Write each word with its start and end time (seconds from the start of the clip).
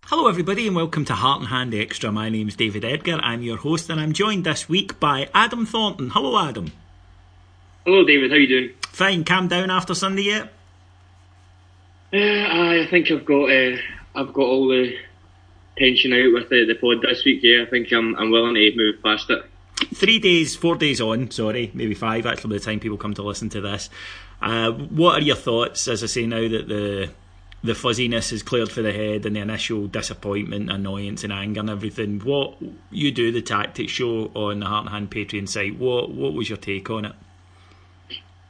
Hello, 0.05 0.27
everybody, 0.27 0.65
and 0.65 0.75
welcome 0.75 1.05
to 1.05 1.13
Heart 1.13 1.41
and 1.41 1.49
Hand 1.49 1.75
Extra. 1.75 2.11
My 2.11 2.29
name's 2.29 2.55
David 2.55 2.83
Edgar. 2.83 3.19
I'm 3.21 3.43
your 3.43 3.57
host, 3.57 3.91
and 3.91 4.01
I'm 4.01 4.13
joined 4.13 4.43
this 4.43 4.67
week 4.67 4.99
by 4.99 5.29
Adam 5.35 5.67
Thornton. 5.67 6.09
Hello, 6.09 6.39
Adam. 6.39 6.71
Hello, 7.85 8.03
David. 8.03 8.31
How 8.31 8.37
you 8.37 8.47
doing? 8.47 8.71
Fine. 8.87 9.23
Calm 9.23 9.47
down 9.47 9.69
after 9.69 9.93
Sunday 9.93 10.23
yet? 10.23 10.51
Uh, 12.11 12.17
I 12.17 12.87
think 12.89 13.11
I've 13.11 13.23
got 13.23 13.51
uh, 13.51 13.77
I've 14.15 14.33
got 14.33 14.41
all 14.41 14.67
the 14.67 14.95
tension 15.79 16.13
out 16.13 16.33
with 16.33 16.49
the, 16.49 16.65
the 16.65 16.75
pod 16.75 17.01
this 17.01 17.23
week. 17.25 17.39
Yeah, 17.41 17.63
I 17.63 17.69
think 17.69 17.91
I'm 17.91 18.15
I'm 18.15 18.31
willing 18.31 18.55
to 18.55 18.71
move 18.75 19.01
past 19.03 19.29
it. 19.29 19.43
Three 19.95 20.19
days, 20.19 20.55
four 20.55 20.75
days 20.75 20.99
on. 20.99 21.31
Sorry, 21.31 21.71
maybe 21.73 21.95
five 21.95 22.25
actually. 22.25 22.51
By 22.51 22.57
the 22.57 22.65
time 22.65 22.79
people 22.79 22.97
come 22.97 23.13
to 23.13 23.23
listen 23.23 23.49
to 23.49 23.61
this, 23.61 23.89
uh, 24.41 24.71
what 24.71 25.21
are 25.21 25.25
your 25.25 25.35
thoughts? 25.35 25.87
As 25.87 26.03
I 26.03 26.07
say 26.07 26.25
now 26.25 26.47
that 26.47 26.67
the 26.67 27.09
the 27.63 27.75
fuzziness 27.75 28.31
is 28.31 28.43
cleared 28.43 28.71
for 28.71 28.81
the 28.81 28.93
head 28.93 29.25
and 29.25 29.35
the 29.35 29.41
initial 29.41 29.87
disappointment, 29.87 30.71
annoyance, 30.71 31.23
and 31.23 31.33
anger 31.33 31.59
and 31.59 31.69
everything. 31.69 32.19
What 32.19 32.55
you 32.89 33.11
do 33.11 33.31
the 33.31 33.41
tactics 33.41 33.91
show 33.91 34.31
on 34.33 34.61
the 34.61 34.65
Heart 34.65 34.85
and 34.85 34.93
Hand 34.93 35.11
Patreon 35.11 35.47
site? 35.47 35.77
What 35.77 36.11
what 36.11 36.33
was 36.33 36.49
your 36.49 36.57
take 36.57 36.89
on 36.89 37.05
it? 37.05 37.13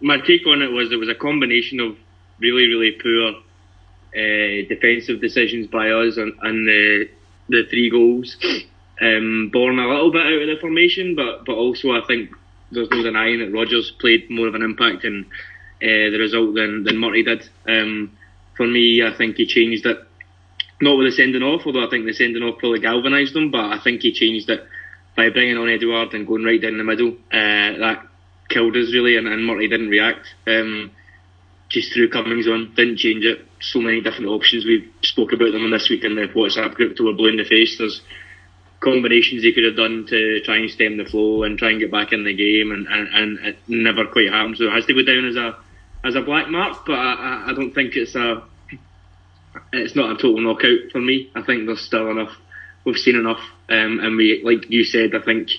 My 0.02 0.18
take 0.20 0.46
on 0.48 0.62
it 0.62 0.72
was 0.72 0.92
it 0.92 0.98
was 0.98 1.10
a 1.10 1.16
combination 1.16 1.80
of 1.80 1.98
really 2.40 2.68
really 2.68 2.92
poor 2.92 3.36
uh, 4.16 4.68
defensive 4.68 5.22
decisions 5.22 5.68
by 5.68 5.90
us 5.90 6.18
and, 6.18 6.34
and 6.42 6.68
the 6.68 7.10
the 7.50 7.64
three 7.70 7.90
goals, 7.90 8.38
um, 9.02 9.50
born 9.52 9.80
a 9.80 9.88
little 9.88 10.12
bit 10.12 10.26
out 10.26 10.42
of 10.42 10.48
the 10.48 10.58
formation, 10.62 11.16
but 11.16 11.46
but 11.46 11.56
also 11.56 11.92
I 11.92 12.02
think 12.08 12.30
there's 12.72 12.90
no 12.92 13.04
denying 13.04 13.40
that 13.40 13.52
Rodgers 13.52 13.92
played 14.00 14.30
more 14.30 14.48
of 14.48 14.56
an 14.56 14.62
impact 14.62 15.04
in 15.04 15.26
uh, 15.82 16.10
the 16.12 16.18
result 16.20 16.56
than 16.56 16.84
than 16.84 16.98
Murty 16.98 17.24
did. 17.24 17.50
Um, 17.68 18.18
for 18.56 18.68
me, 18.68 19.04
I 19.04 19.16
think 19.18 19.38
he 19.38 19.46
changed 19.46 19.86
it. 19.86 19.98
Not 20.82 20.98
with 20.98 21.08
the 21.08 21.12
sending 21.12 21.44
off, 21.44 21.64
although 21.66 21.86
I 21.86 21.90
think 21.90 22.06
the 22.06 22.14
sending 22.14 22.44
off 22.44 22.60
probably 22.60 22.80
galvanised 22.80 23.34
them, 23.34 23.52
but 23.52 23.66
I 23.66 23.80
think 23.84 24.02
he 24.02 24.14
changed 24.14 24.50
it 24.50 24.66
by 25.16 25.30
bringing 25.30 25.58
on 25.58 25.70
Edouard 25.70 26.14
and 26.14 26.28
going 26.28 26.44
right 26.44 26.62
down 26.62 26.78
the 26.78 26.84
middle. 26.84 27.10
Uh, 27.32 27.80
that 27.80 28.08
killed 28.50 28.76
us 28.78 28.94
really, 28.94 29.18
and, 29.18 29.28
and 29.28 29.46
Murty 29.46 29.68
didn't 29.68 29.90
react. 29.90 30.28
Um, 30.48 30.92
just 31.70 31.94
threw 31.94 32.10
Cummings 32.10 32.48
on, 32.48 32.74
didn't 32.76 32.98
change 32.98 33.24
it. 33.24 33.46
So 33.62 33.80
many 33.80 34.02
different 34.02 34.28
options. 34.28 34.66
We 34.66 34.92
spoke 35.04 35.32
about 35.34 35.52
them 35.52 35.64
on 35.64 35.72
this 35.72 35.90
week 35.90 36.04
in 36.04 36.16
the 36.16 36.28
WhatsApp 36.28 36.74
group 36.74 36.98
till 36.98 37.06
we're 37.06 37.14
blue 37.14 37.30
in 37.30 37.38
the 37.38 37.44
face. 37.44 37.78
There's 37.78 38.02
combinations 38.80 39.44
he 39.44 39.54
could 39.54 39.66
have 39.66 39.76
done 39.76 40.06
to 40.10 40.42
try 40.42 40.58
and 40.58 40.70
stem 40.70 40.98
the 40.98 41.06
flow 41.06 41.44
and 41.44 41.58
try 41.58 41.70
and 41.70 41.80
get 41.80 41.92
back 41.92 42.12
in 42.12 42.24
the 42.24 42.34
game, 42.34 42.72
and, 42.72 42.88
and, 42.88 43.08
and 43.14 43.46
it 43.46 43.58
never 43.68 44.06
quite 44.06 44.32
happened. 44.32 44.58
So 44.58 44.66
it 44.66 44.74
has 44.74 44.86
to 44.86 44.94
go 44.94 45.04
down 45.04 45.28
as 45.28 45.36
a 45.36 45.58
as 46.02 46.16
a 46.16 46.22
black 46.22 46.48
mark, 46.48 46.86
but 46.86 46.94
I, 46.94 47.48
I 47.50 47.54
don't 47.54 47.74
think 47.74 47.96
it's 47.96 48.16
a 48.16 48.42
it's 49.74 49.96
not 49.96 50.12
a 50.12 50.16
total 50.16 50.42
knockout 50.42 50.92
for 50.92 51.02
me. 51.02 51.30
I 51.36 51.42
think 51.44 51.66
there's 51.66 51.86
still 51.86 52.10
enough. 52.10 52.32
We've 52.86 52.96
seen 52.96 53.18
enough, 53.18 53.42
um, 53.68 54.00
and 54.00 54.16
we, 54.16 54.42
like 54.44 54.70
you 54.72 54.86
said, 54.86 55.14
I 55.14 55.24
think 55.24 55.50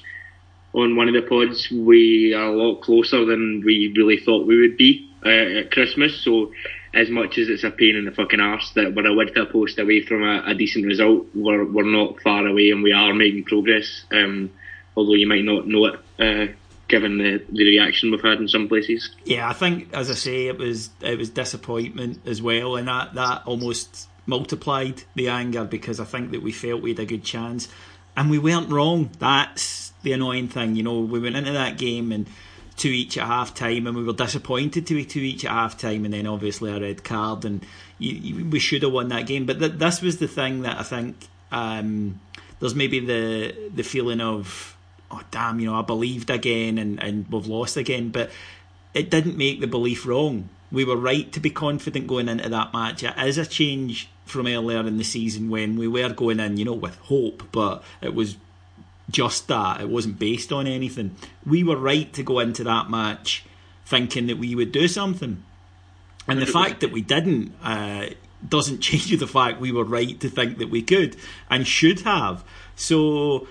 on 0.72 0.96
one 0.96 1.08
of 1.08 1.14
the 1.14 1.28
pods 1.28 1.68
we 1.70 2.32
are 2.34 2.46
a 2.46 2.56
lot 2.56 2.80
closer 2.80 3.26
than 3.26 3.62
we 3.64 3.92
really 3.94 4.18
thought 4.24 4.46
we 4.46 4.60
would 4.60 4.78
be 4.78 5.09
uh, 5.24 5.28
at 5.28 5.70
Christmas. 5.70 6.20
So, 6.20 6.52
as 6.92 7.08
much 7.08 7.38
as 7.38 7.48
it's 7.48 7.64
a 7.64 7.70
pain 7.70 7.96
in 7.96 8.04
the 8.04 8.10
fucking 8.10 8.40
arse 8.40 8.72
that 8.74 8.94
we're 8.94 9.06
a 9.06 9.14
width 9.14 9.36
a 9.36 9.46
post 9.46 9.78
away 9.78 10.02
from 10.02 10.24
a, 10.24 10.42
a, 10.46 10.54
decent 10.54 10.86
result, 10.86 11.26
we're 11.34 11.64
we're 11.64 11.84
not 11.84 12.20
far 12.20 12.46
away, 12.46 12.70
and 12.70 12.82
we 12.82 12.92
are 12.92 13.14
making 13.14 13.44
progress. 13.44 14.04
Um, 14.10 14.50
although 14.96 15.14
you 15.14 15.28
might 15.28 15.44
not 15.44 15.66
know 15.66 15.86
it 15.86 16.00
uh, 16.18 16.52
given 16.90 17.18
the, 17.18 17.42
the 17.50 17.64
reaction 17.64 18.10
we've 18.10 18.20
had 18.20 18.38
in 18.38 18.48
some 18.48 18.68
places. 18.68 19.10
Yeah, 19.24 19.48
I 19.48 19.52
think, 19.52 19.94
as 19.94 20.10
I 20.10 20.14
say, 20.14 20.48
it 20.48 20.58
was 20.58 20.90
it 21.00 21.16
was 21.16 21.30
disappointment 21.30 22.26
as 22.26 22.42
well, 22.42 22.76
and 22.76 22.88
that 22.88 23.14
that 23.14 23.42
almost 23.46 24.08
multiplied 24.26 25.02
the 25.14 25.28
anger 25.28 25.64
because 25.64 25.98
I 25.98 26.04
think 26.04 26.32
that 26.32 26.42
we 26.42 26.52
felt 26.52 26.82
we 26.82 26.90
had 26.90 26.98
a 26.98 27.06
good 27.06 27.24
chance, 27.24 27.68
and 28.16 28.30
we 28.30 28.38
weren't 28.38 28.70
wrong. 28.70 29.10
That's 29.18 29.92
the 30.02 30.12
annoying 30.12 30.48
thing, 30.48 30.76
you 30.76 30.82
know. 30.82 31.00
We 31.00 31.20
went 31.20 31.36
into 31.36 31.52
that 31.52 31.78
game 31.78 32.12
and 32.12 32.26
two 32.80 32.88
each 32.88 33.18
at 33.18 33.26
half 33.26 33.54
time, 33.54 33.86
and 33.86 33.96
we 33.96 34.02
were 34.02 34.12
disappointed 34.12 34.86
to 34.86 34.94
be 34.94 35.04
two 35.04 35.20
each 35.20 35.44
at 35.44 35.50
half 35.50 35.78
time, 35.78 36.04
and 36.04 36.14
then 36.14 36.26
obviously 36.26 36.72
a 36.72 36.80
red 36.80 37.04
card, 37.04 37.44
and 37.44 37.64
you, 37.98 38.12
you, 38.12 38.44
we 38.46 38.58
should 38.58 38.82
have 38.82 38.92
won 38.92 39.08
that 39.08 39.26
game. 39.26 39.44
But 39.44 39.58
th- 39.58 39.72
this 39.72 40.00
was 40.00 40.16
the 40.18 40.26
thing 40.26 40.62
that 40.62 40.78
I 40.78 40.82
think 40.82 41.16
um, 41.52 42.20
there's 42.58 42.74
maybe 42.74 43.00
the 43.00 43.54
the 43.74 43.82
feeling 43.82 44.20
of 44.20 44.76
oh 45.10 45.22
damn, 45.30 45.60
you 45.60 45.66
know, 45.66 45.74
I 45.74 45.82
believed 45.82 46.30
again 46.30 46.78
and, 46.78 47.02
and 47.02 47.26
we've 47.28 47.46
lost 47.46 47.76
again. 47.76 48.10
But 48.10 48.30
it 48.94 49.10
didn't 49.10 49.36
make 49.36 49.60
the 49.60 49.66
belief 49.66 50.06
wrong. 50.06 50.48
We 50.72 50.84
were 50.84 50.96
right 50.96 51.30
to 51.32 51.40
be 51.40 51.50
confident 51.50 52.06
going 52.06 52.28
into 52.28 52.48
that 52.48 52.72
match. 52.72 53.02
It 53.02 53.14
is 53.18 53.38
a 53.38 53.46
change 53.46 54.08
from 54.24 54.46
earlier 54.46 54.86
in 54.86 54.96
the 54.96 55.04
season 55.04 55.50
when 55.50 55.76
we 55.76 55.88
were 55.88 56.10
going 56.10 56.38
in, 56.38 56.56
you 56.56 56.64
know, 56.64 56.74
with 56.74 56.96
hope, 56.98 57.42
but 57.50 57.82
it 58.00 58.14
was 58.14 58.36
just 59.10 59.48
that. 59.48 59.80
It 59.80 59.88
wasn't 59.88 60.18
based 60.18 60.52
on 60.52 60.66
anything. 60.66 61.16
We 61.44 61.64
were 61.64 61.76
right 61.76 62.12
to 62.14 62.22
go 62.22 62.38
into 62.38 62.64
that 62.64 62.90
match 62.90 63.44
thinking 63.84 64.26
that 64.28 64.38
we 64.38 64.54
would 64.54 64.72
do 64.72 64.88
something. 64.88 65.42
And 66.28 66.40
the 66.40 66.46
fact 66.46 66.80
that 66.80 66.92
we 66.92 67.00
didn't 67.00 67.52
uh, 67.62 68.10
doesn't 68.46 68.80
change 68.80 69.10
the 69.18 69.26
fact 69.26 69.60
we 69.60 69.72
were 69.72 69.84
right 69.84 70.18
to 70.20 70.28
think 70.28 70.58
that 70.58 70.70
we 70.70 70.82
could 70.82 71.16
and 71.48 71.66
should 71.66 72.00
have. 72.00 72.44
So 72.76 73.48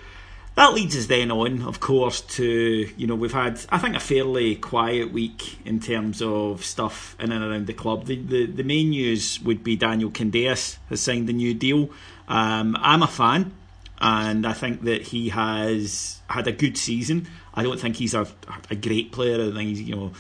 that 0.56 0.74
leads 0.74 0.96
us 0.96 1.08
then 1.08 1.32
on, 1.32 1.62
of 1.64 1.80
course, 1.80 2.22
to 2.22 2.90
you 2.98 3.08
know 3.08 3.16
we've 3.16 3.34
had 3.34 3.60
I 3.70 3.78
think 3.78 3.96
a 3.96 4.00
fairly 4.00 4.56
quiet 4.56 5.12
week 5.12 5.58
in 5.66 5.80
terms 5.80 6.22
of 6.22 6.64
stuff 6.64 7.16
in 7.20 7.32
and 7.32 7.44
around 7.44 7.68
the 7.68 7.74
club. 7.74 8.06
The 8.06 8.16
the, 8.16 8.46
the 8.46 8.64
main 8.64 8.92
news 8.92 9.40
would 9.42 9.64
be 9.64 9.76
Daniel 9.76 10.10
Candeias 10.10 10.78
has 10.90 11.02
signed 11.02 11.30
a 11.30 11.34
new 11.34 11.54
deal. 11.54 11.90
Um, 12.28 12.78
I'm 12.80 13.04
a 13.04 13.08
fan, 13.08 13.52
and 14.00 14.46
I 14.46 14.54
think 14.54 14.84
that 14.84 15.02
he 15.02 15.30
has 15.30 16.22
had 16.30 16.48
a 16.48 16.52
good 16.52 16.78
season. 16.78 17.28
I 17.54 17.64
don't 17.64 17.80
think 17.80 17.98
he's 17.98 18.14
a, 18.14 18.28
a 18.70 18.76
great 18.76 19.12
player. 19.12 19.36
I 19.36 19.52
think 19.52 19.70
he's 19.70 19.82
you 19.82 19.96
know 19.96 20.12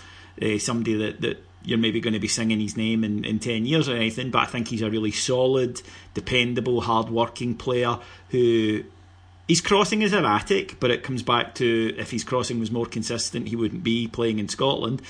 uh, 0.41 0.57
somebody 0.59 0.95
that 0.95 1.21
that 1.21 1.43
you're 1.63 1.77
maybe 1.77 1.99
going 1.99 2.13
to 2.13 2.19
be 2.19 2.27
singing 2.27 2.59
his 2.59 2.77
name 2.77 3.03
in, 3.03 3.25
in 3.25 3.37
10 3.37 3.65
years 3.65 3.89
or 3.89 3.95
anything, 3.95 4.31
but 4.31 4.39
I 4.39 4.45
think 4.45 4.69
he's 4.69 4.81
a 4.81 4.89
really 4.89 5.11
solid, 5.11 5.81
dependable, 6.13 6.79
hard 6.81 7.09
working 7.09 7.53
player 7.53 7.99
who 8.29 8.83
his 9.47 9.61
crossing 9.61 10.01
is 10.01 10.13
erratic, 10.13 10.79
but 10.79 10.91
it 10.91 11.03
comes 11.03 11.21
back 11.21 11.55
to 11.55 11.93
if 11.97 12.11
his 12.11 12.23
crossing 12.23 12.59
was 12.59 12.71
more 12.71 12.85
consistent, 12.85 13.49
he 13.49 13.55
wouldn't 13.55 13.83
be 13.83 14.07
playing 14.07 14.39
in 14.39 14.47
Scotland. 14.47 15.01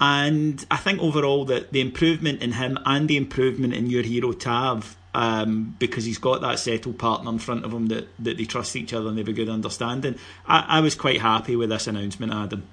And 0.00 0.64
I 0.70 0.76
think 0.76 1.00
overall 1.00 1.44
that 1.46 1.72
the 1.72 1.80
improvement 1.80 2.42
in 2.42 2.52
him 2.52 2.78
and 2.84 3.08
the 3.08 3.16
improvement 3.16 3.72
in 3.72 3.86
your 3.86 4.02
hero 4.02 4.32
Tav, 4.32 4.96
um, 5.14 5.76
because 5.78 6.04
he's 6.04 6.18
got 6.18 6.40
that 6.40 6.58
settled 6.58 6.98
partner 6.98 7.30
in 7.30 7.38
front 7.38 7.64
of 7.64 7.72
him 7.72 7.86
that, 7.86 8.08
that 8.18 8.36
they 8.36 8.44
trust 8.44 8.74
each 8.74 8.92
other 8.92 9.08
and 9.08 9.16
they 9.16 9.22
have 9.22 9.28
a 9.28 9.32
good 9.32 9.48
understanding. 9.48 10.18
I, 10.46 10.64
I 10.68 10.80
was 10.80 10.94
quite 10.94 11.20
happy 11.20 11.54
with 11.56 11.70
this 11.70 11.86
announcement, 11.86 12.32
Adam. 12.32 12.64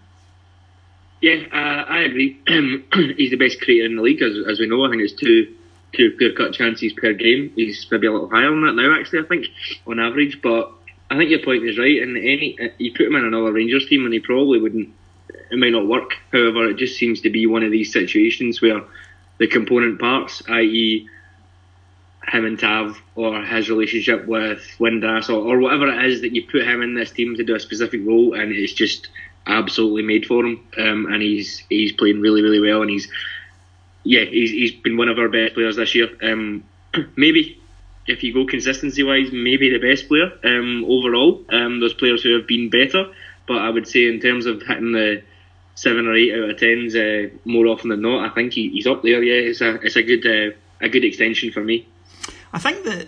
Yeah, 1.22 1.44
uh, 1.54 1.86
I 1.88 2.00
agree. 2.00 2.40
he's 3.16 3.30
the 3.30 3.38
best 3.38 3.62
creator 3.62 3.86
in 3.86 3.96
the 3.96 4.02
league, 4.02 4.22
as, 4.24 4.36
as 4.50 4.60
we 4.60 4.68
know. 4.68 4.84
I 4.84 4.90
think 4.90 5.04
it's 5.04 5.14
two 5.14 5.56
two 5.94 6.16
clear 6.18 6.34
cut 6.34 6.54
chances 6.54 6.94
per 6.94 7.14
game. 7.14 7.52
He's 7.56 7.86
maybe 7.92 8.08
a 8.08 8.12
little 8.12 8.30
higher 8.30 8.50
than 8.50 8.66
that 8.66 8.74
now, 8.74 8.98
actually. 8.98 9.20
I 9.20 9.28
think 9.28 9.48
on 9.86 10.00
average, 10.00 10.42
but 10.42 10.72
I 11.12 11.18
think 11.18 11.30
your 11.30 11.44
point 11.44 11.64
is 11.64 11.78
right. 11.78 12.02
And 12.02 12.18
any 12.18 12.58
you 12.80 12.92
put 12.94 13.06
him 13.06 13.16
in 13.16 13.26
another 13.26 13.52
Rangers 13.52 13.88
team, 13.88 14.06
and 14.06 14.14
he 14.14 14.20
probably 14.20 14.60
wouldn't. 14.60 14.90
It 15.52 15.60
might 15.60 15.74
not 15.74 15.86
work. 15.86 16.16
However, 16.32 16.70
it 16.70 16.78
just 16.78 16.98
seems 16.98 17.22
to 17.22 17.30
be 17.30 17.46
one 17.46 17.64
of 17.64 17.72
these 17.72 17.94
situations 17.94 18.62
where 18.62 18.82
the 19.38 19.48
component 19.48 20.00
parts, 20.00 20.42
i.e., 20.50 21.08
him 22.28 22.46
and 22.46 22.60
Tav, 22.60 23.02
or 23.16 23.42
his 23.44 23.70
relationship 23.70 24.28
with 24.28 24.60
Windass, 24.80 25.30
or, 25.30 25.56
or 25.56 25.60
whatever 25.60 25.88
it 25.88 26.06
is 26.06 26.22
that 26.22 26.34
you 26.34 26.46
put 26.46 26.64
him 26.64 26.82
in 26.82 26.94
this 26.94 27.12
team 27.12 27.36
to 27.36 27.44
do 27.44 27.56
a 27.56 27.60
specific 27.60 28.02
role, 28.06 28.34
and 28.34 28.52
it's 28.52 28.74
just 28.74 29.10
absolutely 29.48 30.04
made 30.04 30.26
for 30.26 30.46
him. 30.46 30.66
Um, 30.78 31.08
and 31.12 31.22
he's 31.22 31.64
he's 31.70 31.92
playing 31.94 32.22
really 32.22 32.42
really 32.42 32.60
well, 32.60 32.82
and 32.82 32.90
he's 32.90 33.10
yeah 34.04 34.24
he's 34.24 34.52
he's 34.52 34.72
been 34.72 34.98
one 34.98 35.10
of 35.10 35.18
our 35.18 35.30
best 35.30 35.56
players 35.56 35.76
this 35.76 35.96
year. 35.96 36.10
Um, 36.22 36.64
maybe 37.16 37.62
if 38.08 38.24
you 38.24 38.34
go 38.34 38.46
consistency 38.46 39.04
wise, 39.04 39.32
maybe 39.32 39.70
the 39.70 39.80
best 39.80 40.08
player 40.08 40.32
um, 40.44 40.86
overall. 40.88 41.44
Um, 41.50 41.80
there's 41.80 41.94
players 41.94 42.22
who 42.24 42.38
have 42.38 42.48
been 42.48 42.70
better, 42.70 43.12
but 43.48 43.58
I 43.58 43.70
would 43.70 43.88
say 43.88 44.08
in 44.08 44.20
terms 44.20 44.46
of 44.46 44.62
hitting 44.62 44.92
the 44.92 45.24
seven 45.76 46.08
or 46.08 46.16
eight 46.16 46.34
out 46.34 46.50
of 46.50 46.58
tens 46.58 46.96
uh, 46.96 47.30
more 47.46 47.68
often 47.68 47.90
than 47.90 48.02
not, 48.02 48.30
I 48.30 48.34
think 48.34 48.54
he, 48.54 48.70
he's 48.70 48.88
up 48.88 49.02
there. 49.04 49.24
Yeah, 49.24 49.50
it's 49.50 49.62
a 49.62 49.76
it's 49.82 49.96
a 49.96 50.04
good 50.04 50.26
uh, 50.26 50.56
a 50.82 50.90
good 50.90 51.06
extension 51.06 51.52
for 51.52 51.64
me. 51.64 51.88
I 52.54 52.60
think 52.60 52.84
that 52.86 53.08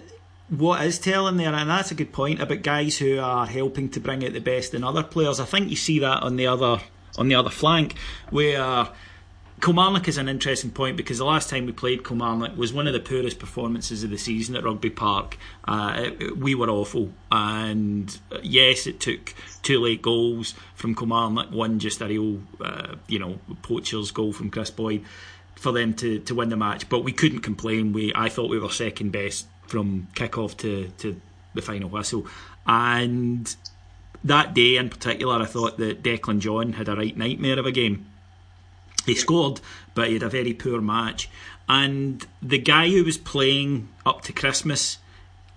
what 0.49 0.83
is 0.85 0.99
telling 0.99 1.37
there, 1.37 1.53
and 1.53 1.69
that's 1.69 1.91
a 1.91 1.95
good 1.95 2.11
point 2.11 2.41
about 2.41 2.61
guys 2.61 2.97
who 2.97 3.19
are 3.19 3.45
helping 3.45 3.89
to 3.89 3.99
bring 3.99 4.25
out 4.25 4.33
the 4.33 4.39
best 4.39 4.73
in 4.73 4.83
other 4.83 5.03
players. 5.03 5.39
I 5.39 5.45
think 5.45 5.69
you 5.69 5.75
see 5.75 5.99
that 5.99 6.23
on 6.23 6.35
the 6.35 6.47
other 6.47 6.81
on 7.17 7.27
the 7.27 7.35
other 7.35 7.49
flank 7.49 7.95
where 8.31 8.87
Kilmarnock 9.61 10.07
is 10.07 10.17
an 10.17 10.27
interesting 10.27 10.71
point 10.71 10.97
because 10.97 11.19
the 11.19 11.25
last 11.25 11.49
time 11.49 11.65
we 11.65 11.71
played 11.71 12.03
Kilmarnock 12.03 12.57
was 12.57 12.73
one 12.73 12.85
of 12.85 12.93
the 12.93 12.99
poorest 12.99 13.39
performances 13.39 14.03
of 14.03 14.09
the 14.09 14.17
season 14.17 14.55
at 14.55 14.63
Rugby 14.63 14.89
Park. 14.89 15.37
Uh, 15.65 15.93
it, 15.97 16.21
it, 16.21 16.37
we 16.37 16.53
were 16.53 16.69
awful, 16.69 17.11
and 17.31 18.19
yes, 18.41 18.87
it 18.87 18.99
took 18.99 19.33
two 19.61 19.79
late 19.79 20.01
goals 20.01 20.53
from 20.75 20.95
Kilmarnock, 20.95 21.51
one 21.51 21.79
just 21.79 22.01
a 22.01 22.07
real, 22.07 22.41
uh, 22.59 22.95
you 23.07 23.19
know, 23.19 23.39
poacher's 23.61 24.11
goal 24.11 24.33
from 24.33 24.49
Kris 24.49 24.69
Boyd 24.69 25.05
for 25.63 25.71
them 25.71 25.93
to, 25.93 26.19
to 26.19 26.35
win 26.35 26.49
the 26.49 26.57
match. 26.57 26.89
But 26.89 26.99
we 26.99 27.13
couldn't 27.13 27.39
complain. 27.39 27.93
We 27.93 28.11
I 28.13 28.29
thought 28.29 28.49
we 28.49 28.59
were 28.59 28.69
second 28.69 29.11
best 29.11 29.47
from 29.65 30.09
kick 30.13 30.37
off 30.37 30.57
to, 30.57 30.89
to 30.99 31.19
the 31.55 31.61
final 31.61 31.89
whistle, 31.89 32.27
and 32.67 33.55
that 34.25 34.53
day 34.53 34.75
in 34.75 34.89
particular, 34.89 35.41
I 35.41 35.45
thought 35.45 35.77
that 35.77 36.03
Declan 36.03 36.39
John 36.39 36.73
had 36.73 36.89
a 36.89 36.95
right 36.95 37.15
nightmare 37.15 37.57
of 37.57 37.65
a 37.65 37.71
game 37.71 38.05
he 39.05 39.15
scored, 39.15 39.61
but 39.95 40.07
he 40.07 40.13
had 40.13 40.23
a 40.23 40.29
very 40.29 40.53
poor 40.53 40.81
match. 40.81 41.29
And 41.67 42.25
the 42.41 42.57
guy 42.57 42.89
who 42.89 43.03
was 43.03 43.17
playing 43.17 43.89
up 44.05 44.21
to 44.23 44.33
Christmas, 44.33 44.97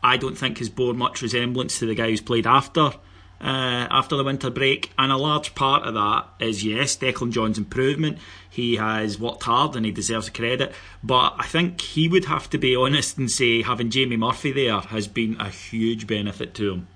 I 0.03 0.17
don't 0.17 0.39
think 0.39 0.59
has 0.59 0.69
bore 0.69 0.95
much 0.95 1.21
resemblance 1.21 1.79
to 1.81 1.87
the 1.87 1.95
guy 1.95 2.11
who's 2.11 2.21
played 2.21 2.47
after 2.47 2.93
uh, 3.41 3.87
after 3.91 4.17
the 4.17 4.25
winter 4.25 4.51
break. 4.51 4.93
And 4.99 5.13
a 5.13 5.17
large 5.17 5.55
part 5.55 5.85
of 5.85 5.95
that 5.95 6.27
is 6.41 6.65
yes, 6.65 6.97
Declan 6.97 7.33
John's 7.33 7.59
improvement. 7.59 8.19
He 8.49 8.77
has 8.77 9.19
worked 9.19 9.45
hard 9.45 9.77
and 9.77 9.85
he 9.85 9.93
deserves 9.93 10.31
credit. 10.31 10.73
But 11.03 11.35
I 11.39 11.47
think 11.47 11.81
he 11.81 12.09
would 12.09 12.27
have 12.27 12.49
to 12.51 12.59
be 12.59 12.75
honest 12.75 13.19
and 13.19 13.31
say 13.31 13.63
having 13.63 13.91
Jamie 13.91 14.17
Murphy 14.17 14.53
there 14.53 14.81
has 14.81 15.09
been 15.09 15.37
a 15.41 15.51
huge 15.51 16.07
benefit 16.07 16.55
to 16.55 16.73
him. 16.73 16.89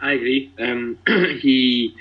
I 0.00 0.12
agree. 0.12 0.52
Um, 0.58 0.98
he 1.06 1.94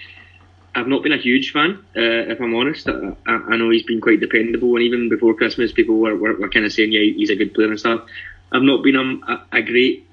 I've 0.73 0.87
not 0.87 1.03
been 1.03 1.11
a 1.11 1.17
huge 1.17 1.51
fan, 1.51 1.79
uh, 1.95 2.31
if 2.31 2.39
I'm 2.39 2.55
honest. 2.55 2.87
I, 2.87 3.13
I, 3.27 3.57
know 3.57 3.69
he's 3.69 3.83
been 3.83 3.99
quite 3.99 4.21
dependable, 4.21 4.73
and 4.75 4.83
even 4.83 5.09
before 5.09 5.33
Christmas, 5.33 5.73
people 5.73 5.97
were, 5.99 6.15
were, 6.15 6.33
were 6.33 6.49
kind 6.49 6.65
of 6.65 6.71
saying, 6.71 6.93
yeah, 6.93 7.01
he's 7.01 7.29
a 7.29 7.35
good 7.35 7.53
player 7.53 7.67
and 7.67 7.79
stuff. 7.79 8.05
I've 8.53 8.61
not 8.61 8.81
been 8.81 8.95
a, 8.95 9.45
a, 9.51 9.61
great 9.61 10.09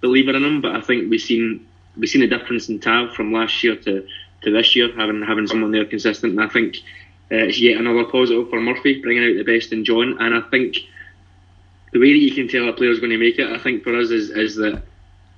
believer 0.00 0.34
in 0.34 0.42
him, 0.42 0.62
but 0.62 0.74
I 0.74 0.80
think 0.80 1.10
we've 1.10 1.20
seen 1.20 1.66
we've 2.00 2.08
seen 2.08 2.22
a 2.22 2.26
difference 2.26 2.68
in 2.68 2.80
Tav 2.80 3.14
from 3.14 3.32
last 3.32 3.62
year 3.62 3.76
to, 3.76 4.06
to 4.42 4.50
this 4.50 4.74
year, 4.74 4.90
having 4.96 5.22
having 5.22 5.46
someone 5.46 5.70
there 5.70 5.84
consistent. 5.84 6.32
And 6.32 6.42
I 6.42 6.48
think 6.48 6.76
uh, 7.30 7.46
it's 7.46 7.60
yet 7.60 7.78
another 7.78 8.04
positive 8.04 8.48
for 8.48 8.60
Murphy, 8.60 9.00
bringing 9.00 9.24
out 9.24 9.36
the 9.36 9.52
best 9.52 9.72
in 9.72 9.84
John. 9.84 10.16
And 10.18 10.34
I 10.34 10.40
think 10.48 10.78
the 11.92 12.00
way 12.00 12.12
that 12.12 12.18
you 12.18 12.34
can 12.34 12.48
tell 12.48 12.68
a 12.68 12.72
player's 12.72 13.00
going 13.00 13.12
to 13.12 13.18
make 13.18 13.38
it, 13.38 13.52
I 13.52 13.58
think 13.58 13.84
for 13.84 13.96
us 13.96 14.10
is 14.10 14.30
is 14.30 14.56
that 14.56 14.82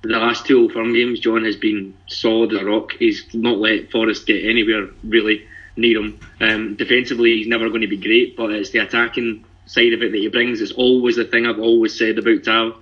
the 0.01 0.09
last 0.09 0.45
two 0.45 0.61
Old 0.61 0.73
Firm 0.73 0.93
games, 0.93 1.19
John 1.19 1.45
has 1.45 1.55
been 1.55 1.93
solid 2.07 2.53
as 2.53 2.61
a 2.61 2.65
rock. 2.65 2.91
He's 2.99 3.25
not 3.33 3.57
let 3.57 3.91
Forrest 3.91 4.25
get 4.25 4.43
anywhere 4.43 4.89
really 5.03 5.45
near 5.77 5.99
him. 5.99 6.19
Um, 6.41 6.75
defensively, 6.75 7.37
he's 7.37 7.47
never 7.47 7.69
going 7.69 7.81
to 7.81 7.87
be 7.87 7.97
great, 7.97 8.35
but 8.35 8.51
it's 8.51 8.71
the 8.71 8.79
attacking 8.79 9.45
side 9.65 9.93
of 9.93 10.01
it 10.01 10.11
that 10.11 10.17
he 10.17 10.27
brings. 10.27 10.59
It's 10.59 10.73
always 10.73 11.15
the 11.15 11.23
thing 11.23 11.45
I've 11.45 11.59
always 11.59 11.97
said 11.97 12.17
about 12.17 12.43
Tav, 12.43 12.75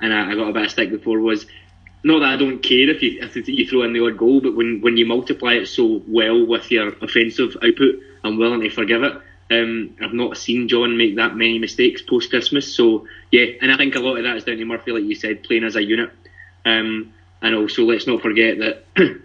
and 0.00 0.14
I, 0.14 0.30
I 0.30 0.34
got 0.36 0.48
a 0.48 0.52
bit 0.52 0.66
of 0.66 0.70
stick 0.70 0.90
before 0.90 1.18
was 1.18 1.46
not 2.02 2.20
that 2.20 2.30
I 2.30 2.36
don't 2.36 2.62
care 2.62 2.88
if 2.88 3.02
you 3.02 3.20
if 3.22 3.48
you 3.48 3.66
throw 3.66 3.82
in 3.82 3.92
the 3.92 4.04
odd 4.04 4.16
goal, 4.16 4.40
but 4.40 4.56
when 4.56 4.80
when 4.80 4.96
you 4.96 5.06
multiply 5.06 5.54
it 5.54 5.66
so 5.66 6.02
well 6.06 6.46
with 6.46 6.70
your 6.70 6.88
offensive 6.88 7.56
output, 7.62 8.00
I'm 8.24 8.38
willing 8.38 8.60
to 8.60 8.70
forgive 8.70 9.02
it. 9.02 9.12
Um, 9.50 9.96
I've 10.00 10.12
not 10.12 10.36
seen 10.36 10.68
John 10.68 10.96
make 10.96 11.16
that 11.16 11.36
many 11.36 11.58
mistakes 11.58 12.02
post 12.02 12.30
Christmas, 12.30 12.72
so 12.74 13.06
yeah, 13.30 13.46
and 13.60 13.72
I 13.72 13.76
think 13.76 13.96
a 13.96 14.00
lot 14.00 14.16
of 14.16 14.24
that 14.24 14.36
is 14.36 14.44
down 14.44 14.56
to 14.56 14.64
Murphy, 14.64 14.92
like 14.92 15.04
you 15.04 15.14
said, 15.14 15.42
playing 15.42 15.64
as 15.64 15.76
a 15.76 15.82
unit. 15.82 16.10
Um, 16.64 17.12
and 17.42 17.54
also, 17.54 17.84
let's 17.84 18.06
not 18.06 18.22
forget 18.22 18.58
that 18.58 18.84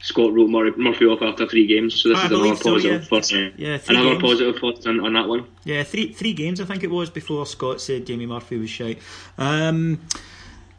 Scott 0.00 0.32
wrote 0.32 0.76
Murphy 0.76 1.06
off 1.06 1.22
after 1.22 1.46
three 1.46 1.66
games, 1.66 2.00
so 2.00 2.10
this 2.10 2.18
I 2.18 2.26
is 2.26 2.30
another 2.30 2.56
positive 2.56 3.04
so, 3.04 3.16
yeah. 3.16 3.20
for 3.20 3.36
uh, 3.36 3.50
yeah, 3.56 3.78
another 3.88 4.10
games. 4.10 4.22
positive 4.22 4.58
for 4.58 4.88
on, 4.88 5.00
on, 5.00 5.12
that 5.14 5.28
one. 5.28 5.46
Yeah, 5.64 5.82
three 5.82 6.12
three 6.12 6.32
games 6.32 6.60
I 6.60 6.64
think 6.64 6.84
it 6.84 6.90
was 6.90 7.10
before 7.10 7.46
Scott 7.46 7.80
said 7.80 8.06
Jamie 8.06 8.26
Murphy 8.26 8.58
was 8.58 8.70
shite. 8.70 8.98
Um, 9.38 10.00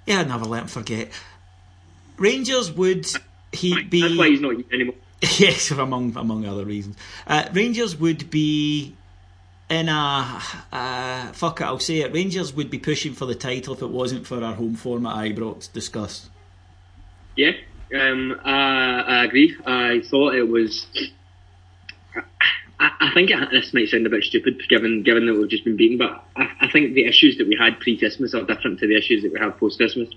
yeah, 0.06 0.22
I'd 0.22 0.28
never 0.28 0.46
let 0.46 0.64
him 0.64 0.68
forget. 0.68 1.12
Rangers 2.18 2.72
would 2.72 3.08
he 3.52 3.84
be? 3.84 4.02
That's 4.02 4.18
why 4.18 4.30
he's 4.30 4.42
not 4.42 4.56
anymore. 4.72 4.96
yes, 5.22 5.72
among 5.72 6.16
among 6.16 6.46
other 6.46 6.66
reasons. 6.66 6.96
Uh, 7.28 7.48
Rangers 7.54 7.96
would 7.96 8.30
be 8.30 8.96
in 9.70 9.88
a 9.88 10.42
uh, 10.72 11.32
fuck 11.32 11.62
it, 11.62 11.64
I'll 11.64 11.80
say 11.80 12.00
it. 12.00 12.14
Rangers 12.14 12.54
would 12.54 12.70
be 12.70 12.80
pushing 12.80 13.14
for 13.14 13.26
the 13.26 13.36
title 13.36 13.74
if 13.74 13.82
it 13.82 13.90
wasn't 13.90 14.28
for 14.28 14.44
our 14.44 14.54
home 14.54 14.76
form 14.76 15.06
at 15.06 15.16
Ibrox. 15.16 15.72
Discuss. 15.72 16.30
Yeah, 17.36 17.52
um, 17.96 18.40
I, 18.44 19.02
I 19.02 19.24
agree. 19.26 19.56
I 19.66 20.02
thought 20.10 20.36
it 20.36 20.48
was. 20.48 20.86
I, 22.80 22.92
I 23.00 23.12
think 23.14 23.30
it, 23.30 23.50
this 23.52 23.74
might 23.74 23.90
sound 23.90 24.06
a 24.08 24.10
bit 24.10 24.24
stupid, 24.24 24.62
given 24.68 25.04
given 25.04 25.26
that 25.28 25.34
we've 25.34 25.50
just 25.50 25.64
been 25.64 25.78
beaten, 25.78 25.98
but 25.98 26.24
I, 26.36 26.66
I 26.66 26.72
think 26.72 26.94
the 26.94 27.06
issues 27.06 27.38
that 27.38 27.48
we 27.48 27.56
had 27.56 27.80
pre-Christmas 27.80 28.34
are 28.34 28.44
different 28.44 28.80
to 28.80 28.88
the 28.88 28.98
issues 28.98 29.24
that 29.24 29.32
we 29.32 29.40
have 29.40 29.58
post-Christmas. 29.58 30.10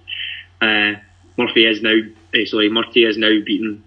Uh, 0.61 0.95
Murphy 1.37 1.67
is 1.67 1.83
now, 1.83 1.95
uh, 2.35 2.45
sorry, 2.47 2.71
Murphy 2.71 3.05
is 3.05 3.19
now 3.19 3.33
beaten 3.45 3.83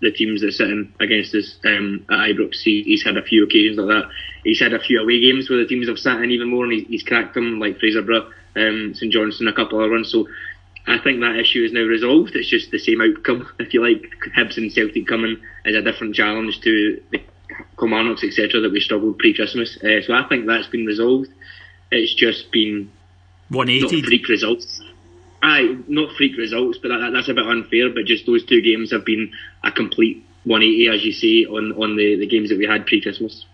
the 0.00 0.10
teams 0.10 0.40
that 0.42 0.52
sit 0.52 0.68
in 0.68 0.92
against 1.00 1.34
us 1.34 1.56
um, 1.64 2.04
at 2.10 2.30
Ibrox. 2.30 2.60
He, 2.62 2.82
he's 2.82 3.04
had 3.04 3.16
a 3.16 3.22
few 3.22 3.44
occasions 3.44 3.78
like 3.78 3.88
that. 3.88 4.10
He's 4.44 4.60
had 4.60 4.74
a 4.74 4.80
few 4.80 5.00
away 5.00 5.20
games 5.20 5.48
where 5.48 5.60
the 5.60 5.66
teams 5.66 5.88
have 5.88 5.98
sat 5.98 6.20
in 6.22 6.30
even 6.30 6.50
more, 6.50 6.64
and 6.64 6.72
he's, 6.72 6.86
he's 6.88 7.02
cracked 7.02 7.34
them 7.34 7.60
like 7.60 7.78
Fraserburgh, 7.78 8.26
um, 8.56 8.94
St 8.94 9.12
Johnstone, 9.12 9.48
a 9.48 9.52
couple 9.52 9.82
of 9.82 9.90
ones. 9.90 10.10
So 10.10 10.26
I 10.86 10.98
think 10.98 11.20
that 11.20 11.36
issue 11.36 11.64
is 11.64 11.72
now 11.72 11.82
resolved. 11.82 12.34
It's 12.34 12.50
just 12.50 12.72
the 12.72 12.78
same 12.78 13.00
outcome, 13.00 13.48
if 13.58 13.72
you 13.72 13.82
like. 13.82 14.02
Hibs 14.36 14.56
and 14.56 14.72
Celtic 14.72 15.06
coming 15.06 15.40
is 15.64 15.76
a 15.76 15.82
different 15.82 16.14
challenge 16.14 16.60
to 16.62 17.00
the 17.10 17.22
Kilmarnocks, 17.78 18.24
etc., 18.24 18.60
that 18.60 18.72
we 18.72 18.80
struggled 18.80 19.18
pre-Christmas. 19.18 19.78
Uh, 19.82 20.02
so 20.02 20.14
I 20.14 20.26
think 20.28 20.46
that's 20.46 20.66
been 20.66 20.86
resolved. 20.86 21.28
It's 21.90 22.14
just 22.14 22.50
been 22.50 22.90
180 23.50 24.00
not 24.00 24.08
freak 24.08 24.28
results. 24.28 24.82
Aye, 25.42 25.78
not 25.88 26.14
freak 26.16 26.36
results, 26.36 26.78
but 26.78 26.88
that, 26.88 27.10
that's 27.12 27.28
a 27.28 27.34
bit 27.34 27.46
unfair. 27.46 27.90
But 27.90 28.04
just 28.04 28.26
those 28.26 28.44
two 28.44 28.62
games 28.62 28.92
have 28.92 29.04
been 29.04 29.32
a 29.64 29.72
complete 29.72 30.24
180, 30.44 30.88
as 30.88 31.04
you 31.04 31.12
say, 31.12 31.44
on 31.44 31.72
on 31.72 31.96
the, 31.96 32.16
the 32.16 32.26
games 32.26 32.50
that 32.50 32.58
we 32.58 32.66
had 32.66 32.86
pre-Christmas. 32.86 33.44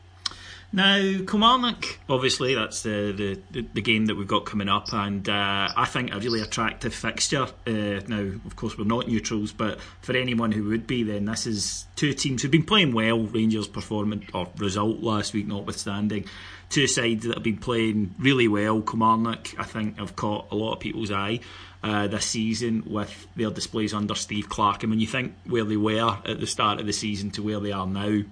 Now, 0.71 0.99
Kilmarnock, 1.26 1.99
obviously, 2.11 2.54
that's 2.54 2.83
the, 2.83 3.40
the, 3.50 3.62
the 3.73 3.80
game 3.80 4.04
that 4.07 4.16
we've 4.16 4.28
got 4.28 4.45
coming 4.45 4.68
up, 4.68 4.92
and 4.92 5.26
uh, 5.26 5.68
I 5.75 5.87
think 5.87 6.14
a 6.14 6.18
really 6.18 6.42
attractive 6.42 6.92
fixture. 6.92 7.47
Uh, 7.66 8.00
now, 8.07 8.33
of 8.45 8.54
course, 8.54 8.76
we're 8.76 8.85
not 8.85 9.09
neutrals, 9.09 9.50
but 9.50 9.80
for 10.02 10.14
anyone 10.14 10.52
who 10.52 10.64
would 10.64 10.87
be, 10.87 11.04
then 11.04 11.25
this 11.25 11.47
is 11.47 11.87
two 11.97 12.12
teams 12.12 12.42
who've 12.42 12.50
been 12.50 12.66
playing 12.66 12.92
well. 12.92 13.18
Rangers' 13.18 13.66
performance 13.66 14.26
or 14.35 14.49
result 14.59 15.00
last 15.00 15.33
week, 15.33 15.47
notwithstanding, 15.47 16.26
two 16.68 16.87
sides 16.87 17.25
that 17.25 17.35
have 17.35 17.42
been 17.42 17.57
playing 17.57 18.14
really 18.18 18.47
well. 18.47 18.83
Kilmarnock, 18.83 19.59
I 19.59 19.64
think, 19.64 19.99
have 19.99 20.16
caught 20.16 20.49
a 20.50 20.54
lot 20.54 20.75
of 20.75 20.80
people's 20.80 21.11
eye. 21.11 21.40
Uh, 21.81 22.09
this 22.09 22.27
season 22.27 22.83
with 22.87 23.29
their 23.37 23.51
displays 23.51 23.95
under 23.95 24.17
Steve 24.17 24.49
Clarke. 24.49 24.83
and 24.83 24.91
when 24.91 24.99
you 24.99 25.07
think 25.07 25.33
where 25.47 25.63
they 25.63 25.77
were 25.77 26.19
at 26.27 26.41
the 26.41 26.47
start 26.47 26.81
of 26.81 26.87
the 26.87 26.93
season 26.93 27.31
to 27.31 27.41
where 27.41 27.61
they 27.61 27.71
are 27.71 27.87
now, 27.87 28.23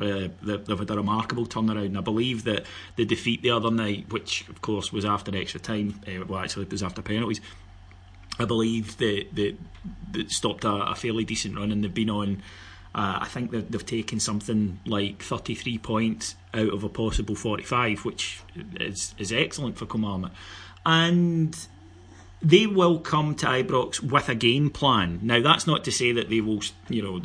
uh, 0.00 0.28
they've 0.42 0.78
had 0.78 0.90
a 0.90 0.96
remarkable 0.96 1.46
turnaround. 1.46 1.86
And 1.86 1.98
I 1.98 2.00
believe 2.00 2.44
that 2.44 2.64
the 2.96 3.04
defeat 3.04 3.42
the 3.42 3.50
other 3.50 3.70
night, 3.70 4.10
which 4.10 4.48
of 4.48 4.60
course 4.60 4.92
was 4.92 5.04
after 5.04 5.36
extra 5.36 5.60
time, 5.60 6.00
uh, 6.06 6.24
well, 6.26 6.40
actually 6.40 6.64
it 6.64 6.72
was 6.72 6.82
after 6.82 7.02
penalties. 7.02 7.40
I 8.38 8.44
believe 8.44 8.96
that 8.98 9.26
that, 9.34 9.56
that 10.12 10.30
stopped 10.30 10.64
a, 10.64 10.72
a, 10.72 10.94
fairly 10.94 11.24
decent 11.24 11.56
run, 11.56 11.70
and 11.70 11.84
they've 11.84 11.94
been 11.94 12.10
on. 12.10 12.42
Uh, 12.94 13.18
I 13.20 13.26
think 13.26 13.50
they've, 13.50 13.70
they've 13.70 13.86
taken 13.86 14.18
something 14.18 14.80
like 14.86 15.22
33 15.22 15.78
points 15.78 16.36
out 16.52 16.72
of 16.72 16.84
a 16.84 16.88
possible 16.88 17.34
45, 17.36 18.04
which 18.04 18.40
is 18.80 19.14
is 19.18 19.32
excellent 19.32 19.76
for 19.76 19.86
Kilmarnock. 19.86 20.32
And 20.84 21.56
they 22.44 22.66
will 22.66 22.98
come 22.98 23.34
to 23.36 23.46
Ibrox 23.46 24.02
with 24.02 24.28
a 24.28 24.34
game 24.34 24.68
plan. 24.68 25.18
Now, 25.22 25.40
that's 25.40 25.66
not 25.66 25.82
to 25.84 25.90
say 25.90 26.12
that 26.12 26.28
they 26.28 26.42
will, 26.42 26.60
you 26.88 27.02
know, 27.02 27.20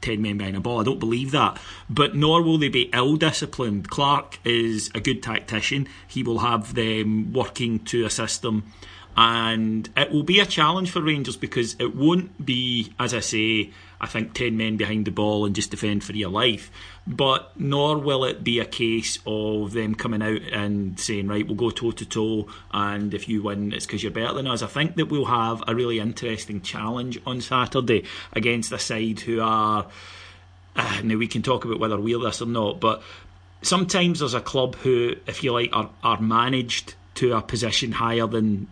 10 0.00 0.22
men 0.22 0.38
behind 0.38 0.56
a 0.56 0.60
ball. 0.60 0.80
I 0.80 0.84
don't 0.84 1.00
believe 1.00 1.32
that. 1.32 1.60
But 1.90 2.14
nor 2.14 2.40
will 2.40 2.58
they 2.58 2.68
be 2.68 2.88
ill 2.92 3.16
disciplined. 3.16 3.90
Clarke 3.90 4.38
is 4.44 4.90
a 4.94 5.00
good 5.00 5.22
tactician. 5.22 5.88
He 6.06 6.22
will 6.22 6.38
have 6.38 6.74
them 6.74 7.32
working 7.32 7.80
to 7.86 8.04
a 8.04 8.10
system. 8.10 8.72
And 9.16 9.90
it 9.96 10.12
will 10.12 10.22
be 10.22 10.40
a 10.40 10.46
challenge 10.46 10.90
for 10.90 11.00
Rangers 11.00 11.36
because 11.36 11.76
it 11.78 11.94
won't 11.94 12.44
be, 12.44 12.92
as 12.98 13.12
I 13.12 13.20
say, 13.20 13.70
I 14.04 14.06
think 14.06 14.34
10 14.34 14.54
men 14.54 14.76
behind 14.76 15.06
the 15.06 15.10
ball 15.10 15.46
and 15.46 15.54
just 15.54 15.70
defend 15.70 16.04
for 16.04 16.12
your 16.12 16.28
life. 16.28 16.70
But 17.06 17.58
nor 17.58 17.96
will 17.96 18.24
it 18.24 18.44
be 18.44 18.58
a 18.58 18.66
case 18.66 19.18
of 19.26 19.72
them 19.72 19.94
coming 19.94 20.20
out 20.20 20.42
and 20.52 21.00
saying, 21.00 21.26
right, 21.26 21.46
we'll 21.46 21.56
go 21.56 21.70
toe 21.70 21.92
to 21.92 22.04
toe, 22.04 22.46
and 22.70 23.14
if 23.14 23.30
you 23.30 23.42
win, 23.42 23.72
it's 23.72 23.86
because 23.86 24.02
you're 24.02 24.12
better 24.12 24.34
than 24.34 24.46
us. 24.46 24.60
I 24.60 24.66
think 24.66 24.96
that 24.96 25.06
we'll 25.06 25.24
have 25.24 25.64
a 25.66 25.74
really 25.74 26.00
interesting 26.00 26.60
challenge 26.60 27.18
on 27.26 27.40
Saturday 27.40 28.04
against 28.34 28.72
a 28.72 28.78
side 28.78 29.20
who 29.20 29.40
are. 29.40 29.86
Uh, 30.76 31.00
now, 31.02 31.16
we 31.16 31.26
can 31.26 31.40
talk 31.40 31.64
about 31.64 31.80
whether 31.80 31.98
we're 31.98 32.18
this 32.18 32.42
or 32.42 32.46
not, 32.46 32.80
but 32.80 33.02
sometimes 33.62 34.18
there's 34.18 34.34
a 34.34 34.40
club 34.40 34.74
who, 34.76 35.14
if 35.26 35.42
you 35.42 35.52
like, 35.52 35.70
are, 35.72 35.88
are 36.02 36.20
managed 36.20 36.94
to 37.14 37.32
a 37.32 37.40
position 37.40 37.92
higher 37.92 38.26
than 38.26 38.68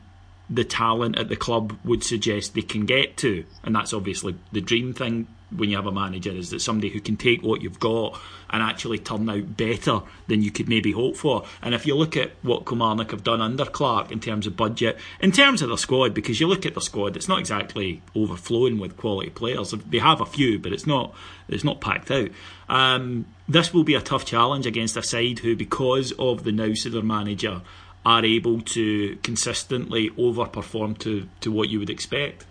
the 0.50 0.64
talent 0.64 1.18
at 1.18 1.28
the 1.28 1.36
club 1.36 1.76
would 1.84 2.04
suggest 2.04 2.54
they 2.54 2.62
can 2.62 2.84
get 2.84 3.16
to. 3.18 3.44
And 3.62 3.74
that's 3.74 3.92
obviously 3.92 4.36
the 4.52 4.60
dream 4.60 4.92
thing 4.92 5.26
when 5.56 5.70
you 5.70 5.76
have 5.76 5.86
a 5.86 5.92
manager 5.92 6.30
is 6.30 6.50
that 6.50 6.60
somebody 6.60 6.88
who 6.88 7.00
can 7.00 7.16
take 7.16 7.42
what 7.42 7.62
you've 7.62 7.80
got 7.80 8.18
and 8.50 8.62
actually 8.62 8.98
turn 8.98 9.28
out 9.28 9.56
better 9.56 10.00
than 10.26 10.42
you 10.42 10.50
could 10.50 10.68
maybe 10.68 10.92
hope 10.92 11.16
for. 11.16 11.44
And 11.60 11.74
if 11.74 11.86
you 11.86 11.94
look 11.94 12.16
at 12.16 12.32
what 12.42 12.66
Kilmarnock 12.66 13.10
have 13.10 13.24
done 13.24 13.40
under 13.40 13.64
Clarke 13.64 14.10
in 14.10 14.20
terms 14.20 14.46
of 14.46 14.56
budget, 14.56 14.98
in 15.20 15.32
terms 15.32 15.62
of 15.62 15.68
the 15.68 15.78
squad, 15.78 16.14
because 16.14 16.40
you 16.40 16.46
look 16.46 16.66
at 16.66 16.74
the 16.74 16.80
squad, 16.80 17.16
it's 17.16 17.28
not 17.28 17.38
exactly 17.38 18.02
overflowing 18.14 18.78
with 18.78 18.96
quality 18.96 19.30
players. 19.30 19.72
They 19.72 19.98
have 19.98 20.20
a 20.20 20.26
few, 20.26 20.58
but 20.58 20.72
it's 20.72 20.86
not 20.86 21.14
it's 21.48 21.64
not 21.64 21.80
packed 21.80 22.10
out. 22.10 22.30
Um, 22.68 23.26
this 23.48 23.74
will 23.74 23.84
be 23.84 23.94
a 23.94 24.00
tough 24.00 24.24
challenge 24.24 24.66
against 24.66 24.96
a 24.96 25.02
side 25.02 25.40
who, 25.40 25.54
because 25.56 26.12
of 26.12 26.44
the 26.44 26.52
nous 26.52 26.86
of 26.86 26.92
their 26.92 27.02
manager, 27.02 27.60
are 28.04 28.24
able 28.24 28.60
to 28.60 29.16
consistently 29.22 30.10
overperform 30.10 30.98
to, 30.98 31.28
to 31.40 31.52
what 31.52 31.68
you 31.68 31.78
would 31.78 31.90
expect. 31.90 32.44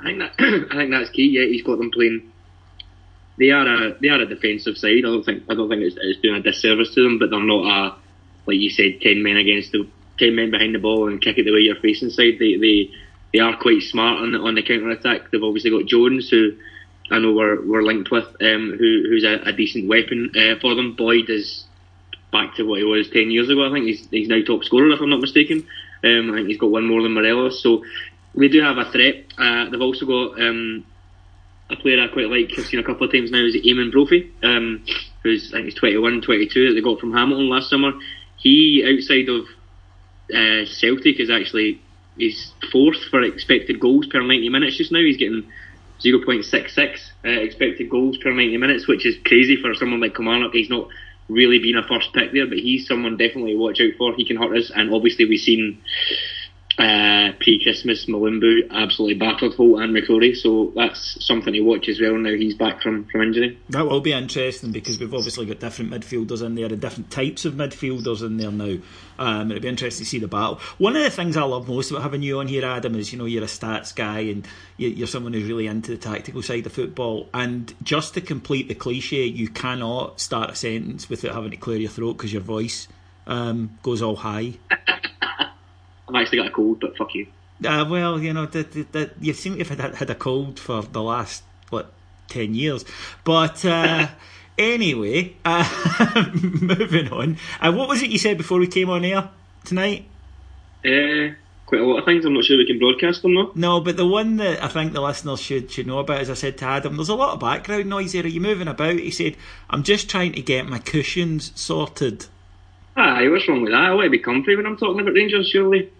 I 0.00 0.04
think 0.04 0.18
that 0.18 0.32
I 0.70 0.76
think 0.76 0.90
that's 0.90 1.10
key. 1.10 1.38
Yeah, 1.38 1.46
he's 1.46 1.62
got 1.62 1.78
them 1.78 1.90
playing. 1.90 2.32
They 3.38 3.50
are 3.50 3.66
a 3.66 3.98
they 4.00 4.08
are 4.08 4.20
a 4.20 4.26
defensive 4.26 4.76
side. 4.76 4.98
I 4.98 5.02
don't 5.02 5.24
think 5.24 5.44
I 5.48 5.54
don't 5.54 5.68
think 5.68 5.82
it's, 5.82 5.96
it's 6.00 6.20
doing 6.20 6.36
a 6.36 6.42
disservice 6.42 6.94
to 6.94 7.02
them, 7.02 7.18
but 7.18 7.30
they're 7.30 7.40
not 7.40 7.64
a 7.64 7.96
like 8.46 8.58
you 8.58 8.70
said 8.70 9.00
ten 9.00 9.22
men 9.22 9.36
against 9.36 9.72
the 9.72 9.88
ten 10.18 10.34
men 10.34 10.50
behind 10.50 10.74
the 10.74 10.78
ball 10.78 11.08
and 11.08 11.22
kick 11.22 11.38
it 11.38 11.44
the 11.44 11.52
way 11.52 11.60
you're 11.60 11.80
facing 11.80 12.10
side. 12.10 12.38
They 12.38 12.56
they 12.56 12.90
they 13.32 13.38
are 13.38 13.56
quite 13.56 13.82
smart 13.82 14.20
on 14.20 14.32
the 14.32 14.38
on 14.38 14.54
the 14.54 14.62
counter 14.62 14.90
attack. 14.90 15.30
They've 15.30 15.42
obviously 15.42 15.70
got 15.70 15.86
Jones 15.86 16.28
who. 16.28 16.52
I 17.10 17.18
know 17.18 17.34
we're, 17.34 17.60
we're 17.66 17.82
linked 17.82 18.10
with, 18.10 18.24
um, 18.40 18.74
who, 18.78 19.04
who's 19.10 19.24
a, 19.24 19.34
a 19.44 19.52
decent 19.52 19.86
weapon 19.86 20.32
uh, 20.34 20.58
for 20.62 20.74
them. 20.74 20.94
Boyd 20.96 21.28
is 21.28 21.64
back 22.32 22.56
to 22.56 22.64
what 22.64 22.78
he 22.78 22.84
was 22.84 23.08
10 23.10 23.30
years 23.30 23.48
ago. 23.48 23.68
I 23.68 23.72
think 23.72 23.86
he's, 23.86 24.08
he's 24.10 24.28
now 24.28 24.42
top 24.44 24.64
scorer, 24.64 24.90
if 24.90 25.00
I'm 25.00 25.10
not 25.10 25.20
mistaken. 25.20 25.66
Um, 26.02 26.32
I 26.32 26.36
think 26.36 26.48
he's 26.48 26.58
got 26.58 26.70
one 26.70 26.88
more 26.88 27.02
than 27.02 27.12
Morelos. 27.12 27.62
So 27.62 27.84
they 28.34 28.48
do 28.48 28.62
have 28.62 28.78
a 28.78 28.90
threat. 28.90 29.26
Uh, 29.38 29.70
they've 29.70 29.80
also 29.80 30.06
got 30.06 30.40
um, 30.40 30.84
a 31.70 31.76
player 31.76 32.02
I 32.02 32.08
quite 32.08 32.28
like, 32.28 32.50
I've 32.58 32.66
seen 32.66 32.80
a 32.80 32.84
couple 32.84 33.06
of 33.06 33.12
times 33.12 33.30
now, 33.30 33.44
is 33.44 33.56
Eamonn 33.56 33.92
Brophy, 33.92 34.32
um, 34.42 34.84
who's, 35.22 35.52
I 35.52 35.58
think 35.58 35.66
he's 35.66 35.74
21, 35.74 36.22
22, 36.22 36.68
that 36.68 36.74
they 36.74 36.80
got 36.80 36.98
from 36.98 37.12
Hamilton 37.12 37.48
last 37.48 37.70
summer. 37.70 37.92
He, 38.36 38.82
outside 38.84 39.28
of 39.28 39.46
uh, 40.34 40.66
Celtic, 40.66 41.20
is 41.20 41.30
actually 41.30 41.80
he's 42.16 42.52
fourth 42.70 42.98
for 43.10 43.22
expected 43.22 43.80
goals 43.80 44.06
per 44.06 44.20
90 44.22 44.48
minutes 44.48 44.76
just 44.76 44.92
now. 44.92 45.00
He's 45.00 45.16
getting 45.16 45.48
0.66 46.00 46.98
uh, 47.24 47.28
expected 47.28 47.88
goals 47.88 48.18
per 48.18 48.32
90 48.32 48.56
minutes, 48.56 48.88
which 48.88 49.06
is 49.06 49.16
crazy 49.24 49.56
for 49.56 49.74
someone 49.74 50.00
like 50.00 50.14
Kilmarnock. 50.14 50.52
He's 50.52 50.70
not 50.70 50.88
really 51.28 51.58
been 51.58 51.76
a 51.76 51.86
first 51.86 52.12
pick 52.12 52.32
there, 52.32 52.46
but 52.46 52.58
he's 52.58 52.86
someone 52.86 53.16
definitely 53.16 53.52
to 53.52 53.58
watch 53.58 53.80
out 53.80 53.92
for. 53.98 54.14
He 54.14 54.26
can 54.26 54.36
hurt 54.36 54.56
us, 54.56 54.70
and 54.74 54.92
obviously 54.92 55.24
we've 55.24 55.40
seen 55.40 55.80
uh, 56.78 57.32
pre-Christmas 57.38 58.06
Mulumbu 58.06 58.70
absolutely 58.70 59.14
battered 59.14 59.54
Holt 59.54 59.82
and 59.82 59.94
McCrorie, 59.94 60.34
so 60.34 60.72
that's 60.74 61.24
something 61.24 61.52
to 61.52 61.60
watch 61.60 61.88
as 61.88 62.00
well. 62.00 62.16
Now 62.16 62.30
he's 62.30 62.54
back 62.54 62.80
from, 62.82 63.04
from 63.04 63.22
injury. 63.22 63.58
That 63.68 63.86
will 63.86 64.00
be 64.00 64.12
interesting 64.12 64.72
because 64.72 64.98
we've 64.98 65.12
obviously 65.12 65.46
got 65.46 65.60
different 65.60 65.90
midfielders 65.90 66.42
in 66.42 66.54
there 66.54 66.66
and 66.66 66.80
different 66.80 67.10
types 67.10 67.44
of 67.44 67.54
midfielders 67.54 68.22
in 68.24 68.38
there 68.38 68.50
now. 68.50 68.78
Um, 69.18 69.50
it'll 69.50 69.62
be 69.62 69.68
interesting 69.68 70.04
to 70.04 70.10
see 70.10 70.18
the 70.18 70.28
battle. 70.28 70.60
One 70.78 70.96
of 70.96 71.02
the 71.02 71.10
things 71.10 71.36
I 71.36 71.42
love 71.42 71.68
most 71.68 71.90
about 71.90 72.02
having 72.02 72.22
you 72.22 72.40
on 72.40 72.48
here, 72.48 72.64
Adam, 72.64 72.94
is 72.94 73.12
you 73.12 73.18
know 73.18 73.26
you're 73.26 73.44
a 73.44 73.46
stats 73.46 73.94
guy 73.94 74.20
and 74.20 74.46
you're 74.78 75.06
someone 75.06 75.34
who's 75.34 75.48
really 75.48 75.66
into 75.66 75.90
the 75.90 75.98
tactical 75.98 76.42
side 76.42 76.64
of 76.64 76.72
football. 76.72 77.28
And 77.34 77.72
just 77.82 78.14
to 78.14 78.20
complete 78.20 78.68
the 78.68 78.74
cliche, 78.74 79.24
you 79.24 79.48
cannot 79.48 80.20
start 80.20 80.50
a 80.50 80.54
sentence 80.54 81.08
without 81.08 81.34
having 81.34 81.50
to 81.50 81.56
clear 81.56 81.78
your 81.78 81.90
throat 81.90 82.14
because 82.14 82.32
your 82.32 82.42
voice 82.42 82.88
um, 83.26 83.78
goes 83.82 84.00
all 84.00 84.16
high. 84.16 84.54
I've 86.12 86.22
actually 86.22 86.38
got 86.38 86.48
a 86.48 86.50
cold, 86.50 86.80
but 86.80 86.96
fuck 86.96 87.14
you. 87.14 87.26
Uh, 87.64 87.86
well, 87.88 88.18
you 88.20 88.32
know, 88.32 88.46
the, 88.46 88.62
the, 88.62 88.82
the, 88.92 89.10
you 89.20 89.32
seem 89.32 89.56
to 89.56 89.64
have 89.64 89.78
had, 89.78 89.94
had 89.94 90.10
a 90.10 90.14
cold 90.14 90.58
for 90.58 90.82
the 90.82 91.02
last, 91.02 91.42
what, 91.70 91.92
10 92.28 92.54
years. 92.54 92.84
But 93.24 93.64
uh, 93.64 94.08
anyway, 94.58 95.36
uh, 95.44 96.30
moving 96.60 97.12
on. 97.12 97.36
Uh, 97.60 97.72
what 97.72 97.88
was 97.88 98.02
it 98.02 98.10
you 98.10 98.18
said 98.18 98.36
before 98.36 98.58
we 98.58 98.66
came 98.66 98.90
on 98.90 99.04
air 99.04 99.30
tonight? 99.64 100.06
Uh, 100.84 101.34
quite 101.66 101.80
a 101.80 101.84
lot 101.84 102.00
of 102.00 102.04
things. 102.04 102.24
I'm 102.24 102.34
not 102.34 102.44
sure 102.44 102.58
we 102.58 102.66
can 102.66 102.78
broadcast 102.78 103.22
them 103.22 103.34
though. 103.34 103.52
No, 103.54 103.80
but 103.80 103.96
the 103.96 104.06
one 104.06 104.36
that 104.36 104.62
I 104.62 104.68
think 104.68 104.92
the 104.92 105.00
listeners 105.00 105.40
should 105.40 105.70
should 105.70 105.86
know 105.86 106.00
about, 106.00 106.20
as 106.20 106.30
I 106.30 106.34
said 106.34 106.58
to 106.58 106.64
Adam, 106.64 106.96
there's 106.96 107.08
a 107.08 107.14
lot 107.14 107.34
of 107.34 107.40
background 107.40 107.88
noise 107.88 108.12
here. 108.12 108.24
Are 108.24 108.28
you 108.28 108.40
moving 108.40 108.68
about? 108.68 108.98
He 108.98 109.10
said, 109.10 109.36
"I'm 109.70 109.84
just 109.84 110.10
trying 110.10 110.32
to 110.32 110.42
get 110.42 110.66
my 110.66 110.78
cushions 110.78 111.52
sorted." 111.54 112.26
Aye, 112.96 113.28
what's 113.28 113.48
wrong 113.48 113.62
with 113.62 113.72
that? 113.72 113.80
I 113.80 113.94
want 113.94 114.06
to 114.06 114.10
be 114.10 114.18
comfy 114.18 114.54
when 114.54 114.66
I'm 114.66 114.76
talking 114.76 115.00
about 115.00 115.14
Rangers, 115.14 115.48
surely. 115.48 115.90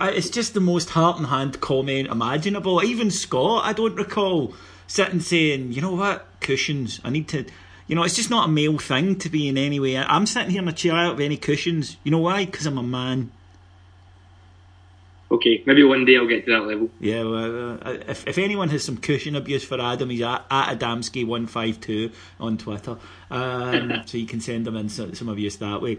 It's 0.00 0.30
just 0.30 0.54
the 0.54 0.60
most 0.60 0.90
heart 0.90 1.18
and 1.18 1.26
hand 1.26 1.60
comment 1.60 2.08
imaginable. 2.08 2.82
Even 2.82 3.10
Scott, 3.10 3.64
I 3.64 3.72
don't 3.72 3.94
recall 3.94 4.54
sitting 4.86 5.20
saying, 5.20 5.72
"You 5.72 5.82
know 5.82 5.94
what, 5.94 6.26
cushions? 6.40 7.00
I 7.04 7.10
need 7.10 7.28
to." 7.28 7.44
You 7.86 7.96
know, 7.96 8.04
it's 8.04 8.14
just 8.14 8.30
not 8.30 8.48
a 8.48 8.52
male 8.52 8.78
thing 8.78 9.16
to 9.16 9.28
be 9.28 9.48
in 9.48 9.58
any 9.58 9.80
way. 9.80 9.96
I'm 9.96 10.24
sitting 10.24 10.50
here 10.50 10.62
in 10.62 10.68
a 10.68 10.72
chair 10.72 10.94
out 10.94 11.14
of 11.14 11.20
any 11.20 11.36
cushions. 11.36 11.96
You 12.04 12.12
know 12.12 12.18
why? 12.18 12.44
Because 12.44 12.66
I'm 12.66 12.78
a 12.78 12.84
man. 12.84 13.32
Okay, 15.32 15.62
maybe 15.64 15.84
one 15.84 16.04
day 16.04 16.16
I'll 16.16 16.26
get 16.26 16.44
to 16.46 16.52
that 16.52 16.66
level. 16.66 16.90
Yeah, 16.98 17.22
well, 17.22 17.78
uh, 17.82 17.92
if, 18.08 18.26
if 18.26 18.36
anyone 18.36 18.68
has 18.70 18.84
some 18.84 18.96
cushion 18.96 19.36
abuse 19.36 19.62
for 19.62 19.80
Adam, 19.80 20.10
he's 20.10 20.22
at, 20.22 20.44
at 20.50 20.78
Adamski152 20.78 22.12
on 22.40 22.58
Twitter. 22.58 22.96
Um, 23.30 24.02
so 24.06 24.18
you 24.18 24.26
can 24.26 24.40
send 24.40 24.66
them 24.66 24.76
in 24.76 24.88
some, 24.88 25.14
some 25.14 25.28
abuse 25.28 25.56
that 25.58 25.80
way. 25.82 25.98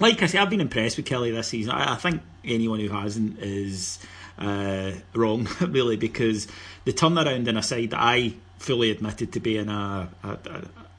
Like 0.00 0.22
I 0.22 0.26
say, 0.26 0.38
I've 0.38 0.50
been 0.50 0.62
impressed 0.62 0.96
with 0.96 1.06
Killie 1.06 1.32
this 1.32 1.48
season. 1.48 1.72
I, 1.72 1.92
I 1.92 1.96
think 1.96 2.22
anyone 2.44 2.80
who 2.80 2.88
hasn't 2.88 3.38
is 3.38 3.98
uh, 4.38 4.92
wrong, 5.14 5.46
really, 5.60 5.96
because 5.96 6.48
the 6.84 6.92
turnaround 6.92 7.46
in 7.46 7.56
a 7.56 7.62
side 7.62 7.90
that 7.90 8.00
I 8.00 8.34
fully 8.58 8.90
admitted 8.90 9.32
to 9.34 9.40
be 9.40 9.58
in 9.58 9.68
a, 9.68 10.08
a, 10.22 10.38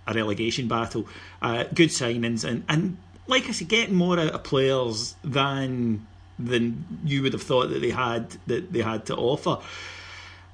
a 0.07 0.13
relegation 0.13 0.67
battle, 0.67 1.07
uh, 1.41 1.65
good 1.73 1.89
signings, 1.89 2.43
and, 2.43 2.63
and 2.69 2.97
like 3.27 3.49
I 3.49 3.51
say, 3.51 3.65
getting 3.65 3.95
more 3.95 4.19
out 4.19 4.31
of 4.33 4.43
players 4.43 5.15
than 5.23 6.07
than 6.37 7.01
you 7.05 7.21
would 7.21 7.33
have 7.33 7.43
thought 7.43 7.69
that 7.69 7.81
they 7.81 7.91
had 7.91 8.35
that 8.47 8.71
they 8.71 8.81
had 8.81 9.05
to 9.07 9.15
offer. 9.15 9.59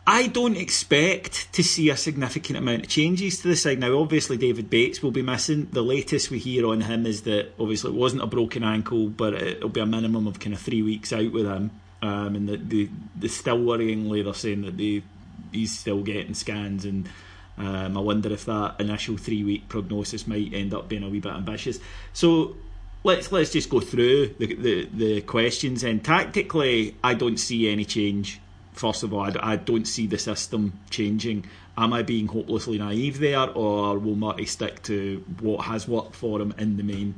I 0.09 0.27
don't 0.27 0.55
expect 0.55 1.51
to 1.51 1.61
see 1.61 1.89
a 1.89 1.97
significant 1.97 2.57
amount 2.57 2.83
of 2.83 2.87
changes 2.87 3.41
to 3.41 3.49
the 3.49 3.57
side. 3.57 3.79
Now, 3.79 3.99
obviously, 3.99 4.37
David 4.37 4.69
Bates 4.69 5.03
will 5.03 5.11
be 5.11 5.21
missing. 5.21 5.67
The 5.73 5.81
latest 5.81 6.31
we 6.31 6.39
hear 6.39 6.65
on 6.65 6.79
him 6.79 7.05
is 7.05 7.23
that 7.23 7.51
obviously 7.59 7.91
it 7.91 7.97
wasn't 7.97 8.23
a 8.23 8.27
broken 8.27 8.63
ankle, 8.63 9.09
but 9.09 9.33
it'll 9.33 9.67
be 9.67 9.81
a 9.81 9.85
minimum 9.85 10.25
of 10.25 10.39
kind 10.39 10.53
of 10.53 10.61
three 10.61 10.81
weeks 10.81 11.11
out 11.11 11.33
with 11.33 11.45
him. 11.45 11.71
Um, 12.01 12.35
and 12.37 12.47
the, 12.47 12.55
the, 12.55 12.89
the 13.17 13.27
still 13.27 13.57
worryingly, 13.57 14.23
they're 14.23 14.33
saying 14.33 14.61
that 14.61 14.77
they 14.77 15.03
he's 15.51 15.77
still 15.77 16.01
getting 16.03 16.33
scans, 16.33 16.85
and 16.85 17.09
um, 17.57 17.97
I 17.97 17.99
wonder 17.99 18.31
if 18.31 18.45
that 18.45 18.79
initial 18.79 19.17
three 19.17 19.43
week 19.43 19.67
prognosis 19.67 20.25
might 20.25 20.53
end 20.53 20.73
up 20.73 20.87
being 20.87 21.03
a 21.03 21.09
wee 21.09 21.19
bit 21.19 21.33
ambitious. 21.33 21.79
So 22.13 22.55
let's 23.03 23.29
let's 23.33 23.51
just 23.51 23.69
go 23.69 23.81
through 23.81 24.35
the, 24.39 24.55
the, 24.55 24.89
the 24.93 25.21
questions. 25.21 25.83
And 25.83 26.01
tactically, 26.01 26.95
I 27.03 27.13
don't 27.13 27.37
see 27.37 27.69
any 27.69 27.83
change. 27.83 28.39
First 28.77 29.03
of 29.03 29.13
all, 29.13 29.21
I, 29.21 29.33
I 29.41 29.55
don't 29.55 29.87
see 29.87 30.07
the 30.07 30.17
system 30.17 30.79
changing. 30.89 31.45
Am 31.77 31.93
I 31.93 32.03
being 32.03 32.27
hopelessly 32.27 32.77
naive 32.77 33.19
there, 33.19 33.49
or 33.49 33.97
will 33.99 34.15
Murty 34.15 34.45
stick 34.45 34.83
to 34.83 35.23
what 35.39 35.65
has 35.65 35.87
worked 35.87 36.15
for 36.15 36.41
him 36.41 36.53
in 36.57 36.77
the 36.77 36.83
main? 36.83 37.15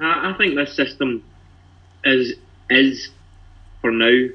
I, 0.00 0.32
I 0.32 0.34
think 0.38 0.54
this 0.54 0.74
system 0.74 1.24
is 2.04 2.34
is 2.70 3.10
for 3.80 3.90
now, 3.90 4.28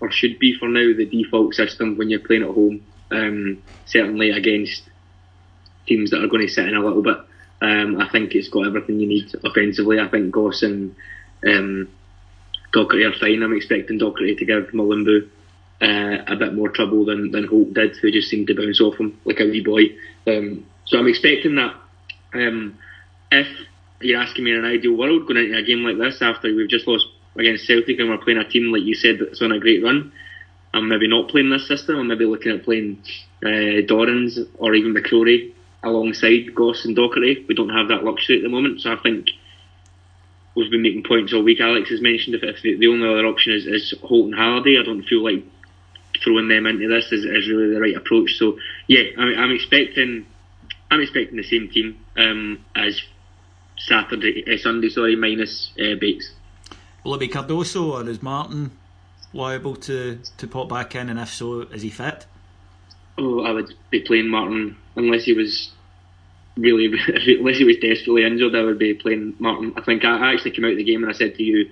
or 0.00 0.10
should 0.10 0.38
be 0.38 0.56
for 0.58 0.68
now, 0.68 0.94
the 0.96 1.06
default 1.06 1.54
system 1.54 1.96
when 1.96 2.10
you're 2.10 2.20
playing 2.20 2.42
at 2.42 2.50
home. 2.50 2.84
Um, 3.10 3.62
certainly 3.86 4.30
against 4.30 4.82
teams 5.86 6.10
that 6.10 6.24
are 6.24 6.26
going 6.26 6.46
to 6.46 6.52
sit 6.52 6.66
in 6.66 6.74
a 6.74 6.84
little 6.84 7.02
bit 7.02 7.18
um, 7.64 8.00
I 8.00 8.08
think 8.08 8.34
it's 8.34 8.48
got 8.48 8.66
everything 8.66 9.00
you 9.00 9.06
need 9.06 9.34
offensively. 9.42 9.98
I 9.98 10.08
think 10.08 10.30
Goss 10.30 10.62
and 10.62 10.94
um, 11.46 11.88
Docherty 12.74 13.08
are 13.08 13.18
fine. 13.18 13.42
I'm 13.42 13.56
expecting 13.56 13.98
Docherty 13.98 14.36
to 14.38 14.44
give 14.44 14.72
Mulumbu 14.72 15.28
uh, 15.80 16.24
a 16.26 16.36
bit 16.36 16.54
more 16.54 16.68
trouble 16.68 17.04
than, 17.04 17.30
than 17.30 17.46
Holt 17.46 17.74
did, 17.74 17.96
who 17.96 18.10
just 18.10 18.28
seemed 18.28 18.48
to 18.48 18.54
bounce 18.54 18.80
off 18.80 18.98
him 18.98 19.18
like 19.24 19.40
a 19.40 19.44
wee 19.44 19.62
boy. 19.64 19.96
Um, 20.26 20.66
so 20.86 20.98
I'm 20.98 21.08
expecting 21.08 21.56
that. 21.56 21.74
Um, 22.34 22.78
if 23.30 23.46
you're 24.00 24.20
asking 24.20 24.44
me 24.44 24.52
in 24.52 24.58
an 24.58 24.70
ideal 24.70 24.96
world, 24.96 25.26
going 25.26 25.38
into 25.38 25.56
a 25.56 25.62
game 25.62 25.84
like 25.84 25.98
this 25.98 26.20
after 26.20 26.54
we've 26.54 26.68
just 26.68 26.86
lost 26.86 27.06
against 27.36 27.66
Celtic 27.66 27.98
and 27.98 28.08
we're 28.08 28.18
playing 28.18 28.38
a 28.38 28.48
team 28.48 28.72
like 28.72 28.82
you 28.82 28.94
said 28.94 29.16
that's 29.20 29.42
on 29.42 29.52
a 29.52 29.60
great 29.60 29.82
run, 29.82 30.12
I'm 30.72 30.88
maybe 30.88 31.08
not 31.08 31.28
playing 31.28 31.50
this 31.50 31.68
system. 31.68 31.96
I'm 31.96 32.08
maybe 32.08 32.24
looking 32.24 32.52
at 32.52 32.64
playing 32.64 33.02
uh, 33.44 33.86
Dorrans 33.86 34.38
or 34.58 34.74
even 34.74 34.94
McCrorie 34.94 35.52
alongside 35.82 36.54
Goss 36.54 36.84
and 36.84 36.96
Docherty. 36.96 37.46
We 37.46 37.54
don't 37.54 37.70
have 37.70 37.88
that 37.88 38.04
luxury 38.04 38.38
at 38.38 38.42
the 38.42 38.48
moment, 38.48 38.80
so 38.80 38.92
I 38.92 38.96
think 39.02 39.28
we've 40.54 40.70
been 40.70 40.82
making 40.82 41.04
points 41.04 41.32
all 41.32 41.42
week. 41.42 41.60
Alex 41.60 41.90
has 41.90 42.00
mentioned 42.00 42.36
if, 42.36 42.42
if 42.42 42.62
the, 42.62 42.76
the, 42.76 42.86
only 42.88 43.08
other 43.08 43.26
option 43.26 43.52
is, 43.52 43.66
is 43.66 43.94
Holt 44.02 44.26
and 44.26 44.34
Halliday, 44.34 44.78
I 44.78 44.84
don't 44.84 45.02
feel 45.02 45.22
like 45.22 45.44
throwing 46.22 46.48
them 46.48 46.66
into 46.66 46.88
this 46.88 47.10
is, 47.12 47.24
is 47.24 47.48
really 47.48 47.74
the 47.74 47.80
right 47.80 47.96
approach. 47.96 48.36
So 48.36 48.58
yeah, 48.86 49.02
I 49.18 49.34
I'm 49.34 49.50
expecting 49.50 50.26
I'm 50.90 51.00
expecting 51.00 51.36
the 51.36 51.42
same 51.42 51.68
team 51.68 51.98
um, 52.16 52.64
as 52.76 53.00
Saturday, 53.76 54.44
uh, 54.52 54.58
Sunday, 54.58 54.88
sorry, 54.88 55.16
minus 55.16 55.72
uh, 55.78 55.96
Bates. 56.00 56.30
Will 57.02 57.14
it 57.14 57.20
be 57.20 57.28
Cardoso 57.28 57.92
or 57.92 58.08
is 58.08 58.22
Martin 58.22 58.70
liable 59.32 59.74
to, 59.76 60.20
to 60.38 60.46
pop 60.46 60.68
back 60.68 60.94
in, 60.94 61.10
and 61.10 61.18
if 61.18 61.28
so, 61.30 61.62
is 61.62 61.82
he 61.82 61.90
fit? 61.90 62.26
Oh, 63.18 63.44
I 63.44 63.50
would 63.50 63.74
be 63.90 64.00
playing 64.00 64.28
Martin 64.28 64.76
unless 64.96 65.24
he 65.24 65.34
was 65.34 65.72
really, 66.56 66.86
unless 67.38 67.58
he 67.58 67.64
was 67.64 67.76
desperately 67.76 68.24
injured. 68.24 68.54
I 68.54 68.62
would 68.62 68.78
be 68.78 68.94
playing 68.94 69.34
Martin. 69.38 69.72
I 69.76 69.82
think 69.82 70.04
I, 70.04 70.32
actually 70.32 70.52
came 70.52 70.64
out 70.64 70.72
of 70.72 70.76
the 70.76 70.84
game 70.84 71.02
and 71.02 71.12
I 71.12 71.16
said 71.16 71.34
to 71.36 71.42
you, 71.42 71.70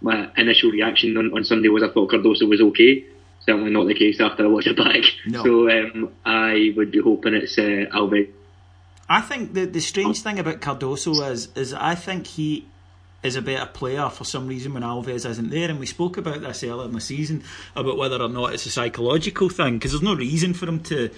my 0.00 0.30
initial 0.36 0.70
reaction 0.70 1.16
on, 1.16 1.32
on 1.32 1.44
Sunday 1.44 1.68
was 1.68 1.82
I 1.82 1.88
thought 1.88 2.10
Cardoso 2.10 2.48
was 2.48 2.60
okay. 2.60 3.04
Certainly 3.40 3.70
not 3.70 3.86
the 3.86 3.94
case 3.94 4.20
after 4.20 4.44
I 4.44 4.48
watched 4.48 4.66
it 4.66 4.76
back. 4.76 5.02
No. 5.26 5.42
So 5.44 5.70
um, 5.70 6.12
I 6.24 6.72
would 6.76 6.90
be 6.90 7.00
hoping 7.00 7.34
it's 7.34 7.56
uh, 7.58 7.86
Alves. 7.94 8.30
I 9.08 9.20
think 9.20 9.54
the 9.54 9.66
the 9.66 9.80
strange 9.80 10.20
thing 10.20 10.40
about 10.40 10.60
Cardoso 10.60 11.30
is 11.30 11.48
is 11.54 11.72
I 11.72 11.94
think 11.94 12.26
he 12.26 12.66
is 13.22 13.36
a 13.36 13.42
better 13.42 13.66
player 13.66 14.08
for 14.08 14.24
some 14.24 14.46
reason 14.46 14.74
when 14.74 14.82
Alves 14.82 15.26
isn't 15.26 15.50
there. 15.50 15.70
And 15.70 15.78
we 15.78 15.86
spoke 15.86 16.16
about 16.16 16.40
this 16.40 16.64
earlier 16.64 16.86
in 16.86 16.92
the 16.92 17.00
season 17.00 17.42
about 17.74 17.96
whether 17.96 18.20
or 18.20 18.28
not 18.28 18.54
it's 18.54 18.66
a 18.66 18.70
psychological 18.70 19.48
thing 19.48 19.74
because 19.74 19.92
there's 19.92 20.02
no 20.02 20.14
reason 20.14 20.54
for 20.54 20.66
him 20.66 20.80
to 20.84 21.10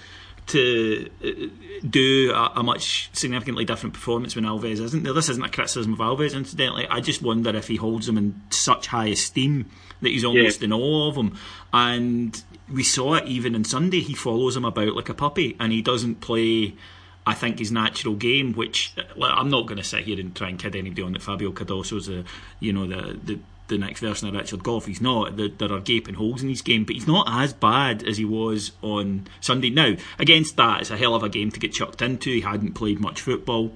to 0.49 1.09
uh, 1.23 1.85
do 1.87 2.31
a, 2.33 2.59
a, 2.59 2.63
much 2.63 3.09
significantly 3.13 3.65
different 3.65 3.93
performance 3.93 4.35
when 4.35 4.45
Alves 4.45 4.79
isn't 4.79 5.03
there. 5.03 5.13
This 5.13 5.29
isn't 5.29 5.43
a 5.43 5.49
criticism 5.49 5.93
of 5.93 5.99
Alves, 5.99 6.35
incidentally. 6.35 6.87
I 6.87 6.99
just 6.99 7.21
wonder 7.21 7.55
if 7.55 7.67
he 7.67 7.77
holds 7.77 8.07
him 8.07 8.17
in 8.17 8.41
such 8.49 8.87
high 8.87 9.07
esteem 9.07 9.69
that 10.01 10.09
he's 10.09 10.25
almost 10.25 10.61
yeah. 10.61 10.65
in 10.65 10.73
awe 10.73 11.09
of 11.09 11.15
him. 11.15 11.37
And 11.73 12.41
we 12.71 12.83
saw 12.83 13.15
it 13.15 13.25
even 13.25 13.55
on 13.55 13.63
Sunday. 13.63 14.01
He 14.01 14.13
follows 14.13 14.55
him 14.55 14.65
about 14.65 14.95
like 14.95 15.09
a 15.09 15.13
puppy, 15.13 15.55
and 15.59 15.71
he 15.71 15.81
doesn't 15.81 16.21
play 16.21 16.75
I 17.29 17.35
think 17.35 17.59
his 17.59 17.71
natural 17.71 18.15
game, 18.15 18.53
which 18.53 18.95
I'm 19.21 19.51
not 19.51 19.67
going 19.67 19.77
to 19.77 19.83
sit 19.83 20.05
here 20.05 20.19
and 20.19 20.35
try 20.35 20.49
and 20.49 20.57
kid 20.57 20.75
anybody 20.75 21.03
on 21.03 21.13
that 21.13 21.21
Fabio 21.21 21.51
Cardoso's 21.51 22.09
a, 22.09 22.23
you 22.59 22.73
know, 22.73 22.87
the, 22.87 23.19
the 23.23 23.39
the 23.69 23.77
next 23.77 24.01
version 24.01 24.27
of 24.27 24.33
Richard 24.33 24.63
Gough. 24.63 24.85
He's 24.85 25.01
not. 25.01 25.37
There 25.37 25.71
are 25.71 25.79
gaping 25.79 26.15
holes 26.15 26.43
in 26.43 26.49
his 26.49 26.61
game, 26.61 26.83
but 26.83 26.95
he's 26.95 27.07
not 27.07 27.27
as 27.29 27.53
bad 27.53 28.03
as 28.03 28.17
he 28.17 28.25
was 28.25 28.73
on 28.81 29.27
Sunday. 29.39 29.69
Now, 29.69 29.95
against 30.17 30.57
that, 30.57 30.81
it's 30.81 30.91
a 30.91 30.97
hell 30.97 31.15
of 31.15 31.23
a 31.23 31.29
game 31.29 31.51
to 31.51 31.59
get 31.59 31.73
chucked 31.73 32.01
into. 32.01 32.31
He 32.31 32.41
hadn't 32.41 32.73
played 32.73 32.99
much 32.99 33.21
football 33.21 33.71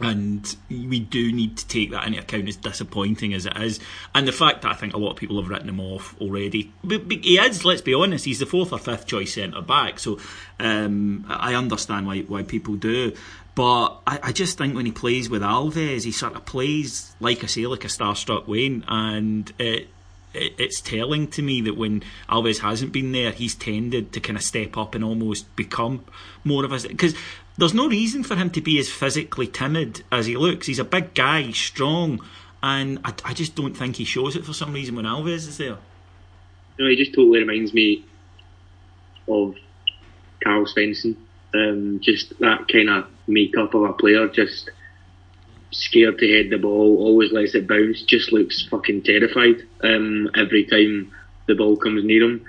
and 0.00 0.56
we 0.70 1.00
do 1.00 1.32
need 1.32 1.56
to 1.56 1.66
take 1.66 1.90
that 1.90 2.06
into 2.06 2.20
account 2.20 2.48
as 2.48 2.56
disappointing 2.56 3.34
as 3.34 3.46
it 3.46 3.56
is 3.56 3.80
and 4.14 4.28
the 4.28 4.32
fact 4.32 4.62
that 4.62 4.70
I 4.70 4.74
think 4.74 4.94
a 4.94 4.98
lot 4.98 5.10
of 5.10 5.16
people 5.16 5.40
have 5.40 5.50
written 5.50 5.68
him 5.68 5.80
off 5.80 6.14
already 6.20 6.72
but, 6.84 7.08
but 7.08 7.24
he 7.24 7.38
is 7.38 7.64
let's 7.64 7.80
be 7.80 7.94
honest 7.94 8.24
he's 8.24 8.38
the 8.38 8.46
fourth 8.46 8.72
or 8.72 8.78
fifth 8.78 9.06
choice 9.06 9.34
centre 9.34 9.60
back 9.60 9.98
so 9.98 10.18
um, 10.60 11.26
I 11.28 11.54
understand 11.54 12.06
why, 12.06 12.20
why 12.20 12.42
people 12.42 12.76
do 12.76 13.12
but 13.58 14.00
I, 14.06 14.20
I, 14.22 14.32
just 14.32 14.56
think 14.56 14.76
when 14.76 14.86
he 14.86 14.92
plays 14.92 15.28
with 15.28 15.42
Alves 15.42 16.04
he 16.04 16.12
sort 16.12 16.36
of 16.36 16.44
plays 16.44 17.12
like 17.18 17.42
I 17.42 17.48
say 17.48 17.66
like 17.66 17.84
a 17.84 17.88
starstruck 17.88 18.46
Wayne 18.46 18.84
and 18.86 19.52
it 19.58 19.88
it's 20.32 20.80
telling 20.80 21.26
to 21.28 21.42
me 21.42 21.62
that 21.62 21.76
when 21.76 22.04
Alves 22.28 22.60
hasn't 22.60 22.92
been 22.92 23.10
there, 23.10 23.32
he's 23.32 23.56
tended 23.56 24.12
to 24.12 24.20
kind 24.20 24.36
of 24.36 24.44
step 24.44 24.76
up 24.76 24.94
and 24.94 25.02
almost 25.02 25.56
become 25.56 26.04
more 26.44 26.64
of 26.64 26.70
a 26.70 26.86
because 26.86 27.16
there's 27.56 27.74
no 27.74 27.88
reason 27.88 28.22
for 28.22 28.36
him 28.36 28.48
to 28.50 28.60
be 28.60 28.78
as 28.78 28.88
physically 28.88 29.48
timid 29.48 30.04
as 30.12 30.26
he 30.26 30.36
looks. 30.36 30.68
He's 30.68 30.78
a 30.78 30.84
big 30.84 31.14
guy, 31.14 31.50
strong, 31.50 32.20
and 32.62 33.00
I, 33.04 33.12
I 33.24 33.34
just 33.34 33.56
don't 33.56 33.74
think 33.74 33.96
he 33.96 34.04
shows 34.04 34.36
it 34.36 34.44
for 34.44 34.52
some 34.52 34.72
reason 34.72 34.94
when 34.94 35.04
Alves 35.04 35.48
is 35.48 35.58
there. 35.58 35.78
No, 36.78 36.88
he 36.88 36.94
just 36.94 37.12
totally 37.12 37.40
reminds 37.40 37.74
me 37.74 38.04
of 39.26 39.56
Karl 40.44 40.64
Svensson. 40.64 41.16
Um, 41.52 41.98
just 42.00 42.38
that 42.38 42.68
kind 42.68 42.90
of 42.90 43.08
makeup 43.28 43.74
of 43.74 43.82
a 43.82 43.92
player, 43.92 44.28
just 44.28 44.70
scared 45.70 46.18
to 46.18 46.32
head 46.32 46.50
the 46.50 46.58
ball, 46.58 46.98
always 46.98 47.32
lets 47.32 47.54
it 47.54 47.68
bounce, 47.68 48.02
just 48.02 48.32
looks 48.32 48.66
fucking 48.70 49.02
terrified 49.02 49.56
um, 49.82 50.30
every 50.34 50.64
time 50.64 51.12
the 51.46 51.54
ball 51.54 51.76
comes 51.76 52.04
near 52.04 52.22
him, 52.22 52.44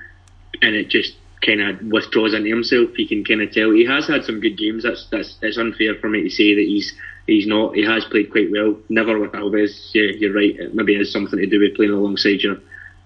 and 0.62 0.76
it 0.76 0.90
just 0.90 1.16
kind 1.46 1.62
of 1.62 1.82
withdraws 1.92 2.34
into 2.34 2.50
himself. 2.50 2.98
You 2.98 3.08
can 3.08 3.24
kind 3.24 3.42
of 3.42 3.52
tell 3.52 3.72
he 3.72 3.86
has 3.86 4.08
had 4.08 4.24
some 4.24 4.40
good 4.40 4.58
games. 4.58 4.84
That's 4.84 5.08
that's 5.12 5.38
it's 5.42 5.58
unfair 5.58 5.96
for 5.96 6.10
me 6.10 6.24
to 6.24 6.30
say 6.30 6.56
that 6.56 6.66
he's 6.66 6.94
he's 7.28 7.48
not. 7.48 7.76
He 7.76 7.84
has 7.86 8.06
played 8.06 8.32
quite 8.32 8.52
well. 8.52 8.78
Never 8.90 9.20
with 9.20 9.32
Alves. 9.32 9.94
Yeah, 9.94 10.12
you're 10.18 10.34
right. 10.34 10.60
It 10.60 10.76
maybe 10.76 10.98
has 10.98 11.12
something 11.12 11.40
to 11.40 11.46
do 11.46 11.60
with 11.60 11.76
playing 11.76 11.92
alongside 11.92 12.42
your 12.42 12.58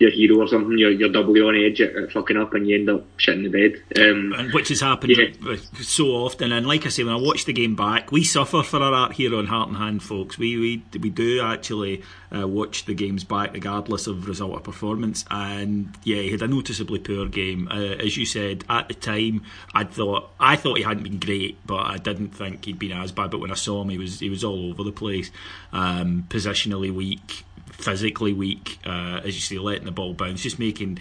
your 0.03 0.11
hero 0.11 0.41
or 0.41 0.47
something. 0.47 0.77
You're, 0.77 0.91
you're 0.91 1.09
doubly 1.09 1.41
on 1.41 1.55
edge 1.55 1.81
at, 1.81 1.95
at 1.95 2.11
fucking 2.11 2.37
up, 2.37 2.53
and 2.53 2.67
you 2.67 2.75
end 2.75 2.89
up 2.89 3.05
shitting 3.17 3.43
the 3.43 3.49
bed. 3.49 3.99
Um, 3.99 4.33
and 4.37 4.53
which 4.53 4.69
has 4.69 4.81
happened 4.81 5.15
yeah. 5.17 5.55
so 5.81 6.07
often. 6.07 6.51
And 6.51 6.67
like 6.67 6.85
I 6.85 6.89
say, 6.89 7.03
when 7.03 7.13
I 7.13 7.17
watch 7.17 7.45
the 7.45 7.53
game 7.53 7.75
back, 7.75 8.11
we 8.11 8.23
suffer 8.23 8.61
for 8.63 8.81
our 8.81 8.93
art 8.93 9.13
here 9.13 9.35
on 9.35 9.47
Heart 9.47 9.69
and 9.69 9.77
Hand, 9.77 10.03
folks. 10.03 10.37
We 10.37 10.57
we 10.57 10.99
we 10.99 11.09
do 11.09 11.41
actually 11.41 12.03
uh, 12.35 12.47
watch 12.47 12.85
the 12.85 12.93
games 12.93 13.23
back, 13.23 13.53
regardless 13.53 14.07
of 14.07 14.27
result 14.27 14.51
or 14.51 14.59
performance. 14.59 15.25
And 15.31 15.95
yeah, 16.03 16.21
he 16.21 16.31
had 16.31 16.41
a 16.41 16.47
noticeably 16.47 16.99
poor 16.99 17.27
game, 17.27 17.67
uh, 17.71 17.95
as 17.95 18.17
you 18.17 18.25
said 18.25 18.65
at 18.69 18.89
the 18.89 18.93
time. 18.93 19.43
I 19.73 19.85
thought 19.85 20.31
I 20.39 20.55
thought 20.55 20.77
he 20.77 20.83
hadn't 20.83 21.03
been 21.03 21.19
great, 21.19 21.65
but 21.65 21.85
I 21.85 21.97
didn't 21.97 22.35
think 22.35 22.65
he'd 22.65 22.79
been 22.79 22.91
as 22.91 23.11
bad. 23.11 23.31
But 23.31 23.39
when 23.39 23.51
I 23.51 23.55
saw 23.55 23.81
him, 23.81 23.89
he 23.89 23.97
was 23.97 24.19
he 24.19 24.29
was 24.29 24.43
all 24.43 24.69
over 24.71 24.83
the 24.83 24.91
place, 24.91 25.31
um, 25.71 26.25
positionally 26.29 26.93
weak 26.93 27.45
physically 27.73 28.33
weak, 28.33 28.79
uh, 28.85 29.21
as 29.23 29.35
you 29.35 29.41
say, 29.41 29.57
letting 29.57 29.85
the 29.85 29.91
ball 29.91 30.13
bounce, 30.13 30.41
just 30.41 30.59
making 30.59 30.99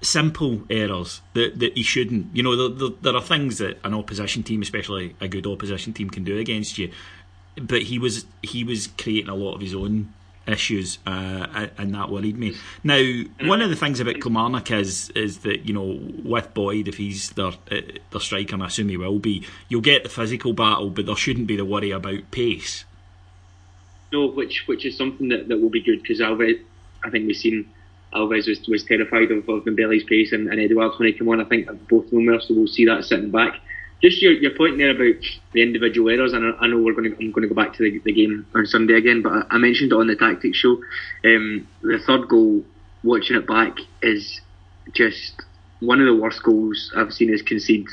simple 0.00 0.62
errors 0.70 1.20
that, 1.34 1.58
that 1.58 1.76
he 1.76 1.82
shouldn't. 1.82 2.34
You 2.34 2.42
know, 2.42 2.56
there, 2.56 2.88
there, 2.88 2.96
there, 3.02 3.16
are 3.16 3.22
things 3.22 3.58
that 3.58 3.78
an 3.84 3.94
opposition 3.94 4.42
team, 4.42 4.62
especially 4.62 5.14
a 5.20 5.28
good 5.28 5.46
opposition 5.46 5.92
team, 5.92 6.10
can 6.10 6.24
do 6.24 6.38
against 6.38 6.78
you. 6.78 6.90
But 7.60 7.82
he 7.82 7.98
was 7.98 8.26
he 8.42 8.64
was 8.64 8.88
creating 8.98 9.30
a 9.30 9.34
lot 9.34 9.54
of 9.54 9.60
his 9.60 9.74
own 9.74 10.12
issues, 10.46 10.98
uh, 11.06 11.68
and 11.78 11.94
that 11.94 12.10
worried 12.10 12.38
me. 12.38 12.54
Now, 12.84 13.02
one 13.40 13.62
of 13.62 13.70
the 13.70 13.76
things 13.76 14.00
about 14.00 14.20
Kilmarnock 14.20 14.70
is 14.70 15.10
is 15.10 15.38
that 15.38 15.66
you 15.66 15.74
know 15.74 15.98
with 16.24 16.52
Boyd, 16.54 16.88
if 16.88 16.96
he's 16.96 17.30
their 17.30 17.52
uh, 17.70 17.80
their 18.10 18.20
striker, 18.20 18.54
and 18.54 18.62
I 18.62 18.66
assume 18.66 18.88
he 18.88 18.96
will 18.96 19.18
be, 19.18 19.46
you'll 19.68 19.80
get 19.80 20.02
the 20.02 20.10
physical 20.10 20.52
battle, 20.52 20.90
but 20.90 21.06
there 21.06 21.16
shouldn't 21.16 21.46
be 21.46 21.56
the 21.56 21.64
worry 21.64 21.90
about 21.90 22.30
pace. 22.30 22.84
No, 24.12 24.28
which 24.28 24.64
which 24.66 24.86
is 24.86 24.96
something 24.96 25.28
that, 25.28 25.48
that 25.48 25.60
will 25.60 25.70
be 25.70 25.82
good 25.82 26.02
because 26.02 26.20
Alves, 26.20 26.60
I 27.04 27.10
think 27.10 27.26
we've 27.26 27.36
seen 27.36 27.68
Alves 28.14 28.48
was, 28.48 28.60
was 28.68 28.84
terrified 28.84 29.30
of, 29.30 29.48
of 29.48 29.64
Dembele's 29.64 30.04
pace 30.04 30.32
and, 30.32 30.48
and 30.48 30.60
Edouard 30.60 30.92
when 30.98 31.08
he 31.08 31.18
came 31.18 31.28
on. 31.28 31.40
I 31.40 31.44
think 31.44 31.66
both 31.88 32.04
of 32.04 32.10
them 32.10 32.26
were, 32.26 32.40
so 32.40 32.54
we'll 32.54 32.66
see 32.66 32.86
that 32.86 33.04
sitting 33.04 33.30
back. 33.30 33.60
Just 34.02 34.20
your, 34.20 34.32
your 34.32 34.54
point 34.54 34.76
there 34.78 34.90
about 34.90 35.22
the 35.52 35.62
individual 35.62 36.10
errors, 36.10 36.34
and 36.34 36.54
I, 36.54 36.64
I 36.64 36.66
know 36.68 36.78
we're 36.78 36.92
going 36.92 37.10
to 37.10 37.16
I'm 37.18 37.32
going 37.32 37.48
to 37.48 37.52
go 37.52 37.54
back 37.54 37.74
to 37.74 37.82
the, 37.82 37.98
the 38.04 38.12
game 38.12 38.46
on 38.54 38.66
Sunday 38.66 38.94
again, 38.94 39.22
but 39.22 39.32
I, 39.32 39.42
I 39.52 39.58
mentioned 39.58 39.92
it 39.92 39.96
on 39.96 40.06
the 40.06 40.16
tactics 40.16 40.58
show. 40.58 40.76
Um, 41.24 41.66
the 41.82 41.98
third 42.06 42.28
goal, 42.28 42.62
watching 43.02 43.36
it 43.36 43.46
back, 43.46 43.76
is 44.02 44.40
just 44.94 45.42
one 45.80 46.00
of 46.00 46.06
the 46.06 46.14
worst 46.14 46.42
goals 46.42 46.92
I've 46.96 47.12
seen 47.12 47.34
us 47.34 47.42
concede 47.42 47.86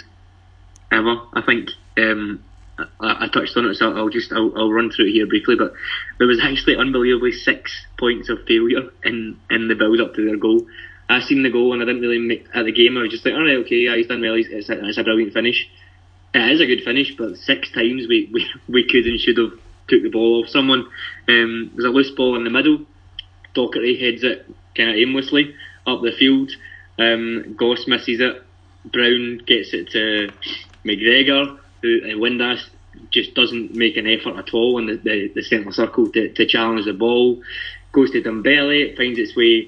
ever. 0.91 1.21
I 1.33 1.41
think 1.41 1.69
um, 1.97 2.43
I, 2.77 3.25
I, 3.25 3.27
touched 3.27 3.55
on 3.55 3.65
it, 3.65 3.75
so 3.75 3.95
I'll 3.95 4.09
just 4.09 4.31
I'll, 4.31 4.51
I'll, 4.57 4.71
run 4.71 4.89
through 4.89 5.05
it 5.05 5.11
here 5.11 5.27
briefly. 5.27 5.55
But 5.55 5.73
there 6.17 6.27
was 6.27 6.39
actually 6.41 6.75
unbelievably 6.75 7.33
six 7.33 7.85
points 7.99 8.29
of 8.29 8.43
failure 8.47 8.89
in 9.03 9.39
in 9.49 9.67
the 9.67 9.75
build 9.75 10.01
up 10.01 10.15
to 10.15 10.25
their 10.25 10.37
goal. 10.37 10.65
I 11.09 11.19
seen 11.19 11.43
the 11.43 11.51
goal 11.51 11.73
and 11.73 11.81
I 11.81 11.85
didn't 11.85 12.01
really 12.01 12.17
make 12.19 12.47
at 12.53 12.65
the 12.65 12.71
game. 12.71 12.97
I 12.97 13.01
was 13.01 13.11
just 13.11 13.25
like, 13.25 13.35
all 13.35 13.43
right, 13.43 13.57
okay, 13.57 13.75
yeah, 13.75 13.95
he's 13.95 14.07
done 14.07 14.21
well. 14.21 14.33
It's, 14.35 14.49
it's, 14.49 14.69
a, 14.69 14.87
it's 14.87 14.97
a 14.97 15.03
brilliant 15.03 15.33
finish. 15.33 15.69
It 16.33 16.51
is 16.51 16.61
a 16.61 16.65
good 16.65 16.83
finish, 16.83 17.13
but 17.15 17.37
six 17.37 17.71
times 17.71 18.07
we, 18.07 18.29
we, 18.33 18.49
we 18.67 18.87
could 18.87 19.05
and 19.05 19.19
should 19.19 19.37
have 19.37 19.51
took 19.87 20.01
the 20.01 20.09
ball 20.09 20.41
off 20.41 20.49
someone. 20.49 20.87
Um, 21.27 21.71
there's 21.75 21.85
a 21.85 21.89
loose 21.89 22.11
ball 22.11 22.35
in 22.35 22.43
the 22.43 22.49
middle. 22.49 22.85
Docherty 23.53 23.99
heads 24.01 24.23
it 24.23 24.47
kind 24.75 24.89
of 24.89 24.95
aimlessly 24.95 25.53
up 25.85 26.01
the 26.01 26.13
field. 26.17 26.51
Um, 26.97 27.55
Goss 27.59 27.85
misses 27.87 28.19
it. 28.19 28.41
Brown 28.91 29.39
gets 29.45 29.73
it 29.73 29.89
to 29.89 30.29
McGregor 30.83 31.59
who 31.83 31.99
uh, 32.03 32.07
Windass 32.15 32.61
just 33.11 33.35
doesn't 33.35 33.75
make 33.75 33.97
an 33.97 34.07
effort 34.07 34.37
at 34.37 34.53
all 34.53 34.79
in 34.79 34.87
the, 34.87 34.95
the, 34.95 35.31
the 35.35 35.43
centre 35.43 35.71
circle 35.71 36.09
to, 36.11 36.29
to 36.29 36.45
challenge 36.47 36.85
the 36.85 36.93
ball. 36.93 37.43
Goes 37.91 38.11
to 38.11 38.23
Dembele, 38.23 38.95
finds 38.97 39.19
its 39.19 39.35
way 39.35 39.67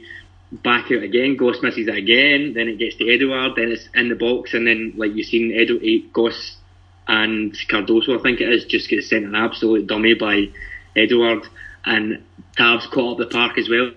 back 0.52 0.86
out 0.86 1.04
again. 1.04 1.36
Goss 1.36 1.62
misses 1.62 1.88
it 1.88 1.96
again. 1.96 2.54
Then 2.56 2.70
it 2.70 2.80
gets 2.80 2.96
to 2.96 3.14
Edouard. 3.14 3.54
Then 3.56 3.72
it's 3.72 3.88
in 3.94 4.10
the 4.10 4.16
box, 4.16 4.54
and 4.54 4.66
then 4.66 4.94
like 4.96 5.14
you've 5.14 5.28
seen, 5.28 5.52
Edu- 5.52 5.84
eh, 5.84 6.08
Goss 6.12 6.58
and 7.08 7.54
Cardoso, 7.70 8.18
I 8.18 8.24
think 8.24 8.42
it 8.42 8.50
is, 8.50 8.66
just 8.66 8.90
gets 8.90 9.10
sent 9.10 9.26
an 9.26 9.36
absolute 9.36 9.86
dummy 9.86 10.16
by 10.16 10.46
Edouard, 10.96 11.48
and 11.86 12.24
Tav's 12.58 12.88
caught 12.88 13.14
up 13.14 13.30
the 13.30 13.32
park 13.32 13.60
as 13.60 13.70
well. 13.70 13.92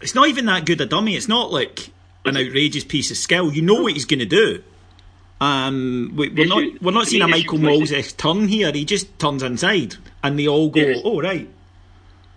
It's 0.00 0.14
not 0.14 0.28
even 0.28 0.46
that 0.46 0.66
good 0.66 0.80
a 0.80 0.86
dummy. 0.86 1.14
It's 1.14 1.28
not 1.28 1.52
like 1.52 1.90
an 2.24 2.36
outrageous 2.36 2.84
piece 2.84 3.10
of 3.10 3.16
skill. 3.16 3.52
You 3.52 3.62
know 3.62 3.82
what 3.82 3.92
he's 3.92 4.06
going 4.06 4.18
to 4.20 4.26
do. 4.26 4.64
Um, 5.44 6.14
we, 6.16 6.28
are 6.42 6.46
not 6.46 6.82
we're 6.82 6.90
not 6.90 7.06
seeing 7.06 7.22
a 7.22 7.28
Michael 7.28 7.58
Mols 7.58 7.92
turn 8.14 8.48
here. 8.48 8.72
He 8.72 8.86
just 8.86 9.18
turns 9.18 9.42
inside, 9.42 9.96
and 10.22 10.38
they 10.38 10.48
all 10.48 10.70
go, 10.70 10.80
yeah, 10.80 11.02
"Oh 11.04 11.20
right." 11.20 11.46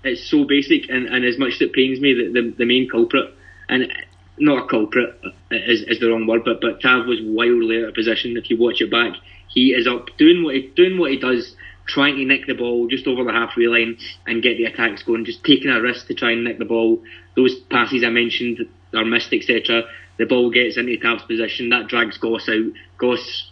It's 0.04 0.30
so 0.30 0.43
basic, 0.43 0.89
and, 0.89 1.08
and 1.08 1.24
as 1.24 1.38
much 1.38 1.54
as 1.54 1.62
it 1.62 1.74
pains 1.74 2.02
me 2.02 2.13
that 2.15 2.34
the, 2.34 2.54
the 2.58 2.65
main 2.65 2.89
culprit, 2.89 3.34
and 3.70 3.93
not 4.38 4.65
a 4.65 4.67
culprit 4.67 5.22
is, 5.52 5.84
is 5.84 6.00
the 6.02 6.10
wrong 6.10 6.28
word, 6.28 6.43
but 6.43 6.60
but 6.60 6.82
Tav 6.82 7.06
was 7.06 7.20
wildly 7.22 7.82
out 7.82 7.89
of 7.89 7.93
position. 7.93 8.36
If 8.36 8.50
you 8.50 8.58
watch 8.58 8.82
it 8.82 8.91
back, 8.91 9.13
he 9.48 9.74
is 9.74 9.88
up 9.88 10.10
doing 10.17 10.43
what 10.43 10.56
he 10.56 10.67
doing 10.76 10.98
what 10.98 11.12
he 11.12 11.17
does, 11.17 11.56
trying 11.86 12.17
to 12.17 12.26
nick 12.26 12.46
the 12.46 12.56
ball 12.56 12.88
just 12.88 13.08
over 13.08 13.24
the 13.24 13.32
halfway 13.32 13.67
line 13.67 13.98
and 14.26 14.43
get 14.43 14.58
the 14.58 14.65
attacks 14.65 15.04
going, 15.04 15.24
just 15.24 15.46
taking 15.46 15.72
a 15.72 15.80
risk 15.80 16.08
to 16.08 16.13
try 16.13 16.32
and 16.32 16.43
nick 16.43 16.60
the 16.60 16.65
ball. 16.65 17.02
Those 17.38 17.56
passes 17.56 18.04
I 18.04 18.10
mentioned 18.10 18.67
are 18.93 19.06
missed, 19.06 19.32
etc 19.32 19.84
the 20.17 20.25
ball 20.25 20.49
gets 20.49 20.77
into 20.77 20.97
Tav's 20.97 21.23
position, 21.23 21.69
that 21.69 21.88
drags 21.88 22.17
Goss 22.17 22.49
out. 22.49 22.71
Goss 22.97 23.51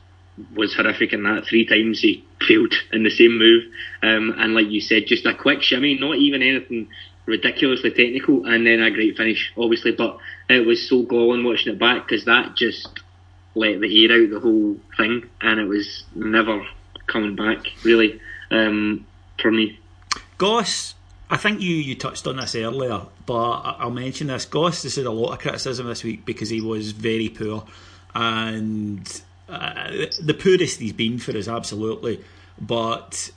was 0.56 0.73
horrific 0.73 1.13
in 1.13 1.23
that. 1.23 1.45
Three 1.45 1.65
times 1.65 2.01
he 2.01 2.25
failed 2.41 2.73
in 2.91 3.04
the 3.04 3.10
same 3.10 3.38
move. 3.38 3.63
Um, 4.04 4.34
and 4.38 4.54
like 4.54 4.69
you 4.69 4.82
said, 4.82 5.08
just 5.08 5.25
a 5.25 5.34
quick 5.34 5.62
shimmy, 5.62 5.97
not 5.99 6.17
even 6.17 6.41
anything 6.41 6.88
ridiculously 7.25 7.91
technical, 7.91 8.45
and 8.45 8.65
then 8.65 8.82
a 8.82 8.91
great 8.91 9.17
finish, 9.17 9.54
obviously. 9.58 9.91
But 9.91 10.17
it 10.49 10.65
was 10.65 10.88
so 10.88 11.04
galling 11.04 11.43
watching 11.43 11.73
it 11.73 11.80
back 11.80 12.08
because 12.08 12.25
that 12.25 12.56
just 12.56 12.89
let 13.56 13.80
the 13.80 14.06
air 14.06 14.23
out 14.23 14.30
the 14.30 14.39
whole 14.39 14.78
thing, 14.97 15.30
and 15.41 15.60
it 15.60 15.65
was 15.65 16.04
never 16.13 16.65
coming 17.08 17.36
back, 17.36 17.60
really, 17.84 18.19
um, 18.51 19.06
for 19.39 19.51
me. 19.51 19.80
Goss 20.38 20.94
I 21.30 21.38
think 21.38 21.60
you, 21.62 21.76
you 21.76 21.96
touched 21.96 22.28
on 22.28 22.38
this 22.38 22.56
earlier, 22.56 23.02
but 23.26 23.62
I'll 23.62 23.90
mention 23.90 24.28
this. 24.28 24.46
Goss 24.46 24.84
has 24.84 24.96
had 24.96 25.06
a 25.06 25.12
lot 25.12 25.34
of 25.34 25.40
criticism 25.40 25.88
this 25.88 26.04
week 26.04 26.24
because 26.26 26.50
he 26.50 26.62
was 26.62 26.92
very 26.92 27.30
poor, 27.30 27.66
and 28.14 29.22
uh, 29.50 29.92
the 30.22 30.36
poorest 30.36 30.80
he's 30.80 30.94
been 30.94 31.18
for 31.18 31.36
us, 31.36 31.48
absolutely. 31.48 32.24
But 32.62 33.32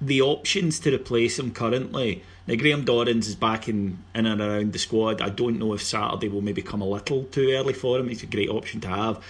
the 0.00 0.22
options 0.22 0.78
to 0.80 0.94
replace 0.94 1.38
him 1.38 1.52
currently. 1.52 2.22
Now, 2.46 2.54
Graham 2.54 2.84
Dorrans 2.84 3.26
is 3.26 3.34
back 3.34 3.68
in, 3.68 3.98
in 4.14 4.26
and 4.26 4.40
around 4.40 4.72
the 4.72 4.78
squad. 4.78 5.20
I 5.20 5.28
don't 5.28 5.58
know 5.58 5.74
if 5.74 5.82
Saturday 5.82 6.28
will 6.28 6.40
maybe 6.40 6.62
come 6.62 6.80
a 6.80 6.86
little 6.86 7.24
too 7.24 7.50
early 7.50 7.74
for 7.74 7.98
him. 7.98 8.08
It's 8.08 8.22
a 8.22 8.26
great 8.26 8.48
option 8.48 8.80
to 8.82 8.88
have. 8.88 9.22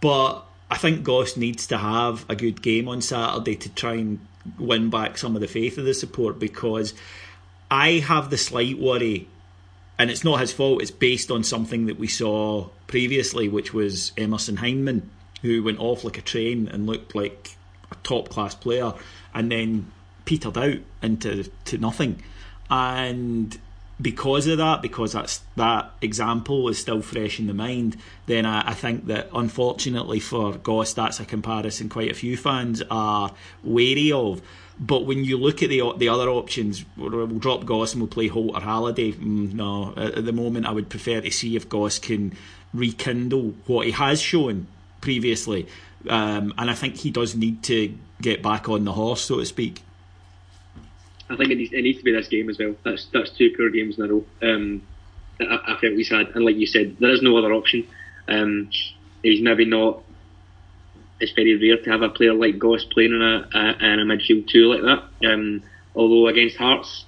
But 0.00 0.44
I 0.70 0.76
think 0.76 1.02
Goss 1.02 1.36
needs 1.36 1.66
to 1.68 1.78
have 1.78 2.26
a 2.28 2.36
good 2.36 2.60
game 2.60 2.88
on 2.88 3.00
Saturday 3.00 3.56
to 3.56 3.68
try 3.70 3.94
and 3.94 4.20
win 4.58 4.90
back 4.90 5.18
some 5.18 5.34
of 5.34 5.40
the 5.40 5.48
faith 5.48 5.78
of 5.78 5.84
the 5.84 5.94
support 5.94 6.38
because 6.38 6.94
I 7.70 7.98
have 8.00 8.30
the 8.30 8.38
slight 8.38 8.78
worry, 8.78 9.28
and 9.98 10.10
it's 10.10 10.24
not 10.24 10.40
his 10.40 10.52
fault, 10.52 10.82
it's 10.82 10.90
based 10.90 11.30
on 11.30 11.44
something 11.44 11.86
that 11.86 11.98
we 11.98 12.08
saw 12.08 12.68
previously, 12.86 13.48
which 13.48 13.72
was 13.72 14.12
Emerson 14.16 14.56
Hyndman, 14.56 15.02
who 15.42 15.62
went 15.62 15.78
off 15.78 16.04
like 16.04 16.18
a 16.18 16.22
train 16.22 16.68
and 16.68 16.86
looked 16.86 17.14
like 17.14 17.56
a 17.90 17.94
top 18.02 18.28
class 18.28 18.54
player 18.54 18.92
and 19.34 19.50
then 19.50 19.90
petered 20.24 20.58
out 20.58 20.78
into 21.02 21.44
to 21.64 21.78
nothing. 21.78 22.22
And 22.70 23.58
because 24.00 24.46
of 24.46 24.58
that, 24.58 24.82
because 24.82 25.12
that's 25.12 25.42
that 25.56 25.92
example 26.00 26.68
is 26.68 26.78
still 26.78 27.02
fresh 27.02 27.38
in 27.38 27.46
the 27.46 27.54
mind, 27.54 27.96
then 28.26 28.46
I, 28.46 28.70
I, 28.70 28.74
think 28.74 29.06
that 29.06 29.28
unfortunately 29.34 30.20
for 30.20 30.54
Goss, 30.54 30.94
that's 30.94 31.20
a 31.20 31.24
comparison 31.24 31.88
quite 31.88 32.10
a 32.10 32.14
few 32.14 32.36
fans 32.36 32.82
are 32.90 33.32
wary 33.62 34.12
of. 34.12 34.40
But 34.78 35.04
when 35.04 35.24
you 35.24 35.36
look 35.36 35.62
at 35.62 35.68
the 35.68 35.92
the 35.98 36.08
other 36.08 36.28
options, 36.28 36.84
we'll 36.96 37.26
drop 37.26 37.66
Goss 37.66 37.92
and 37.92 38.00
we'll 38.00 38.08
play 38.08 38.28
Holt 38.28 38.56
or 38.56 38.60
Halliday. 38.60 39.12
Mm, 39.12 39.54
no, 39.54 39.92
at 39.96 40.24
the 40.24 40.32
moment, 40.32 40.66
I 40.66 40.72
would 40.72 40.88
prefer 40.88 41.20
to 41.20 41.30
see 41.30 41.56
if 41.56 41.68
Goss 41.68 41.98
can 41.98 42.32
rekindle 42.72 43.54
what 43.66 43.86
he 43.86 43.92
has 43.92 44.22
shown 44.22 44.68
previously, 45.00 45.66
um, 46.08 46.54
and 46.56 46.70
I 46.70 46.74
think 46.74 46.96
he 46.96 47.10
does 47.10 47.34
need 47.34 47.62
to 47.64 47.94
get 48.22 48.42
back 48.42 48.68
on 48.68 48.84
the 48.84 48.92
horse, 48.92 49.22
so 49.22 49.38
to 49.38 49.46
speak. 49.46 49.82
I 51.30 51.36
think 51.36 51.50
it 51.50 51.58
needs, 51.58 51.72
it 51.72 51.82
needs 51.82 51.98
to 51.98 52.04
be 52.04 52.12
this 52.12 52.28
game 52.28 52.50
as 52.50 52.58
well. 52.58 52.74
That's 52.84 53.06
that's 53.12 53.30
two 53.30 53.54
poor 53.56 53.70
games 53.70 53.98
in 53.98 54.04
a 54.04 54.08
row. 54.08 54.24
Um, 54.42 54.82
I, 55.40 55.74
I 55.74 55.80
felt 55.80 55.94
he's 55.94 56.10
had, 56.10 56.28
and 56.34 56.44
like 56.44 56.56
you 56.56 56.66
said, 56.66 56.96
there 56.98 57.10
is 57.10 57.22
no 57.22 57.36
other 57.36 57.52
option. 57.52 57.86
Um, 58.28 58.70
he's 59.22 59.40
maybe 59.40 59.64
not. 59.64 60.02
It's 61.20 61.32
very 61.32 61.56
rare 61.56 61.82
to 61.82 61.90
have 61.90 62.02
a 62.02 62.08
player 62.08 62.34
like 62.34 62.58
Goss 62.58 62.84
playing 62.84 63.12
in 63.12 63.22
a, 63.22 63.48
a 63.54 63.92
in 63.92 64.00
a 64.00 64.04
midfield 64.04 64.48
two 64.48 64.72
like 64.72 64.82
that. 64.82 65.30
Um, 65.30 65.62
although 65.94 66.26
against 66.26 66.56
Hearts, 66.56 67.04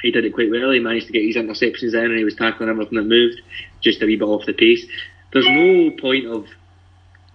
he 0.00 0.10
did 0.10 0.24
it 0.24 0.34
quite 0.34 0.50
well. 0.50 0.70
He 0.72 0.80
managed 0.80 1.06
to 1.06 1.12
get 1.12 1.22
his 1.22 1.36
interceptions 1.36 1.94
in, 1.94 2.10
and 2.10 2.18
he 2.18 2.24
was 2.24 2.34
tackling 2.34 2.68
everything 2.68 2.98
that 2.98 3.04
moved, 3.04 3.40
just 3.80 4.02
a 4.02 4.06
wee 4.06 4.16
bit 4.16 4.24
off 4.24 4.46
the 4.46 4.54
pace. 4.54 4.84
There's 5.32 5.46
no 5.48 5.90
point 6.00 6.26
of 6.26 6.46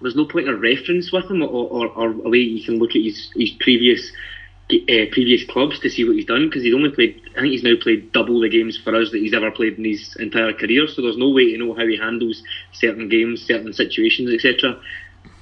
there's 0.01 0.15
no 0.15 0.25
point 0.25 0.49
of 0.49 0.59
reference 0.59 1.11
with 1.11 1.31
him, 1.31 1.41
or, 1.41 1.47
or, 1.47 1.87
or 1.87 2.11
a 2.11 2.29
way 2.29 2.39
you 2.39 2.63
can 2.63 2.79
look 2.79 2.91
at 2.91 3.01
his 3.01 3.31
his 3.33 3.51
previous 3.59 4.11
uh, 4.69 5.05
previous 5.11 5.45
clubs 5.45 5.79
to 5.79 5.89
see 5.89 6.03
what 6.03 6.15
he's 6.15 6.25
done 6.25 6.47
because 6.47 6.63
he's 6.63 6.75
only 6.75 6.91
played. 6.91 7.21
I 7.37 7.41
think 7.41 7.51
he's 7.51 7.63
now 7.63 7.75
played 7.81 8.11
double 8.11 8.41
the 8.41 8.49
games 8.49 8.77
for 8.83 8.95
us 8.95 9.11
that 9.11 9.19
he's 9.19 9.33
ever 9.33 9.49
played 9.51 9.77
in 9.77 9.85
his 9.85 10.15
entire 10.19 10.53
career. 10.53 10.87
So 10.87 11.01
there's 11.01 11.17
no 11.17 11.29
way 11.29 11.51
to 11.51 11.57
know 11.57 11.73
how 11.73 11.87
he 11.87 11.97
handles 11.97 12.43
certain 12.73 13.07
games, 13.07 13.41
certain 13.41 13.71
situations, 13.71 14.33
etc. 14.33 14.79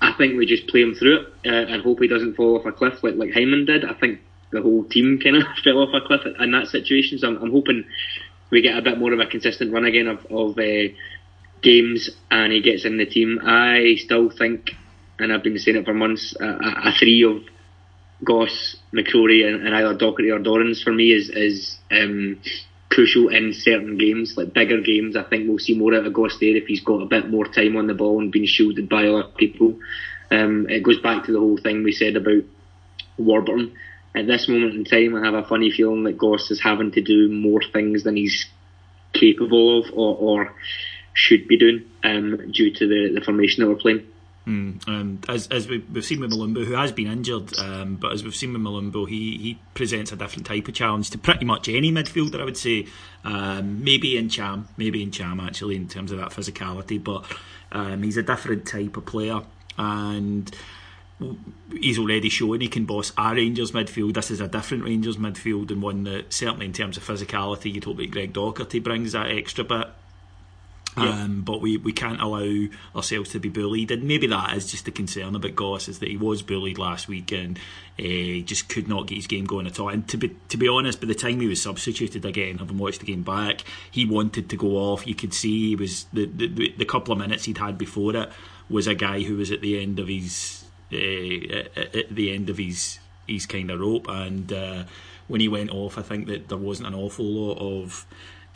I 0.01 0.13
think 0.13 0.37
we 0.37 0.45
just 0.45 0.67
play 0.67 0.81
him 0.81 0.93
through 0.93 1.21
it 1.21 1.27
uh, 1.45 1.71
and 1.71 1.81
hope 1.81 1.99
he 2.01 2.07
doesn't 2.07 2.35
fall 2.35 2.59
off 2.59 2.65
a 2.65 2.71
cliff 2.71 3.01
like 3.03 3.15
like 3.15 3.29
Hyndman 3.29 3.65
did. 3.65 3.83
I 3.83 3.93
think 3.93 4.19
the 4.51 4.61
whole 4.61 4.83
team 4.83 5.19
kind 5.23 5.37
of 5.37 5.43
fell 5.63 5.79
off 5.79 5.93
a 5.93 6.05
cliff 6.05 6.21
in 6.39 6.51
that 6.51 6.67
situation. 6.67 7.17
So 7.17 7.27
I'm, 7.27 7.37
I'm, 7.41 7.51
hoping 7.51 7.83
we 8.51 8.61
get 8.61 8.77
a 8.77 8.81
bit 8.81 8.99
more 8.99 9.11
of 9.11 9.19
a 9.19 9.25
consistent 9.25 9.73
run 9.73 9.85
again 9.85 10.07
of, 10.07 10.23
of 10.27 10.57
uh, 10.59 10.93
games 11.61 12.11
and 12.29 12.53
he 12.53 12.61
gets 12.61 12.85
in 12.85 12.97
the 12.97 13.07
team. 13.07 13.39
I 13.43 13.95
still 13.97 14.29
think, 14.29 14.71
and 15.17 15.33
I've 15.33 15.43
been 15.43 15.57
saying 15.57 15.77
it 15.77 15.85
for 15.85 15.95
months, 15.95 16.35
a, 16.39 16.45
a 16.45 16.91
three 16.97 17.23
of 17.23 17.41
Goss, 18.23 18.77
McCrorie, 18.95 19.45
and, 19.45 19.65
and, 19.65 19.75
either 19.75 19.95
Docherty 19.95 20.33
or 20.33 20.39
Dorrans 20.39 20.81
for 20.81 20.91
me 20.91 21.11
is 21.11 21.29
is 21.29 21.77
um, 21.91 22.39
crucial 22.89 23.29
in 23.29 23.53
certain 23.53 23.97
games, 23.97 24.35
like 24.37 24.53
bigger 24.53 24.81
games. 24.81 25.17
I 25.17 25.23
think 25.23 25.47
we'll 25.47 25.59
see 25.59 25.77
more 25.77 25.93
out 25.93 26.05
of 26.05 26.13
Goss 26.13 26.37
there 26.39 26.55
if 26.55 26.65
he's 26.65 26.83
got 26.83 27.01
a 27.01 27.05
bit 27.07 27.29
more 27.29 27.45
time 27.45 27.75
on 27.75 27.87
the 27.87 27.93
ball 27.93 28.19
and 28.21 28.31
being 28.31 28.45
shielded 28.47 28.87
by 28.87 29.07
other 29.07 29.29
people. 29.35 29.79
Um, 30.31 30.67
it 30.69 30.83
goes 30.83 30.99
back 30.99 31.25
to 31.25 31.31
the 31.31 31.39
whole 31.39 31.57
thing 31.57 31.83
we 31.83 31.91
said 31.91 32.15
about 32.15 32.43
Warburton. 33.17 33.75
At 34.15 34.27
this 34.27 34.47
moment 34.47 34.75
in 34.75 34.85
time, 34.85 35.15
I 35.15 35.25
have 35.25 35.33
a 35.33 35.47
funny 35.47 35.71
feeling 35.71 36.03
that 36.05 36.17
Goss 36.17 36.49
is 36.49 36.61
having 36.63 36.91
to 36.93 37.01
do 37.01 37.29
more 37.29 37.61
things 37.73 38.03
than 38.03 38.15
he's 38.15 38.45
capable 39.13 39.79
of 39.79 39.91
or, 39.93 40.15
or 40.15 40.55
should 41.13 41.47
be 41.47 41.57
doing 41.57 41.85
um, 42.03 42.51
due 42.51 42.73
to 42.73 42.87
the, 42.87 43.11
the 43.13 43.21
formation 43.25 43.63
that 43.63 43.69
we're 43.69 43.75
playing. 43.75 44.05
Mm, 44.47 44.87
and 44.87 45.25
as 45.27 45.47
as 45.47 45.67
we, 45.67 45.83
have 45.93 46.05
seen 46.05 46.19
with 46.19 46.31
Mulumbu, 46.31 46.65
who 46.65 46.73
has 46.73 46.91
been 46.91 47.07
injured, 47.07 47.57
um, 47.57 47.95
but 47.95 48.13
as 48.13 48.23
we've 48.23 48.35
seen 48.35 48.53
with 48.53 48.61
Mulumbu, 48.61 49.09
he 49.09 49.37
he 49.37 49.59
presents 49.73 50.11
a 50.11 50.15
different 50.15 50.45
type 50.45 50.67
of 50.67 50.75
challenge 50.75 51.09
to 51.11 51.17
pretty 51.17 51.45
much 51.45 51.67
any 51.67 51.91
midfielder. 51.91 52.39
I 52.39 52.45
would 52.45 52.57
say, 52.57 52.85
um, 53.23 53.83
maybe 53.83 54.13
Ntcham, 54.13 54.65
maybe 54.77 55.05
Ntcham 55.05 55.43
actually 55.43 55.75
in 55.75 55.87
terms 55.87 56.11
of 56.11 56.19
that 56.19 56.29
physicality, 56.29 57.03
but 57.03 57.25
um, 57.71 58.03
he's 58.03 58.17
a 58.17 58.23
different 58.23 58.67
type 58.67 58.95
of 58.97 59.07
player, 59.07 59.41
and 59.79 60.55
he's 61.79 61.97
already 61.97 62.29
shown 62.29 62.61
he 62.61 62.67
can 62.67 62.85
boss 62.85 63.13
our 63.17 63.35
Rangers 63.35 63.71
midfield. 63.71 64.13
This 64.13 64.29
is 64.29 64.41
a 64.41 64.47
different 64.47 64.83
Rangers 64.83 65.17
midfield 65.17 65.71
and 65.71 65.81
one 65.81 66.03
that 66.03 66.31
certainly 66.33 66.65
in 66.65 66.73
terms 66.73 66.97
of 66.97 67.03
physicality, 67.03 67.73
you'd 67.73 67.83
hope 67.83 67.97
that 67.97 68.11
Greg 68.11 68.33
Docherty 68.33 68.83
brings 68.83 69.13
that 69.13 69.31
extra 69.31 69.63
bit. 69.63 69.87
Um, 70.97 71.41
but 71.41 71.61
we, 71.61 71.77
we 71.77 71.91
can't 71.91 72.21
allow 72.21 72.67
ourselves 72.95 73.31
to 73.31 73.39
be 73.39 73.49
bullied, 73.49 73.91
and 73.91 74.03
maybe 74.03 74.27
that 74.27 74.55
is 74.55 74.71
just 74.71 74.85
the 74.85 74.91
concern 74.91 75.35
about 75.35 75.55
Goss 75.55 75.87
is 75.87 75.99
that 75.99 76.09
he 76.09 76.15
was 76.15 76.41
bullied 76.41 76.77
last 76.77 77.07
week 77.07 77.31
and 77.33 77.59
uh, 77.99 78.45
just 78.45 78.69
could 78.69 78.87
not 78.87 79.07
get 79.07 79.15
his 79.15 79.27
game 79.27 79.45
going 79.45 79.67
at 79.67 79.79
all. 79.79 79.89
And 79.89 80.07
to 80.07 80.17
be 80.17 80.35
to 80.49 80.57
be 80.57 80.67
honest, 80.67 81.01
by 81.01 81.07
the 81.07 81.15
time 81.15 81.41
he 81.41 81.47
was 81.47 81.61
substituted 81.61 82.23
again, 82.25 82.59
having 82.59 82.77
watched 82.77 83.01
the 83.01 83.05
game 83.05 83.23
back, 83.23 83.61
he 83.91 84.05
wanted 84.05 84.49
to 84.49 84.55
go 84.55 84.77
off. 84.77 85.05
You 85.05 85.15
could 85.15 85.33
see 85.33 85.69
he 85.69 85.75
was 85.75 86.05
the 86.13 86.25
the, 86.25 86.73
the 86.77 86.85
couple 86.85 87.11
of 87.11 87.19
minutes 87.19 87.43
he'd 87.43 87.57
had 87.57 87.77
before 87.77 88.15
it 88.15 88.29
was 88.69 88.87
a 88.87 88.95
guy 88.95 89.21
who 89.21 89.37
was 89.37 89.51
at 89.51 89.61
the 89.61 89.81
end 89.81 89.99
of 89.99 90.07
his 90.07 90.65
uh, 90.91 90.95
at 90.95 92.09
the 92.09 92.33
end 92.33 92.49
of 92.49 92.57
his 92.57 92.99
his 93.27 93.45
kind 93.45 93.71
of 93.71 93.79
rope, 93.79 94.07
and 94.07 94.53
uh, 94.53 94.83
when 95.27 95.41
he 95.41 95.47
went 95.47 95.71
off, 95.71 95.97
I 95.97 96.01
think 96.01 96.27
that 96.27 96.47
there 96.47 96.57
wasn't 96.57 96.87
an 96.87 96.95
awful 96.95 97.25
lot 97.25 97.57
of 97.57 98.05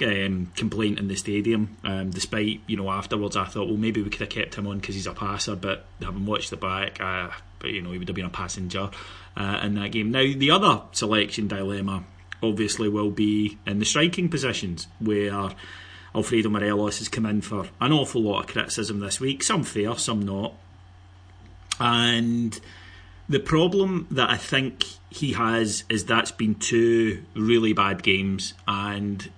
um, 0.01 0.51
complaint 0.55 0.99
in 0.99 1.07
the 1.07 1.15
stadium. 1.15 1.77
Um, 1.83 2.09
despite 2.09 2.61
you 2.67 2.77
know 2.77 2.89
afterwards, 2.89 3.35
I 3.35 3.45
thought 3.45 3.67
well 3.67 3.77
maybe 3.77 4.01
we 4.01 4.09
could 4.09 4.21
have 4.21 4.29
kept 4.29 4.55
him 4.55 4.67
on 4.67 4.79
because 4.79 4.95
he's 4.95 5.07
a 5.07 5.13
passer, 5.13 5.55
but 5.55 5.85
having 6.01 6.25
watched 6.25 6.49
the 6.49 6.57
back, 6.57 6.99
uh, 7.01 7.29
but 7.59 7.71
you 7.71 7.81
know 7.81 7.91
he 7.91 7.97
would 7.97 8.07
have 8.07 8.15
been 8.15 8.25
a 8.25 8.29
passenger 8.29 8.89
uh, 9.37 9.59
in 9.63 9.75
that 9.75 9.91
game. 9.91 10.11
Now 10.11 10.25
the 10.35 10.51
other 10.51 10.81
selection 10.91 11.47
dilemma 11.47 12.03
obviously 12.41 12.89
will 12.89 13.11
be 13.11 13.57
in 13.65 13.79
the 13.79 13.85
striking 13.85 14.29
positions 14.29 14.87
where. 14.99 15.51
Alfredo 16.15 16.49
Morelos 16.49 16.97
has 16.97 17.07
come 17.07 17.27
in 17.27 17.39
for 17.39 17.67
an 17.79 17.91
awful 17.91 18.23
lot 18.23 18.39
of 18.39 18.47
criticism 18.47 18.99
this 18.99 19.19
week, 19.19 19.43
some 19.43 19.63
fair, 19.63 19.95
some 19.95 20.23
not. 20.23 20.55
And 21.79 22.59
the 23.29 23.39
problem 23.39 24.07
that 24.09 24.29
I 24.29 24.37
think 24.37 24.85
he 25.11 25.33
has 25.33 25.83
is 25.87 26.05
that's 26.05 26.31
been 26.31 26.55
two 26.55 27.23
really 27.35 27.73
bad 27.73 28.01
games, 28.03 28.55
and 28.67 29.29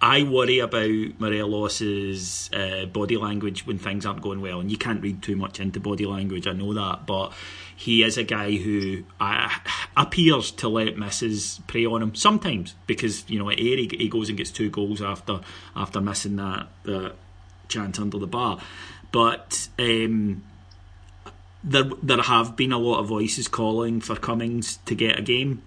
I 0.00 0.24
worry 0.24 0.58
about 0.58 0.90
Morelos's 1.18 2.50
uh, 2.52 2.84
body 2.86 3.16
language 3.16 3.66
when 3.66 3.78
things 3.78 4.04
aren't 4.04 4.20
going 4.20 4.42
well, 4.42 4.60
and 4.60 4.70
you 4.70 4.76
can't 4.76 5.02
read 5.02 5.22
too 5.22 5.36
much 5.36 5.58
into 5.58 5.80
body 5.80 6.04
language. 6.04 6.46
I 6.46 6.52
know 6.52 6.74
that, 6.74 7.06
but 7.06 7.32
he 7.74 8.02
is 8.02 8.18
a 8.18 8.22
guy 8.22 8.56
who 8.56 9.04
uh, 9.18 9.48
appears 9.96 10.50
to 10.52 10.68
let 10.68 10.98
misses 10.98 11.60
prey 11.66 11.86
on 11.86 12.02
him 12.02 12.14
sometimes 12.14 12.74
because 12.86 13.28
you 13.28 13.38
know 13.38 13.48
at 13.50 13.58
Ayr 13.58 13.76
he, 13.76 13.88
he 13.98 14.08
goes 14.08 14.28
and 14.28 14.36
gets 14.36 14.50
two 14.50 14.68
goals 14.68 15.00
after 15.00 15.40
after 15.74 16.00
missing 16.00 16.36
that 16.36 16.68
that 16.84 17.14
chance 17.68 17.98
under 17.98 18.18
the 18.18 18.26
bar, 18.26 18.60
but. 19.12 19.68
Um, 19.78 20.44
there, 21.64 21.90
there 22.00 22.22
have 22.22 22.54
been 22.54 22.70
a 22.70 22.78
lot 22.78 23.00
of 23.00 23.08
voices 23.08 23.48
calling 23.48 24.00
for 24.00 24.14
Cummings 24.14 24.76
to 24.84 24.94
get 24.94 25.18
a 25.18 25.22
game. 25.22 25.62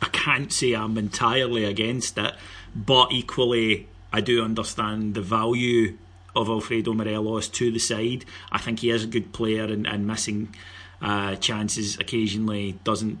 I 0.00 0.08
can't 0.08 0.50
say 0.50 0.72
I'm 0.72 0.96
entirely 0.96 1.64
against 1.64 2.16
it 2.16 2.32
but 2.74 3.12
equally, 3.12 3.88
I 4.12 4.20
do 4.20 4.42
understand 4.42 5.14
the 5.14 5.22
value 5.22 5.96
of 6.34 6.48
Alfredo 6.48 6.92
Morelos 6.92 7.48
to 7.48 7.70
the 7.70 7.78
side. 7.78 8.24
I 8.52 8.58
think 8.58 8.80
he 8.80 8.90
is 8.90 9.04
a 9.04 9.08
good 9.08 9.32
player, 9.32 9.64
and, 9.64 9.86
and 9.86 10.06
missing 10.06 10.54
uh, 11.02 11.36
chances 11.36 11.98
occasionally 11.98 12.78
doesn't 12.84 13.18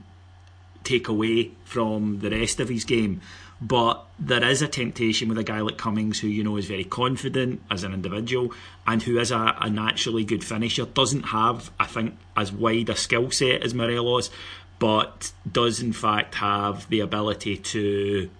take 0.84 1.08
away 1.08 1.50
from 1.64 2.20
the 2.20 2.30
rest 2.30 2.60
of 2.60 2.68
his 2.68 2.84
game. 2.84 3.20
But 3.62 4.02
there 4.18 4.42
is 4.42 4.62
a 4.62 4.68
temptation 4.68 5.28
with 5.28 5.36
a 5.36 5.44
guy 5.44 5.60
like 5.60 5.76
Cummings, 5.76 6.20
who 6.20 6.28
you 6.28 6.42
know 6.42 6.56
is 6.56 6.66
very 6.66 6.84
confident 6.84 7.60
as 7.70 7.84
an 7.84 7.92
individual 7.92 8.54
and 8.86 9.02
who 9.02 9.18
is 9.18 9.30
a, 9.30 9.54
a 9.60 9.68
naturally 9.68 10.24
good 10.24 10.42
finisher. 10.42 10.86
Doesn't 10.86 11.24
have, 11.24 11.70
I 11.78 11.84
think, 11.84 12.16
as 12.36 12.50
wide 12.50 12.88
a 12.88 12.96
skill 12.96 13.30
set 13.30 13.62
as 13.62 13.74
Morelos, 13.74 14.30
but 14.78 15.32
does 15.50 15.82
in 15.82 15.92
fact 15.92 16.36
have 16.36 16.88
the 16.88 17.00
ability 17.00 17.58
to 17.58 18.30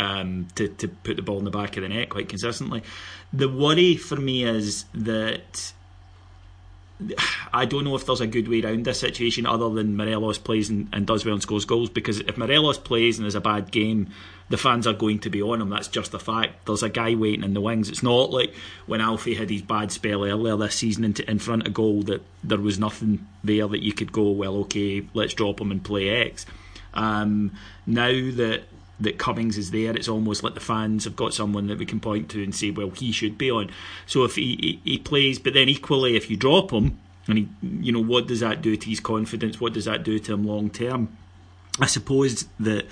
um, 0.00 0.48
to, 0.54 0.68
to 0.68 0.88
put 0.88 1.16
the 1.16 1.22
ball 1.22 1.38
in 1.38 1.44
the 1.44 1.50
back 1.50 1.76
of 1.76 1.82
the 1.82 1.88
net 1.88 2.08
quite 2.08 2.28
consistently. 2.28 2.82
The 3.32 3.48
worry 3.48 3.96
for 3.96 4.16
me 4.16 4.44
is 4.44 4.86
that 4.94 5.72
I 7.52 7.66
don't 7.66 7.84
know 7.84 7.96
if 7.96 8.06
there's 8.06 8.22
a 8.22 8.26
good 8.26 8.48
way 8.48 8.62
around 8.62 8.86
this 8.86 9.00
situation 9.00 9.44
other 9.44 9.68
than 9.68 9.96
Morelos 9.96 10.38
plays 10.38 10.70
and, 10.70 10.88
and, 10.92 11.06
does 11.06 11.24
well 11.24 11.34
and 11.34 11.42
scores 11.42 11.66
goals. 11.66 11.90
Because 11.90 12.20
if 12.20 12.38
Morelos 12.38 12.78
plays 12.78 13.18
and 13.18 13.24
there's 13.24 13.34
a 13.34 13.42
bad 13.42 13.70
game, 13.70 14.10
the 14.48 14.56
fans 14.56 14.86
are 14.86 14.94
going 14.94 15.18
to 15.20 15.30
be 15.30 15.42
on 15.42 15.60
him. 15.60 15.68
That's 15.68 15.88
just 15.88 16.14
a 16.14 16.18
fact. 16.18 16.66
There's 16.66 16.82
a 16.82 16.88
guy 16.88 17.14
waiting 17.14 17.44
in 17.44 17.52
the 17.52 17.60
wings. 17.60 17.90
It's 17.90 18.02
not 18.02 18.30
like 18.30 18.54
when 18.86 19.02
Alfie 19.02 19.34
had 19.34 19.50
his 19.50 19.62
bad 19.62 19.92
spell 19.92 20.24
earlier 20.24 20.56
this 20.56 20.76
season 20.76 21.04
in, 21.04 21.14
in 21.28 21.38
front 21.38 21.66
of 21.66 21.74
goal 21.74 22.02
that 22.04 22.22
there 22.42 22.58
was 22.58 22.78
nothing 22.78 23.26
there 23.44 23.68
that 23.68 23.82
you 23.82 23.92
could 23.92 24.12
go, 24.12 24.30
well, 24.30 24.56
okay, 24.58 25.06
let's 25.12 25.34
drop 25.34 25.60
him 25.60 25.70
and 25.70 25.84
play 25.84 26.08
X. 26.08 26.46
Um, 26.94 27.52
now 27.86 28.10
that 28.10 28.62
that 29.00 29.18
Cummings 29.18 29.56
is 29.56 29.70
there, 29.70 29.96
it's 29.96 30.08
almost 30.08 30.42
like 30.42 30.54
the 30.54 30.60
fans 30.60 31.04
have 31.04 31.16
got 31.16 31.34
someone 31.34 31.66
that 31.68 31.78
we 31.78 31.86
can 31.86 32.00
point 32.00 32.28
to 32.30 32.42
and 32.42 32.54
say, 32.54 32.70
well, 32.70 32.90
he 32.90 33.12
should 33.12 33.38
be 33.38 33.50
on. 33.50 33.70
So 34.06 34.24
if 34.24 34.36
he, 34.36 34.80
he, 34.84 34.92
he 34.92 34.98
plays, 34.98 35.38
but 35.38 35.54
then 35.54 35.68
equally, 35.68 36.16
if 36.16 36.30
you 36.30 36.36
drop 36.36 36.70
him, 36.70 36.98
and 37.26 37.38
he, 37.38 37.48
you 37.62 37.92
know, 37.92 38.02
what 38.02 38.26
does 38.26 38.40
that 38.40 38.62
do 38.62 38.76
to 38.76 38.88
his 38.88 39.00
confidence? 39.00 39.60
What 39.60 39.72
does 39.72 39.84
that 39.86 40.02
do 40.02 40.18
to 40.18 40.34
him 40.34 40.44
long 40.44 40.70
term? 40.70 41.16
I 41.80 41.86
suppose 41.86 42.46
that 42.58 42.86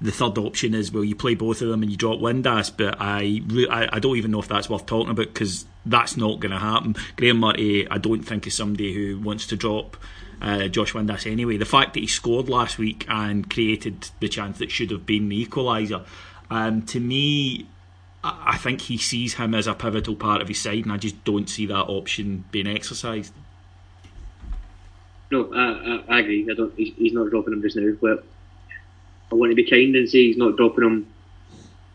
the 0.00 0.10
third 0.10 0.36
option 0.38 0.74
is 0.74 0.90
well, 0.90 1.04
you 1.04 1.14
play 1.14 1.34
both 1.34 1.62
of 1.62 1.68
them 1.68 1.82
and 1.82 1.90
you 1.90 1.96
drop 1.96 2.18
Windass, 2.18 2.72
but 2.76 2.96
I, 2.98 3.40
I, 3.70 3.96
I 3.96 3.98
don't 4.00 4.16
even 4.16 4.32
know 4.32 4.40
if 4.40 4.48
that's 4.48 4.68
worth 4.68 4.86
talking 4.86 5.10
about 5.10 5.26
because 5.26 5.64
that's 5.86 6.16
not 6.16 6.40
going 6.40 6.50
to 6.50 6.58
happen. 6.58 6.96
Graeme 7.16 7.38
Murty, 7.38 7.88
I 7.88 7.98
don't 7.98 8.22
think 8.22 8.46
is 8.46 8.54
somebody 8.54 8.92
who 8.92 9.20
wants 9.20 9.46
to 9.48 9.56
drop 9.56 9.96
uh, 10.42 10.68
Josh 10.68 10.92
Windass 10.92 11.30
anyway. 11.30 11.56
The 11.56 11.64
fact 11.64 11.94
that 11.94 12.00
he 12.00 12.06
scored 12.06 12.48
last 12.48 12.76
week 12.76 13.06
and 13.08 13.48
created 13.48 14.10
the 14.20 14.28
chance 14.28 14.58
that 14.58 14.70
should 14.70 14.90
have 14.90 15.06
been 15.06 15.28
the 15.28 15.46
equaliser, 15.46 16.04
um, 16.50 16.82
to 16.86 17.00
me, 17.00 17.66
I 18.24 18.56
think 18.58 18.82
he 18.82 18.98
sees 18.98 19.34
him 19.34 19.54
as 19.54 19.66
a 19.66 19.74
pivotal 19.74 20.16
part 20.16 20.42
of 20.42 20.48
his 20.48 20.60
side, 20.60 20.84
and 20.84 20.92
I 20.92 20.96
just 20.96 21.24
don't 21.24 21.48
see 21.48 21.66
that 21.66 21.84
option 21.84 22.44
being 22.50 22.66
exercised. 22.66 23.32
No, 25.30 25.52
I, 25.54 26.14
I, 26.14 26.16
I 26.16 26.20
agree. 26.20 26.46
I 26.50 26.54
don't. 26.54 26.74
He's, 26.76 26.94
he's, 26.96 27.12
not 27.12 27.30
dropping 27.30 27.54
him 27.54 27.62
just 27.62 27.76
now, 27.76 27.92
but 28.00 28.24
I 29.30 29.34
want 29.34 29.50
to 29.50 29.56
be 29.56 29.68
kind 29.68 29.96
and 29.96 30.08
say 30.08 30.26
he's 30.26 30.36
not 30.36 30.56
dropping 30.56 30.84
him 30.84 31.06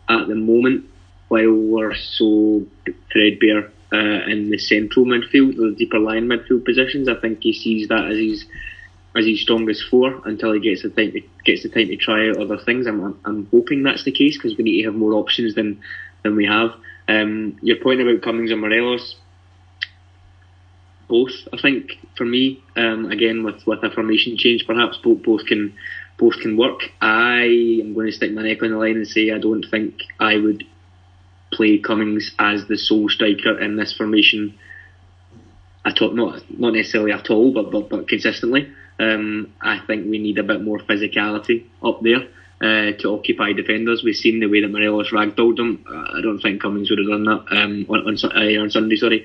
at 0.10 0.28
the 0.28 0.36
moment 0.36 0.86
while 1.28 1.52
we're 1.52 1.94
so 1.96 2.66
threadbare 3.12 3.72
uh, 3.94 4.26
in 4.28 4.50
the 4.50 4.58
central 4.58 5.06
midfield, 5.06 5.56
the 5.56 5.76
deeper 5.78 6.00
line 6.00 6.28
midfield 6.28 6.66
positions. 6.66 7.08
I 7.08 7.16
think 7.20 7.40
he 7.42 7.54
sees 7.54 7.88
that 7.88 8.12
as 8.12 8.18
his 8.18 8.46
as 9.16 9.26
his 9.26 9.42
strongest 9.42 9.84
four 9.90 10.22
until 10.26 10.54
he 10.54 10.60
gets 10.60 10.84
the 10.84 10.90
time 10.90 11.12
to, 11.12 11.22
gets 11.44 11.64
the 11.64 11.70
time 11.70 11.88
to 11.88 11.96
try 11.96 12.30
out 12.30 12.38
other 12.38 12.58
things. 12.58 12.86
I'm 12.86 13.20
I'm 13.26 13.48
hoping 13.52 13.84
that's 13.84 14.04
the 14.04 14.12
case 14.12 14.38
because 14.38 14.58
we 14.58 14.64
need 14.64 14.82
to 14.82 14.90
have 14.90 14.96
more 14.96 15.14
options 15.14 15.56
than 15.56 15.82
than 16.24 16.36
we 16.36 16.46
have. 16.46 16.72
Um, 17.08 17.58
your 17.62 17.78
point 17.78 18.02
about 18.02 18.22
Cummings 18.22 18.52
and 18.52 18.60
Morelos, 18.60 19.16
both. 21.08 21.32
I 21.54 21.62
think 21.62 21.92
for 22.18 22.26
me, 22.26 22.62
um, 22.76 23.10
again 23.12 23.44
with 23.44 23.66
with 23.66 23.84
a 23.84 23.90
formation 23.90 24.38
change, 24.38 24.66
perhaps 24.68 24.98
both 24.98 25.24
both 25.24 25.46
can 25.46 25.74
both 26.18 26.40
can 26.42 26.58
work. 26.58 26.82
I 27.00 27.80
am 27.82 27.94
going 27.94 28.08
to 28.08 28.12
stick 28.12 28.34
my 28.34 28.44
neck 28.44 28.62
on 28.62 28.72
the 28.72 28.78
line 28.78 28.98
and 28.98 29.08
say 29.08 29.32
I 29.32 29.40
don't 29.40 29.66
think 29.72 30.02
I 30.20 30.36
would 30.38 30.66
play 31.58 31.80
Cummings 31.80 32.32
as 32.40 32.68
the 32.68 32.78
sole 32.78 33.10
striker 33.10 33.60
in 33.60 33.76
this 33.76 33.96
formation 33.98 34.58
at 35.84 36.02
all. 36.02 36.12
Not 36.12 36.44
not 36.50 36.74
necessarily 36.74 37.12
at 37.12 37.30
all, 37.30 37.52
but 37.54 37.72
but, 37.72 37.90
but 37.90 38.08
consistently. 38.08 38.72
Um, 39.00 39.54
I 39.62 39.80
think 39.86 40.10
we 40.10 40.20
need 40.20 40.38
a 40.38 40.44
bit 40.44 40.62
more 40.64 40.80
physicality 40.80 41.66
up 41.84 42.02
there. 42.02 42.28
Uh, 42.60 42.92
to 42.98 43.14
occupy 43.14 43.54
defenders. 43.54 44.02
We've 44.04 44.16
seen 44.16 44.40
the 44.40 44.48
way 44.48 44.62
that 44.62 44.72
Morelos 44.72 45.12
ragdolled 45.12 45.58
them. 45.58 45.86
Uh, 45.88 46.18
I 46.18 46.22
don't 46.24 46.40
think 46.40 46.60
Cummings 46.60 46.90
would 46.90 46.98
have 46.98 47.08
done 47.08 47.26
that 47.26 47.56
um, 47.56 47.86
on, 47.88 48.00
on, 48.08 48.18
uh, 48.24 48.64
on, 48.64 48.72
Sunday. 48.72 48.96
Sorry, 48.96 49.24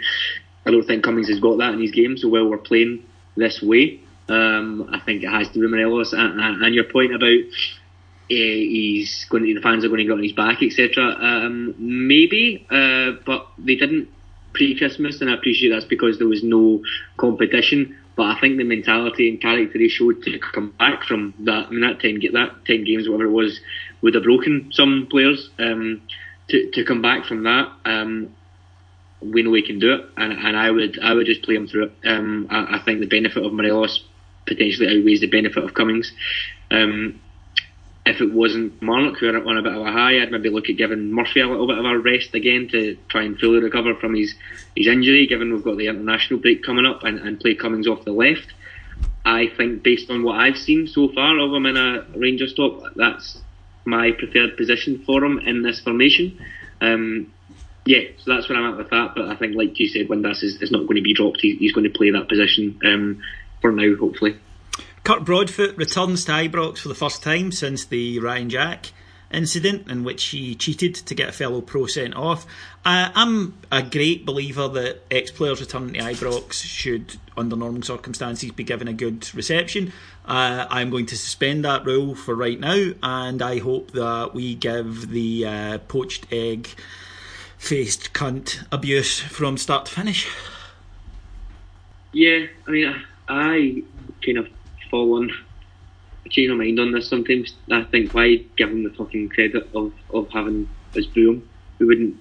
I 0.66 0.70
don't 0.70 0.86
think 0.86 1.02
Cummings 1.02 1.30
has 1.30 1.40
got 1.40 1.56
that 1.56 1.72
in 1.72 1.80
his 1.80 1.92
game. 1.92 2.18
So 2.18 2.28
while 2.28 2.46
we're 2.46 2.58
playing 2.58 3.04
this 3.34 3.62
way, 3.62 4.00
um, 4.28 4.86
I 4.92 5.00
think 5.00 5.22
it 5.22 5.30
has 5.30 5.48
to 5.48 5.60
be 5.60 5.66
Morelos. 5.66 6.12
And, 6.12 6.62
and 6.62 6.74
your 6.74 6.84
point 6.84 7.14
about 7.14 7.40
he's 8.34 9.26
going 9.30 9.44
to, 9.44 9.54
the 9.54 9.60
fans 9.60 9.84
are 9.84 9.88
going 9.88 9.98
to 9.98 10.04
get 10.04 10.12
on 10.12 10.22
his 10.22 10.32
back, 10.32 10.62
etc. 10.62 11.16
Um, 11.20 11.74
maybe, 11.78 12.66
uh, 12.70 13.12
but 13.24 13.46
they 13.58 13.76
didn't 13.76 14.08
pre-Christmas, 14.54 15.20
and 15.20 15.30
I 15.30 15.34
appreciate 15.34 15.70
that's 15.70 15.84
because 15.84 16.18
there 16.18 16.28
was 16.28 16.42
no 16.42 16.82
competition. 17.16 17.96
But 18.16 18.24
I 18.24 18.40
think 18.40 18.58
the 18.58 18.64
mentality 18.64 19.28
and 19.30 19.40
character 19.40 19.78
he 19.78 19.88
showed 19.88 20.22
to 20.24 20.38
come 20.38 20.74
back 20.78 21.04
from 21.04 21.32
that, 21.40 21.68
I 21.68 21.70
mean, 21.70 21.80
that 21.80 22.00
ten 22.00 22.20
that 22.32 22.64
ten 22.66 22.84
games, 22.84 23.08
whatever 23.08 23.30
it 23.30 23.32
was, 23.32 23.60
would 24.02 24.14
have 24.14 24.24
broken 24.24 24.70
some 24.72 25.08
players. 25.10 25.50
Um, 25.58 26.02
to 26.48 26.70
to 26.72 26.84
come 26.84 27.00
back 27.00 27.24
from 27.24 27.44
that, 27.44 27.72
um, 27.84 28.34
we 29.22 29.42
know 29.42 29.54
he 29.54 29.66
can 29.66 29.78
do 29.78 29.94
it, 29.94 30.00
and, 30.16 30.32
and 30.32 30.56
I 30.56 30.70
would 30.70 30.98
I 31.00 31.14
would 31.14 31.26
just 31.26 31.42
play 31.42 31.54
him 31.54 31.66
through 31.66 31.84
it. 31.84 31.92
Um, 32.04 32.48
I, 32.50 32.76
I, 32.76 32.84
think 32.84 33.00
the 33.00 33.06
benefit 33.06 33.44
of 33.44 33.52
Morelos 33.52 34.04
potentially 34.46 34.88
outweighs 34.88 35.20
the 35.20 35.28
benefit 35.28 35.64
of 35.64 35.74
Cummings. 35.74 36.12
Um, 36.70 37.20
if 38.04 38.20
it 38.20 38.32
wasn't 38.32 38.80
Marnock 38.80 39.18
who 39.18 39.28
are 39.28 39.46
on 39.46 39.58
a 39.58 39.62
bit 39.62 39.74
of 39.74 39.86
a 39.86 39.92
high, 39.92 40.20
I'd 40.20 40.32
maybe 40.32 40.50
look 40.50 40.68
at 40.68 40.76
giving 40.76 41.12
Murphy 41.12 41.40
a 41.40 41.46
little 41.46 41.68
bit 41.68 41.78
of 41.78 41.84
a 41.84 41.98
rest 41.98 42.34
again 42.34 42.68
to 42.72 42.96
try 43.08 43.22
and 43.22 43.38
fully 43.38 43.60
recover 43.60 43.94
from 43.94 44.14
his, 44.14 44.34
his 44.76 44.88
injury, 44.88 45.26
given 45.28 45.52
we've 45.52 45.62
got 45.62 45.76
the 45.76 45.86
international 45.86 46.40
break 46.40 46.64
coming 46.64 46.84
up 46.84 47.04
and, 47.04 47.20
and 47.20 47.38
play 47.38 47.54
Cummings 47.54 47.86
off 47.86 48.04
the 48.04 48.12
left. 48.12 48.52
I 49.24 49.46
think, 49.56 49.84
based 49.84 50.10
on 50.10 50.24
what 50.24 50.40
I've 50.40 50.56
seen 50.56 50.88
so 50.88 51.08
far 51.12 51.38
of 51.38 51.52
him 51.52 51.66
in 51.66 51.76
a 51.76 52.04
Rangers 52.16 52.52
stop, 52.52 52.82
that's 52.96 53.38
my 53.84 54.10
preferred 54.10 54.56
position 54.56 55.04
for 55.06 55.24
him 55.24 55.38
in 55.38 55.62
this 55.62 55.80
formation. 55.80 56.44
Um, 56.80 57.32
yeah, 57.84 58.00
so 58.18 58.34
that's 58.34 58.48
where 58.48 58.58
I'm 58.58 58.72
at 58.72 58.78
with 58.78 58.90
that. 58.90 59.14
But 59.14 59.28
I 59.28 59.36
think, 59.36 59.54
like 59.54 59.78
you 59.78 59.86
said, 59.86 60.08
Windass 60.08 60.42
is, 60.42 60.60
is 60.60 60.72
not 60.72 60.86
going 60.86 60.96
to 60.96 61.02
be 61.02 61.14
dropped. 61.14 61.40
He, 61.40 61.54
he's 61.54 61.72
going 61.72 61.84
to 61.84 61.96
play 61.96 62.10
that 62.10 62.28
position 62.28 62.80
um, 62.84 63.22
for 63.60 63.70
now, 63.70 63.94
hopefully. 63.94 64.38
Kirk 65.04 65.24
Broadfoot 65.24 65.76
returns 65.76 66.24
to 66.26 66.32
Ibrox 66.32 66.78
for 66.78 66.88
the 66.88 66.94
first 66.94 67.24
time 67.24 67.50
since 67.50 67.84
the 67.84 68.20
Ryan 68.20 68.48
Jack 68.48 68.92
incident 69.32 69.90
in 69.90 70.04
which 70.04 70.26
he 70.26 70.54
cheated 70.54 70.94
to 70.94 71.14
get 71.14 71.28
a 71.28 71.32
fellow 71.32 71.60
pro 71.60 71.86
sent 71.86 72.14
off. 72.14 72.46
Uh, 72.84 73.10
I'm 73.12 73.58
a 73.72 73.82
great 73.82 74.24
believer 74.24 74.68
that 74.68 75.00
ex 75.10 75.32
players 75.32 75.60
returning 75.60 75.94
to 75.94 76.00
Ibrox 76.00 76.52
should, 76.52 77.16
under 77.36 77.56
normal 77.56 77.82
circumstances, 77.82 78.52
be 78.52 78.62
given 78.62 78.86
a 78.86 78.92
good 78.92 79.34
reception. 79.34 79.92
Uh, 80.24 80.66
I'm 80.70 80.90
going 80.90 81.06
to 81.06 81.16
suspend 81.16 81.64
that 81.64 81.84
rule 81.84 82.14
for 82.14 82.36
right 82.36 82.60
now, 82.60 82.92
and 83.02 83.42
I 83.42 83.58
hope 83.58 83.90
that 83.92 84.34
we 84.34 84.54
give 84.54 85.10
the 85.10 85.46
uh, 85.46 85.78
poached 85.88 86.26
egg 86.30 86.68
faced 87.58 88.12
cunt 88.12 88.64
abuse 88.70 89.18
from 89.18 89.56
start 89.56 89.86
to 89.86 89.92
finish. 89.92 90.28
Yeah, 92.12 92.46
I 92.68 92.70
mean, 92.70 93.02
I 93.28 93.82
kind 94.24 94.38
of 94.38 94.48
fall 94.92 95.16
on 95.16 95.32
I 96.24 96.28
change 96.28 96.50
my 96.50 96.56
mind 96.56 96.78
on 96.78 96.92
this 96.92 97.08
sometimes. 97.08 97.54
I 97.70 97.82
think 97.84 98.14
why 98.14 98.36
give 98.56 98.70
him 98.70 98.84
the 98.84 98.90
fucking 98.90 99.30
credit 99.30 99.68
of, 99.74 99.92
of 100.12 100.30
having 100.30 100.68
his 100.94 101.06
boom? 101.06 101.48
We 101.78 101.86
wouldn't 101.86 102.16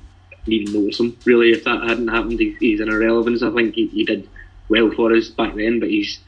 even 0.47 0.73
notice 0.73 0.99
him 0.99 1.17
really 1.25 1.51
if 1.51 1.63
that 1.65 1.87
hadn't 1.87 2.07
happened. 2.07 2.39
He, 2.39 2.55
he's 2.59 2.79
an 2.79 2.89
irrelevance. 2.89 3.43
I 3.43 3.51
think 3.51 3.75
he, 3.75 3.87
he, 3.87 4.03
did 4.03 4.27
well 4.69 4.89
for 4.91 5.13
us 5.13 5.27
back 5.27 5.55
then, 5.55 5.79
but 5.79 5.89
he's 5.89 6.19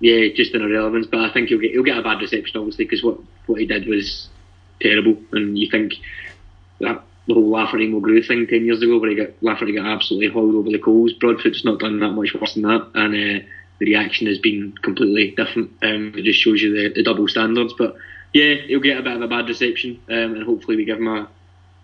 yeah 0.00 0.28
just 0.34 0.54
an 0.54 0.62
irrelevance. 0.62 1.06
But 1.06 1.20
I 1.20 1.32
think 1.32 1.50
he'll 1.50 1.60
get 1.60 1.72
he'll 1.72 1.82
get 1.82 1.98
a 1.98 2.02
bad 2.02 2.20
reception 2.20 2.58
obviously 2.58 2.86
because 2.86 3.04
what 3.04 3.18
what 3.46 3.60
he 3.60 3.66
did 3.66 3.86
was 3.86 4.28
terrible. 4.80 5.18
And 5.32 5.58
you 5.58 5.70
think 5.70 5.94
that 6.80 7.02
the 7.26 7.34
whole 7.34 7.50
Lafferty 7.50 7.90
Mulgrew 7.90 8.26
thing 8.26 8.46
ten 8.46 8.64
years 8.64 8.82
ago, 8.82 8.98
where 8.98 9.10
he 9.10 9.16
got 9.16 9.42
Lafferty 9.42 9.74
got 9.74 9.84
absolutely 9.84 10.28
hauled 10.28 10.54
over 10.54 10.70
the 10.70 10.78
coals. 10.78 11.12
Broadfoot's 11.12 11.64
not 11.64 11.80
done 11.80 12.00
that 12.00 12.12
much 12.12 12.32
worse 12.32 12.54
than 12.54 12.62
that, 12.62 12.90
and. 12.94 13.42
Uh, 13.42 13.46
the 13.78 13.86
reaction 13.86 14.26
has 14.26 14.38
been 14.38 14.74
completely 14.82 15.32
different. 15.36 15.72
Um, 15.82 16.14
it 16.16 16.22
just 16.22 16.40
shows 16.40 16.62
you 16.62 16.72
the, 16.74 16.94
the, 16.94 17.02
double 17.02 17.28
standards. 17.28 17.74
But 17.76 17.96
yeah, 18.32 18.54
he'll 18.66 18.80
get 18.80 18.98
a 18.98 19.02
bit 19.02 19.16
of 19.16 19.22
a 19.22 19.28
bad 19.28 19.48
reception, 19.48 20.00
um, 20.08 20.34
and 20.34 20.42
hopefully 20.42 20.76
we 20.76 20.84
give 20.84 20.98
him 20.98 21.08
a, 21.08 21.28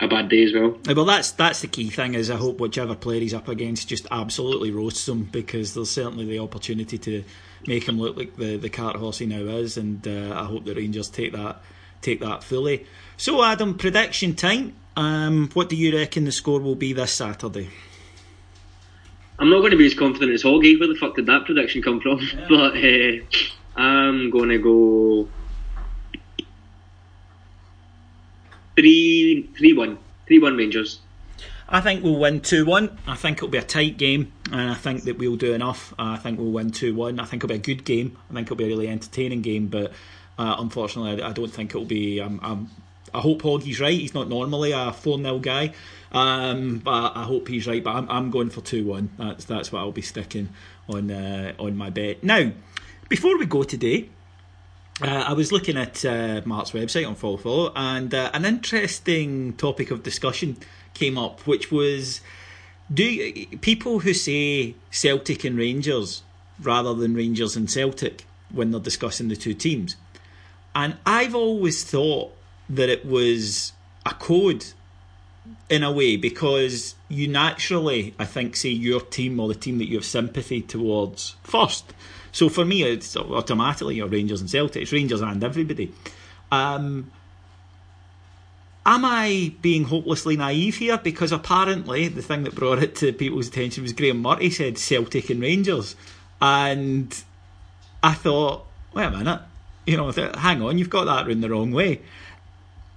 a 0.00 0.08
bad 0.08 0.28
day 0.28 0.44
as 0.44 0.52
well. 0.52 0.78
Well, 0.94 1.04
that's 1.04 1.32
that's 1.32 1.60
the 1.60 1.68
key 1.68 1.90
thing. 1.90 2.14
Is 2.14 2.30
I 2.30 2.36
hope 2.36 2.60
whichever 2.60 2.94
player 2.94 3.20
he's 3.20 3.34
up 3.34 3.48
against 3.48 3.88
just 3.88 4.06
absolutely 4.10 4.70
roasts 4.70 5.08
him 5.08 5.24
because 5.24 5.74
there's 5.74 5.90
certainly 5.90 6.24
the 6.24 6.38
opportunity 6.38 6.98
to 6.98 7.24
make 7.66 7.88
him 7.88 7.98
look 7.98 8.16
like 8.16 8.36
the 8.36 8.56
the 8.56 8.70
cart 8.70 8.96
horse 8.96 9.18
he 9.18 9.26
now 9.26 9.42
is, 9.42 9.76
and 9.76 10.06
uh, 10.06 10.34
I 10.34 10.44
hope 10.44 10.64
the 10.64 10.74
Rangers 10.74 11.08
take 11.08 11.32
that 11.32 11.62
take 12.00 12.20
that 12.20 12.44
fully. 12.44 12.86
So, 13.16 13.42
Adam, 13.42 13.78
prediction 13.78 14.34
time. 14.34 14.74
Um, 14.96 15.48
what 15.54 15.70
do 15.70 15.76
you 15.76 15.96
reckon 15.96 16.24
the 16.24 16.32
score 16.32 16.60
will 16.60 16.74
be 16.74 16.92
this 16.92 17.12
Saturday? 17.12 17.70
I'm 19.38 19.50
not 19.50 19.60
going 19.60 19.72
to 19.72 19.76
be 19.76 19.86
as 19.86 19.94
confident 19.94 20.32
as 20.32 20.42
Hoggy. 20.42 20.78
Where 20.78 20.88
the 20.88 20.94
fuck 20.94 21.16
did 21.16 21.26
that 21.26 21.44
prediction 21.44 21.82
come 21.82 22.00
from? 22.00 22.20
Yeah. 22.20 22.46
But 22.48 22.76
uh, 22.76 23.80
I'm 23.80 24.30
going 24.30 24.50
to 24.50 24.58
go 24.58 25.28
three, 28.76 29.50
three 29.56 29.72
one, 29.72 29.98
three 30.26 30.38
one 30.38 30.56
Rangers. 30.56 31.00
I 31.68 31.80
think 31.80 32.04
we'll 32.04 32.18
win 32.18 32.40
2 32.42 32.66
1. 32.66 32.98
I 33.06 33.14
think 33.14 33.38
it'll 33.38 33.48
be 33.48 33.56
a 33.56 33.62
tight 33.62 33.96
game, 33.96 34.30
and 34.50 34.70
I 34.70 34.74
think 34.74 35.04
that 35.04 35.16
we'll 35.16 35.36
do 35.36 35.54
enough. 35.54 35.94
I 35.98 36.18
think 36.18 36.38
we'll 36.38 36.52
win 36.52 36.70
2 36.70 36.94
1. 36.94 37.18
I 37.18 37.24
think 37.24 37.42
it'll 37.42 37.48
be 37.48 37.54
a 37.54 37.58
good 37.58 37.86
game. 37.86 38.18
I 38.30 38.34
think 38.34 38.46
it'll 38.46 38.56
be 38.56 38.64
a 38.64 38.68
really 38.68 38.88
entertaining 38.88 39.40
game, 39.40 39.68
but 39.68 39.90
uh, 40.38 40.56
unfortunately, 40.58 41.22
I, 41.22 41.32
don't 41.32 41.50
think 41.50 41.70
it'll 41.70 41.86
be. 41.86 42.20
Um, 42.20 42.40
um, 42.42 42.70
I 43.14 43.20
hope 43.20 43.40
Hoggy's 43.40 43.80
right. 43.80 43.98
He's 43.98 44.12
not 44.12 44.28
normally 44.28 44.72
a 44.72 44.92
4 44.92 45.16
0 45.16 45.38
guy. 45.38 45.72
Um, 46.12 46.78
but 46.78 47.16
I 47.16 47.24
hope 47.24 47.48
he's 47.48 47.66
right. 47.66 47.82
But 47.82 47.96
I'm, 47.96 48.10
I'm 48.10 48.30
going 48.30 48.50
for 48.50 48.60
two 48.60 48.84
one. 48.86 49.10
That's 49.18 49.44
that's 49.44 49.72
what 49.72 49.80
I'll 49.80 49.92
be 49.92 50.02
sticking 50.02 50.50
on 50.88 51.10
uh, 51.10 51.54
on 51.58 51.76
my 51.76 51.90
bet. 51.90 52.22
Now, 52.22 52.52
before 53.08 53.38
we 53.38 53.46
go 53.46 53.62
today. 53.62 54.08
Uh, 55.00 55.24
I 55.26 55.32
was 55.32 55.50
looking 55.50 55.78
at 55.78 56.04
uh, 56.04 56.42
Mark's 56.44 56.72
website 56.72 57.08
on 57.08 57.14
Follow 57.14 57.38
Follow, 57.38 57.72
and 57.74 58.14
uh, 58.14 58.30
an 58.34 58.44
interesting 58.44 59.54
topic 59.54 59.90
of 59.90 60.02
discussion 60.02 60.58
came 60.92 61.16
up, 61.16 61.40
which 61.46 61.72
was 61.72 62.20
do 62.92 63.46
people 63.62 64.00
who 64.00 64.12
say 64.12 64.74
Celtic 64.90 65.44
and 65.44 65.56
Rangers 65.56 66.22
rather 66.60 66.94
than 66.94 67.14
Rangers 67.14 67.56
and 67.56 67.70
Celtic 67.70 68.26
when 68.50 68.70
they're 68.70 68.80
discussing 68.80 69.28
the 69.28 69.36
two 69.36 69.54
teams. 69.54 69.96
And 70.74 70.96
I've 71.06 71.34
always 71.34 71.84
thought 71.84 72.34
that 72.68 72.88
it 72.88 73.04
was 73.04 73.72
a 74.06 74.14
code 74.14 74.66
in 75.68 75.82
a 75.82 75.90
way 75.90 76.16
because 76.16 76.94
you 77.08 77.28
naturally, 77.28 78.14
I 78.18 78.24
think, 78.24 78.56
say 78.56 78.68
your 78.68 79.00
team 79.00 79.40
or 79.40 79.48
the 79.48 79.54
team 79.54 79.78
that 79.78 79.88
you 79.88 79.96
have 79.96 80.04
sympathy 80.04 80.60
towards 80.60 81.36
first. 81.42 81.92
So 82.30 82.48
for 82.48 82.64
me, 82.64 82.82
it's 82.82 83.16
automatically 83.16 83.96
your 83.96 84.08
Rangers 84.08 84.40
and 84.40 84.48
Celtics, 84.48 84.92
Rangers 84.92 85.20
and 85.20 85.42
everybody. 85.42 85.92
Um, 86.50 87.10
am 88.86 89.04
I 89.04 89.54
being 89.60 89.84
hopelessly 89.84 90.36
naive 90.36 90.76
here? 90.76 90.98
Because 90.98 91.32
apparently 91.32 92.08
the 92.08 92.22
thing 92.22 92.44
that 92.44 92.54
brought 92.54 92.82
it 92.82 92.94
to 92.96 93.12
people's 93.12 93.48
attention 93.48 93.82
was 93.82 93.92
Graeme 93.92 94.22
Murty 94.22 94.50
said 94.50 94.78
Celtic 94.78 95.30
and 95.30 95.40
Rangers, 95.40 95.96
and 96.40 97.22
I 98.02 98.14
thought, 98.14 98.66
wait 98.94 99.06
a 99.06 99.10
minute, 99.10 99.40
you 99.86 99.96
know, 99.96 100.10
hang 100.10 100.62
on, 100.62 100.78
you've 100.78 100.90
got 100.90 101.04
that 101.04 101.30
in 101.30 101.40
the 101.40 101.50
wrong 101.50 101.72
way 101.72 102.00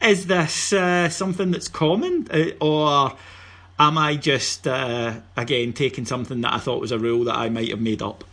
is 0.05 0.27
this 0.27 0.73
uh, 0.73 1.09
something 1.09 1.51
that's 1.51 1.67
common, 1.67 2.27
uh, 2.31 2.51
or 2.61 3.13
am 3.79 3.97
I 3.97 4.15
just 4.15 4.67
uh, 4.67 5.15
again 5.35 5.73
taking 5.73 6.05
something 6.05 6.41
that 6.41 6.53
I 6.53 6.59
thought 6.59 6.81
was 6.81 6.91
a 6.91 6.99
rule 6.99 7.25
that 7.25 7.35
I 7.35 7.49
might 7.49 7.69
have 7.69 7.81
made 7.81 8.01
up? 8.01 8.23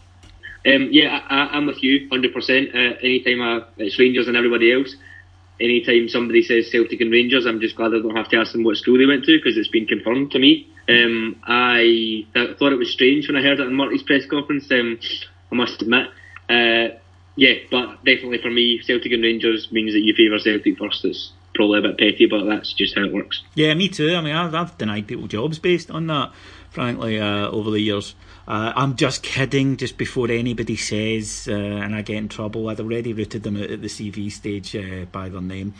Um, 0.65 0.89
yeah, 0.93 1.21
I, 1.29 1.57
am 1.57 1.67
with 1.67 1.83
you, 1.83 2.09
hundred 2.09 2.33
percent. 2.33 2.71
Uh, 2.75 2.95
anytime 3.03 3.43
I, 3.43 3.63
it's 3.79 3.99
Rangers 3.99 4.29
and 4.29 4.37
everybody 4.37 4.73
else, 4.73 4.95
anytime 5.61 6.09
somebody 6.09 6.43
says 6.43 6.71
Celtic 6.71 7.01
and 7.01 7.11
Rangers, 7.11 7.47
I'm 7.47 7.61
just 7.61 7.77
glad 7.77 7.89
I 7.95 8.01
don't 8.01 8.17
have 8.17 8.29
to 8.29 8.37
ask 8.37 8.53
them 8.53 8.63
what 8.63 8.77
school 8.77 8.99
they 8.99 9.07
went 9.07 9.25
to 9.25 9.39
because 9.39 9.57
it's 9.57 9.69
been 9.69 9.87
confirmed 9.87 10.31
to 10.33 10.39
me. 10.39 10.69
Um, 10.89 11.41
I, 11.45 12.27
I, 12.35 12.55
thought 12.59 12.73
it 12.73 12.79
was 12.79 12.93
strange 12.93 13.29
when 13.29 13.37
I 13.37 13.43
heard 13.43 13.61
it 13.61 13.67
in 13.67 13.75
Murty's 13.75 14.03
press 14.03 14.27
conference. 14.27 14.71
Um, 14.71 14.99
I 15.51 15.55
must 15.55 15.83
admit. 15.83 16.09
Uh, 16.49 16.97
yeah, 17.35 17.55
but 17.71 18.05
definitely 18.05 18.39
for 18.39 18.51
me, 18.51 18.81
Celtic 18.85 19.13
and 19.13 19.23
Rangers 19.23 19.71
means 19.73 19.95
that 19.95 20.01
you 20.01 20.15
favour 20.15 20.39
Celtic 20.39 20.79
first. 20.79 21.05
It's 21.05 21.33
probably 21.55 21.79
a 21.79 21.83
bit 21.83 21.99
petty, 21.99 22.27
but 22.27 22.45
that's 22.45 22.73
just 22.73 22.95
how 22.95 23.05
it 23.05 23.13
works. 23.13 23.43
Yeah, 23.55 23.75
me 23.75 23.89
too. 23.89 24.15
I 24.15 24.21
mean, 24.21 24.35
I've, 24.35 24.55
I've 24.55 24.77
denied 24.79 25.07
people 25.07 25.27
jobs 25.27 25.59
based 25.59 25.91
on 25.91 26.07
that, 26.09 26.33
frankly, 26.71 27.21
uh, 27.21 27.49
over 27.49 27.71
the 27.71 27.81
years. 27.81 28.15
Uh, 28.47 28.73
I'm 28.75 28.97
just 28.97 29.23
kidding, 29.23 29.77
just 29.77 29.97
before 29.97 30.31
anybody 30.31 30.77
says, 30.77 31.49
uh, 31.49 31.55
and 31.55 31.95
I 31.95 32.03
get 32.03 32.17
in 32.17 32.29
trouble. 32.29 32.69
I'd 32.69 32.81
already 32.81 33.13
rooted 33.13 33.45
them 33.45 33.57
out 33.57 33.71
at 33.71 33.83
the 33.83 33.89
CV 33.89 34.33
stage 34.33 34.75
uh, 34.75 35.07
by 35.13 35.29
their 35.29 35.41
name. 35.41 35.75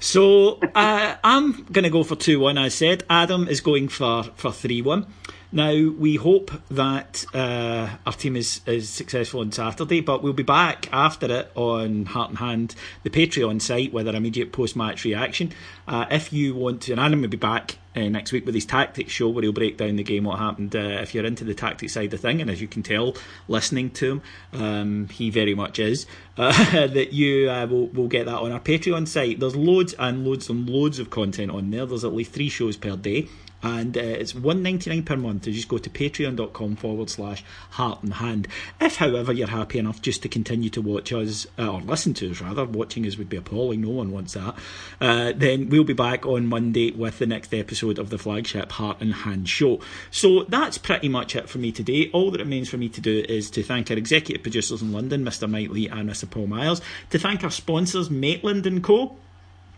So 0.00 0.58
uh, 0.74 1.16
I'm 1.22 1.64
going 1.64 1.84
to 1.84 1.90
go 1.90 2.02
for 2.02 2.16
2 2.16 2.40
1, 2.40 2.56
I 2.56 2.68
said. 2.68 3.04
Adam 3.10 3.48
is 3.48 3.60
going 3.60 3.88
for 3.88 4.24
3 4.24 4.82
1. 4.82 5.06
Now, 5.52 5.72
we 5.72 6.16
hope 6.16 6.50
that 6.70 7.24
uh, 7.32 7.88
our 8.04 8.12
team 8.12 8.34
is, 8.34 8.60
is 8.66 8.88
successful 8.88 9.40
on 9.40 9.52
Saturday, 9.52 10.00
but 10.00 10.22
we'll 10.22 10.32
be 10.32 10.42
back 10.42 10.88
after 10.92 11.26
it 11.32 11.52
on 11.54 12.06
Heart 12.06 12.30
and 12.30 12.38
Hand, 12.38 12.74
the 13.04 13.10
Patreon 13.10 13.62
site, 13.62 13.92
with 13.92 14.08
our 14.08 14.16
immediate 14.16 14.50
post 14.50 14.74
match 14.74 15.04
reaction. 15.04 15.52
Uh, 15.86 16.06
if 16.10 16.32
you 16.32 16.54
want 16.56 16.82
to, 16.82 16.92
and 16.92 17.00
Adam 17.00 17.20
will 17.20 17.28
be 17.28 17.36
back 17.36 17.78
uh, 17.94 18.08
next 18.08 18.32
week 18.32 18.44
with 18.44 18.56
his 18.56 18.66
tactics 18.66 19.12
show 19.12 19.28
where 19.28 19.42
he'll 19.42 19.52
break 19.52 19.76
down 19.76 19.94
the 19.94 20.02
game, 20.02 20.24
what 20.24 20.40
happened. 20.40 20.74
Uh, 20.74 20.98
if 21.00 21.14
you're 21.14 21.24
into 21.24 21.44
the 21.44 21.54
tactics 21.54 21.92
side 21.92 22.12
of 22.12 22.20
thing, 22.20 22.40
and 22.40 22.50
as 22.50 22.60
you 22.60 22.66
can 22.66 22.82
tell, 22.82 23.14
listening 23.46 23.90
to 23.90 24.12
him, 24.12 24.22
um, 24.52 25.08
he 25.10 25.30
very 25.30 25.54
much 25.54 25.78
is, 25.78 26.06
uh, 26.36 26.52
that 26.88 27.12
you 27.12 27.48
uh, 27.48 27.66
will, 27.66 27.86
will 27.88 28.08
get 28.08 28.26
that 28.26 28.38
on 28.38 28.50
our 28.50 28.60
Patreon 28.60 29.06
site. 29.06 29.38
There's 29.38 29.54
loads 29.54 29.94
and 29.96 30.26
loads 30.26 30.50
and 30.50 30.68
loads 30.68 30.98
of 30.98 31.10
content 31.10 31.52
on 31.52 31.70
there. 31.70 31.86
There's 31.86 32.04
at 32.04 32.12
least 32.12 32.32
three 32.32 32.48
shows 32.48 32.76
per 32.76 32.96
day 32.96 33.28
and 33.62 33.96
uh, 33.96 34.00
it's 34.00 34.34
one 34.34 34.62
ninety 34.62 34.90
nine 34.90 35.02
per 35.02 35.16
month. 35.16 35.42
To 35.42 35.52
just 35.52 35.68
go 35.68 35.78
to 35.78 35.90
patreon.com 35.90 36.76
forward 36.76 37.10
slash 37.10 37.44
heart 37.70 38.02
and 38.02 38.14
hand. 38.14 38.48
If, 38.80 38.96
however, 38.96 39.32
you're 39.32 39.48
happy 39.48 39.78
enough 39.78 40.02
just 40.02 40.22
to 40.22 40.28
continue 40.28 40.70
to 40.70 40.82
watch 40.82 41.12
us 41.12 41.46
uh, 41.58 41.70
or 41.70 41.80
listen 41.80 42.14
to 42.14 42.30
us 42.30 42.40
rather, 42.40 42.64
watching 42.64 43.06
us 43.06 43.16
would 43.16 43.28
be 43.28 43.36
appalling. 43.36 43.82
No 43.82 43.90
one 43.90 44.12
wants 44.12 44.34
that. 44.34 44.54
Uh, 45.00 45.32
then 45.34 45.68
we'll 45.68 45.84
be 45.84 45.92
back 45.92 46.26
on 46.26 46.46
Monday 46.46 46.90
with 46.90 47.18
the 47.18 47.26
next 47.26 47.52
episode 47.54 47.98
of 47.98 48.10
the 48.10 48.18
flagship 48.18 48.72
Heart 48.72 49.00
and 49.00 49.14
Hand 49.14 49.48
show. 49.48 49.80
So 50.10 50.44
that's 50.44 50.78
pretty 50.78 51.08
much 51.08 51.36
it 51.36 51.48
for 51.48 51.58
me 51.58 51.72
today. 51.72 52.10
All 52.12 52.30
that 52.30 52.40
remains 52.40 52.68
for 52.68 52.76
me 52.76 52.88
to 52.90 53.00
do 53.00 53.24
is 53.28 53.50
to 53.50 53.62
thank 53.62 53.90
our 53.90 53.96
executive 53.96 54.42
producers 54.42 54.82
in 54.82 54.92
London, 54.92 55.24
Mr. 55.24 55.48
Knightley 55.48 55.88
and 55.88 56.08
Mr. 56.08 56.28
Paul 56.28 56.46
Miles, 56.46 56.80
to 57.10 57.18
thank 57.18 57.44
our 57.44 57.50
sponsors, 57.50 58.10
Maitland 58.10 58.66
and 58.66 58.82
Co 58.82 59.16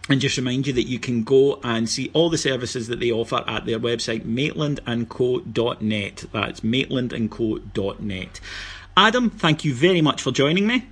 and 0.09 0.21
just 0.21 0.37
remind 0.37 0.67
you 0.67 0.73
that 0.73 0.85
you 0.85 0.99
can 0.99 1.23
go 1.23 1.61
and 1.63 1.89
see 1.89 2.11
all 2.13 2.31
the 2.31 2.39
services 2.39 2.89
that 2.89 2.99
they 3.01 3.13
offer 3.13 3.45
at 3.47 3.67
their 3.67 3.79
website, 3.79 4.23
maitlandandco.net. 4.23 6.25
That's 6.33 6.61
maitlandandco.net. 6.61 8.41
Adam, 8.97 9.31
thank 9.31 9.65
you 9.65 9.75
very 9.75 10.01
much 10.01 10.23
for 10.23 10.33
joining 10.33 10.67
me. 10.67 10.87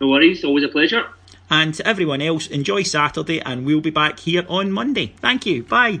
No 0.00 0.08
worries, 0.08 0.44
always 0.44 0.64
a 0.64 0.68
pleasure. 0.68 1.06
And 1.50 1.74
to 1.74 1.86
everyone 1.86 2.22
else, 2.22 2.46
enjoy 2.48 2.82
Saturday, 2.82 3.40
and 3.40 3.66
we'll 3.66 3.80
be 3.80 3.90
back 3.90 4.20
here 4.20 4.44
on 4.48 4.72
Monday. 4.72 5.14
Thank 5.20 5.46
you. 5.46 5.62
Bye. 5.62 6.00